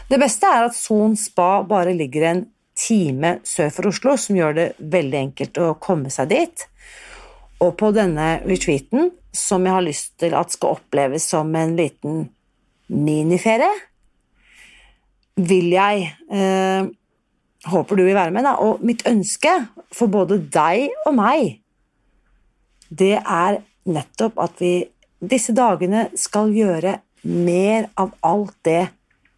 Det 0.09 0.19
beste 0.21 0.49
er 0.49 0.67
at 0.67 0.77
Son 0.77 1.15
spa 1.17 1.61
bare 1.67 1.93
ligger 1.95 2.27
en 2.29 2.43
time 2.77 3.37
sør 3.45 3.69
for 3.73 3.91
Oslo, 3.91 4.15
som 4.17 4.37
gjør 4.37 4.57
det 4.57 4.67
veldig 4.79 5.19
enkelt 5.19 5.59
å 5.61 5.73
komme 5.81 6.09
seg 6.13 6.31
dit. 6.33 6.65
Og 7.61 7.75
på 7.79 7.91
denne 7.95 8.39
retreaten, 8.43 9.11
som 9.33 9.65
jeg 9.65 9.75
har 9.77 9.85
lyst 9.85 10.15
til 10.21 10.35
at 10.37 10.53
skal 10.53 10.79
oppleves 10.79 11.25
som 11.29 11.53
en 11.57 11.75
liten 11.77 12.25
miniferie, 12.89 13.71
vil 15.35 15.71
jeg 15.73 16.11
eh, 16.31 16.91
Håper 17.63 17.95
du 17.95 18.01
vil 18.03 18.17
være 18.17 18.33
med, 18.35 18.43
da. 18.43 18.57
Og 18.59 18.81
mitt 18.83 19.05
ønske 19.07 19.51
for 19.95 20.11
både 20.11 20.35
deg 20.51 20.89
og 21.07 21.13
meg, 21.15 21.61
det 22.91 23.21
er 23.21 23.61
nettopp 23.87 24.41
at 24.43 24.59
vi 24.59 24.73
disse 25.23 25.55
dagene 25.55 26.09
skal 26.19 26.51
gjøre 26.51 26.97
mer 27.23 27.87
av 27.95 28.11
alt 28.27 28.57
det 28.67 28.81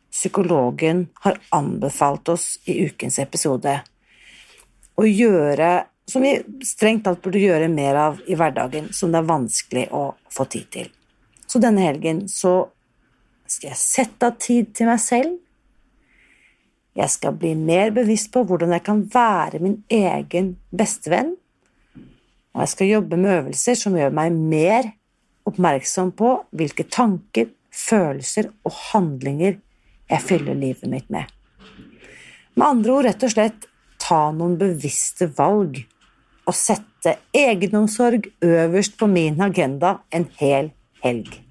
psykologen 0.10 1.06
har 1.22 1.38
anbefalt 1.54 2.34
oss 2.34 2.48
i 2.66 2.80
ukens 2.88 3.20
episode. 3.22 3.76
Å 4.98 5.06
gjøre 5.06 5.72
som 6.10 6.26
vi 6.26 6.36
strengt 6.66 7.06
tatt 7.06 7.22
burde 7.22 7.42
gjøre 7.42 7.70
mer 7.70 7.98
av 8.00 8.22
i 8.30 8.38
hverdagen, 8.38 8.92
som 8.94 9.12
det 9.12 9.22
er 9.22 9.30
vanskelig 9.30 9.88
å 9.94 10.06
få 10.32 10.46
tid 10.50 10.70
til. 10.74 10.92
Så 11.46 11.62
denne 11.62 11.86
helgen 11.86 12.26
så 12.30 12.58
skal 13.46 13.72
jeg 13.72 13.82
sette 13.82 14.30
av 14.30 14.38
tid 14.42 14.72
til 14.78 14.90
meg 14.90 15.02
selv. 15.02 15.36
Jeg 16.96 17.12
skal 17.12 17.36
bli 17.36 17.52
mer 17.60 17.92
bevisst 17.96 18.32
på 18.32 18.46
hvordan 18.48 18.72
jeg 18.78 18.84
kan 18.86 19.02
være 19.12 19.60
min 19.64 19.82
egen 19.92 20.54
bestevenn. 20.72 21.34
Og 22.56 22.64
jeg 22.64 22.72
skal 22.72 22.92
jobbe 22.94 23.20
med 23.20 23.34
øvelser 23.42 23.76
som 23.76 23.98
gjør 24.00 24.16
meg 24.16 24.36
mer 24.36 24.94
oppmerksom 25.46 26.14
på 26.16 26.32
hvilke 26.56 26.88
tanker, 26.88 27.52
følelser 27.76 28.48
og 28.64 28.72
handlinger 28.94 29.58
jeg 30.08 30.24
fyller 30.24 30.56
livet 30.56 30.88
mitt 30.88 31.10
med. 31.12 31.28
Med 32.56 32.68
andre 32.68 32.94
ord 32.94 33.08
rett 33.10 33.26
og 33.28 33.34
slett 33.34 33.68
ta 34.00 34.30
noen 34.32 34.56
bevisste 34.60 35.28
valg 35.36 35.82
og 36.46 36.56
sette 36.56 37.18
egenomsorg 37.36 38.30
øverst 38.46 38.96
på 39.00 39.10
min 39.12 39.42
agenda 39.44 39.98
en 40.16 40.30
hel 40.40 40.72
helg. 41.04 41.45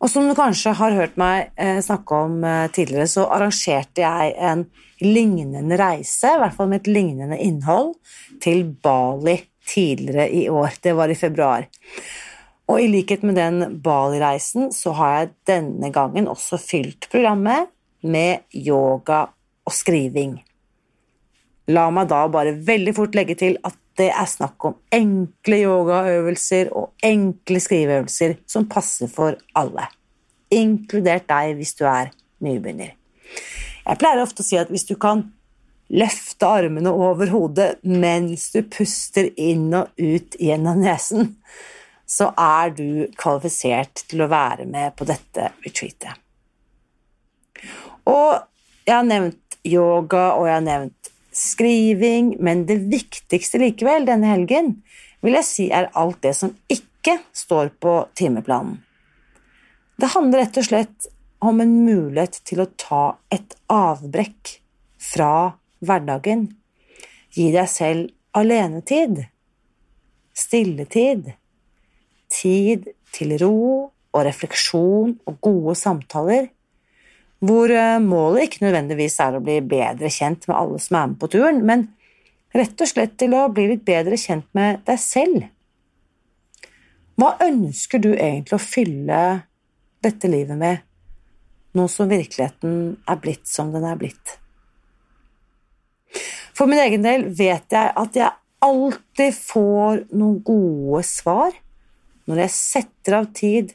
Og 0.00 0.08
som 0.08 0.24
du 0.24 0.32
kanskje 0.36 0.72
har 0.78 0.96
hørt 0.96 1.18
meg 1.20 1.50
eh, 1.60 1.78
snakke 1.84 2.20
om 2.24 2.38
eh, 2.44 2.68
tidligere, 2.72 3.08
så 3.10 3.26
arrangerte 3.28 4.00
jeg 4.00 4.32
en 4.40 4.64
lignende 5.04 5.76
reise, 5.80 6.32
i 6.32 6.40
hvert 6.40 6.56
fall 6.56 6.70
med 6.70 6.82
et 6.82 6.92
lignende 6.92 7.36
innhold, 7.40 7.94
til 8.40 8.64
Bali 8.82 9.36
tidligere 9.68 10.28
i 10.32 10.46
år. 10.48 10.80
Det 10.82 10.94
var 10.96 11.12
i 11.12 11.18
februar. 11.18 11.68
Og 12.70 12.80
i 12.80 12.88
likhet 12.88 13.24
med 13.26 13.36
den 13.36 13.80
Bali-reisen 13.82 14.70
så 14.72 14.94
har 14.96 15.16
jeg 15.16 15.32
denne 15.50 15.90
gangen 15.92 16.30
også 16.30 16.58
fylt 16.60 17.08
programmet 17.12 17.68
med 18.00 18.46
yoga 18.56 19.24
og 19.66 19.74
skriving. 19.74 20.38
La 21.70 21.88
meg 21.94 22.08
da 22.10 22.24
bare 22.30 22.56
veldig 22.66 22.94
fort 22.96 23.16
legge 23.18 23.36
til 23.38 23.58
at 23.66 23.76
det 24.00 24.08
er 24.10 24.28
snakk 24.28 24.64
om 24.64 24.78
enkle 24.94 25.58
yogaøvelser 25.64 26.70
og 26.76 26.94
enkle 27.04 27.60
skriveøvelser 27.60 28.38
som 28.48 28.68
passer 28.70 29.10
for 29.12 29.36
alle, 29.58 29.86
inkludert 30.50 31.28
deg 31.28 31.58
hvis 31.58 31.76
du 31.78 31.84
er 31.88 32.12
nybegynner. 32.40 32.96
Jeg 33.84 34.00
pleier 34.00 34.22
ofte 34.22 34.44
å 34.44 34.46
si 34.46 34.58
at 34.60 34.70
hvis 34.72 34.86
du 34.88 34.96
kan 35.00 35.26
løfte 35.90 36.46
armene 36.46 36.92
over 36.94 37.32
hodet 37.32 37.72
mens 37.82 38.48
du 38.54 38.62
puster 38.70 39.30
inn 39.40 39.68
og 39.74 39.90
ut 39.98 40.36
gjennom 40.38 40.80
nesen, 40.84 41.34
så 42.10 42.30
er 42.38 42.72
du 42.74 43.06
kvalifisert 43.18 44.04
til 44.10 44.24
å 44.24 44.30
være 44.30 44.66
med 44.70 44.96
på 44.98 45.06
dette 45.08 45.50
retreatet. 45.64 46.14
Og 48.10 48.40
jeg 48.86 48.96
har 48.96 49.06
nevnt 49.06 49.58
yoga, 49.66 50.32
og 50.38 50.48
jeg 50.48 50.56
har 50.56 50.64
nevnt 50.66 50.99
skriving, 51.32 52.34
men 52.42 52.64
det 52.66 52.80
viktigste 52.90 53.60
likevel 53.62 54.06
denne 54.08 54.32
helgen 54.32 54.74
vil 55.24 55.36
jeg 55.38 55.46
si 55.46 55.66
er 55.72 55.90
alt 55.98 56.20
det 56.24 56.34
som 56.36 56.54
ikke 56.72 57.18
står 57.36 57.72
på 57.82 57.94
timeplanen. 58.18 58.80
Det 60.00 60.12
handler 60.14 60.46
rett 60.46 60.60
og 60.60 60.64
slett 60.64 61.10
om 61.44 61.60
en 61.60 61.74
mulighet 61.84 62.40
til 62.48 62.62
å 62.62 62.70
ta 62.80 63.02
et 63.32 63.56
avbrekk 63.72 64.56
fra 65.00 65.56
hverdagen. 65.84 66.46
Gi 67.36 67.50
deg 67.52 67.68
selv 67.68 68.08
alenetid, 68.36 69.26
stilletid, 70.36 71.32
tid 72.30 72.88
til 73.14 73.36
ro 73.42 73.60
og 73.90 74.24
refleksjon 74.26 75.16
og 75.28 75.40
gode 75.44 75.76
samtaler, 75.78 76.48
hvor 77.40 77.72
eh, 77.72 78.00
målet 78.04 78.48
ikke 78.48 78.66
nødvendigvis 78.66 79.16
er 79.24 79.36
å 79.36 79.44
bli 79.44 79.60
bedre 79.64 80.10
kjent 80.12 80.46
med 80.48 80.56
alle 80.58 80.80
som 80.82 80.98
er 80.98 81.08
med 81.12 81.20
på 81.20 81.30
turen, 81.32 81.62
men 81.66 81.86
rett 82.56 82.82
og 82.82 82.90
slett 82.90 83.16
til 83.20 83.34
å 83.36 83.46
bli 83.54 83.68
litt 83.70 83.86
bedre 83.86 84.18
kjent 84.20 84.48
med 84.56 84.82
deg 84.88 85.00
selv. 85.00 85.46
Hva 87.20 87.34
ønsker 87.44 88.00
du 88.02 88.12
egentlig 88.14 88.56
å 88.56 88.62
fylle 88.62 89.22
dette 90.04 90.28
livet 90.32 90.56
med, 90.56 90.84
nå 91.76 91.86
som 91.92 92.08
virkeligheten 92.10 92.76
er 93.08 93.18
blitt 93.22 93.48
som 93.48 93.72
den 93.74 93.84
er 93.88 93.98
blitt? 94.00 94.36
For 96.56 96.68
min 96.68 96.80
egen 96.82 97.04
del 97.04 97.28
vet 97.36 97.72
jeg 97.72 97.92
at 97.96 98.16
jeg 98.16 98.36
alltid 98.60 99.36
får 99.36 100.02
noen 100.12 100.40
gode 100.44 101.02
svar 101.08 101.54
når 102.28 102.44
jeg 102.44 102.56
setter 102.56 103.16
av 103.20 103.30
tid 103.36 103.72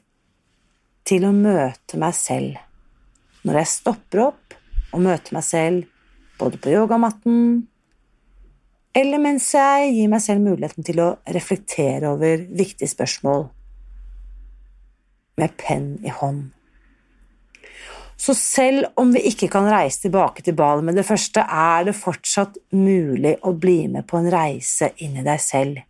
til 1.06 1.26
å 1.28 1.34
møte 1.36 1.98
meg 2.02 2.14
selv, 2.18 2.60
når 3.46 3.62
jeg 3.62 3.72
stopper 3.72 4.26
opp 4.30 4.58
og 4.96 5.06
møter 5.06 5.36
meg 5.38 5.46
selv 5.46 5.86
både 6.40 6.60
på 6.62 6.74
yogamatten 6.74 7.40
eller 8.96 9.20
mens 9.20 9.50
jeg 9.52 9.92
gir 9.92 10.12
meg 10.12 10.24
selv 10.24 10.46
muligheten 10.46 10.86
til 10.88 11.02
å 11.04 11.14
reflektere 11.36 12.14
over 12.14 12.46
viktige 12.56 12.88
spørsmål 12.88 13.50
med 15.36 15.56
penn 15.60 15.90
i 16.06 16.14
hånd. 16.16 16.46
Så 18.16 18.32
selv 18.40 18.86
om 18.96 19.12
vi 19.12 19.26
ikke 19.28 19.50
kan 19.52 19.68
reise 19.68 20.06
tilbake 20.06 20.46
til 20.46 20.56
Bali 20.56 20.86
med 20.88 20.96
det 20.96 21.04
første, 21.04 21.44
er 21.44 21.90
det 21.90 21.98
fortsatt 21.98 22.56
mulig 22.72 23.36
å 23.44 23.52
bli 23.52 23.90
med 23.92 24.08
på 24.08 24.22
en 24.22 24.32
reise 24.32 24.94
inn 25.04 25.20
i 25.20 25.26
deg 25.26 25.44
selv. 25.44 25.82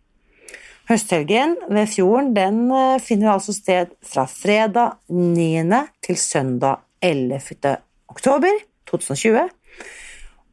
Høsthelgen 0.90 1.54
ved 1.70 1.86
fjorden 1.90 2.32
den 2.34 2.58
eh, 2.74 2.98
finner 3.02 3.32
altså 3.32 3.54
sted 3.54 3.94
fra 4.06 4.26
fredag 4.30 4.98
9. 5.10 5.80
til 6.02 6.18
søndag 6.18 6.85
11. 7.00 7.76
oktober 8.12 8.52
2020. 8.90 9.48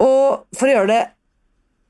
Og 0.00 0.56
for 0.56 0.66
å 0.66 0.72
gjøre 0.72 0.88
det 0.88 1.10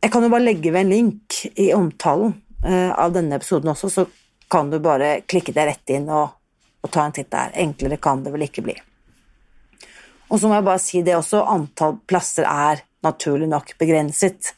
Jeg 0.01 0.11
kan 0.15 0.23
jo 0.25 0.33
bare 0.33 0.47
legge 0.47 0.71
ved 0.73 0.81
en 0.81 0.95
link 0.95 1.27
i 1.61 1.77
omtalen 1.77 2.33
eh, 2.65 2.89
av 2.89 3.13
denne 3.13 3.37
episoden 3.37 3.69
også, 3.69 3.89
så 3.93 4.09
kan 4.49 4.73
du 4.73 4.81
bare 4.81 5.21
klikke 5.29 5.53
deg 5.53 5.69
rett 5.69 5.85
inn 5.93 6.09
og, 6.09 6.40
og 6.81 6.93
ta 6.93 7.05
en 7.05 7.17
titt 7.17 7.31
der. 7.33 7.53
Enklere 7.61 8.01
kan 8.03 8.23
det 8.25 8.33
vel 8.35 8.47
ikke 8.47 8.65
bli. 8.65 8.77
Og 10.31 10.39
så 10.39 10.49
må 10.49 10.57
jeg 10.57 10.67
bare 10.69 10.83
si 10.83 11.03
det 11.03 11.17
også, 11.19 11.43
antall 11.43 11.99
plasser 12.09 12.47
er 12.47 12.85
naturlig 13.05 13.49
nok 13.51 13.75
begrenset. 13.81 14.55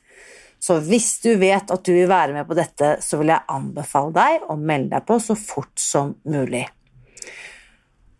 Så 0.62 0.76
hvis 0.84 1.16
du 1.24 1.32
vet 1.40 1.72
at 1.74 1.82
du 1.82 1.90
vil 1.94 2.10
være 2.10 2.36
med 2.36 2.46
på 2.46 2.54
dette, 2.58 2.96
så 3.02 3.18
vil 3.18 3.32
jeg 3.32 3.50
anbefale 3.50 4.14
deg 4.14 4.46
å 4.46 4.58
melde 4.60 4.94
deg 4.94 5.08
på 5.08 5.18
så 5.22 5.34
fort 5.38 5.74
som 5.80 6.14
mulig. 6.28 6.66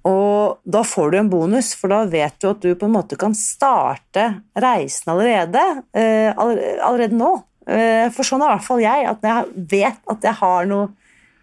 Og 0.09 0.59
da 0.67 0.83
får 0.83 1.13
du 1.13 1.19
en 1.21 1.31
bonus, 1.31 1.71
for 1.79 1.93
da 1.93 2.01
vet 2.11 2.35
du 2.43 2.49
at 2.51 2.65
du 2.65 2.73
på 2.75 2.89
en 2.89 2.97
måte 2.97 3.19
kan 3.21 3.37
starte 3.39 4.25
reisen 4.59 5.13
allerede, 5.13 5.63
eh, 5.95 6.33
allerede 6.35 7.15
nå. 7.15 7.31
Eh, 7.69 8.09
for 8.11 8.27
sånn 8.27 8.43
er 8.43 8.51
i 8.51 8.57
hvert 8.57 8.67
fall 8.67 8.83
jeg, 8.83 9.07
at 9.07 9.23
når 9.23 9.31
jeg 9.37 9.67
vet 9.77 10.11
at 10.11 10.27
jeg 10.27 10.39
har 10.41 10.67
noe 10.67 10.89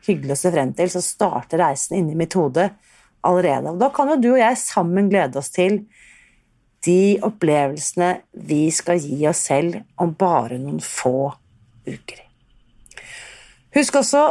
hyggelig 0.07 0.35
å 0.35 0.41
se 0.41 0.51
frem 0.53 0.73
til, 0.77 0.91
så 0.91 1.01
starter 1.03 1.61
reisen 1.63 1.99
inni 1.99 2.17
mitt 2.17 2.35
hode 2.37 2.69
allerede. 3.25 3.73
Og 3.73 3.81
da 3.81 3.89
kan 3.93 4.13
jo 4.13 4.19
du 4.21 4.29
og 4.33 4.41
jeg 4.41 4.59
sammen 4.61 5.09
glede 5.11 5.41
oss 5.41 5.51
til 5.55 5.83
de 6.85 7.19
opplevelsene 7.25 8.11
vi 8.47 8.69
skal 8.71 9.01
gi 9.03 9.19
oss 9.27 9.43
selv 9.49 9.81
om 9.99 10.13
bare 10.15 10.59
noen 10.61 10.79
få 10.83 11.31
uker. 11.87 12.23
Husk 13.75 13.99
også, 13.99 14.23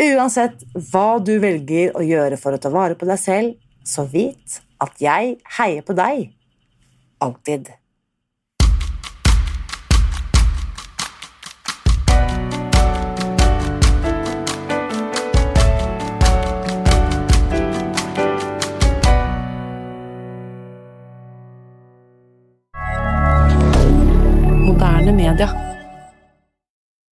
uansett 0.00 0.64
hva 0.90 1.20
du 1.22 1.36
velger 1.42 1.92
å 1.96 2.02
gjøre 2.04 2.40
for 2.40 2.56
å 2.56 2.62
ta 2.62 2.72
vare 2.72 2.96
på 2.98 3.08
deg 3.08 3.20
selv, 3.20 3.54
så 3.84 4.06
vit 4.08 4.60
at 4.80 5.02
jeg 5.02 5.36
heier 5.58 5.84
på 5.84 5.96
deg 5.96 6.30
alltid. 7.20 7.68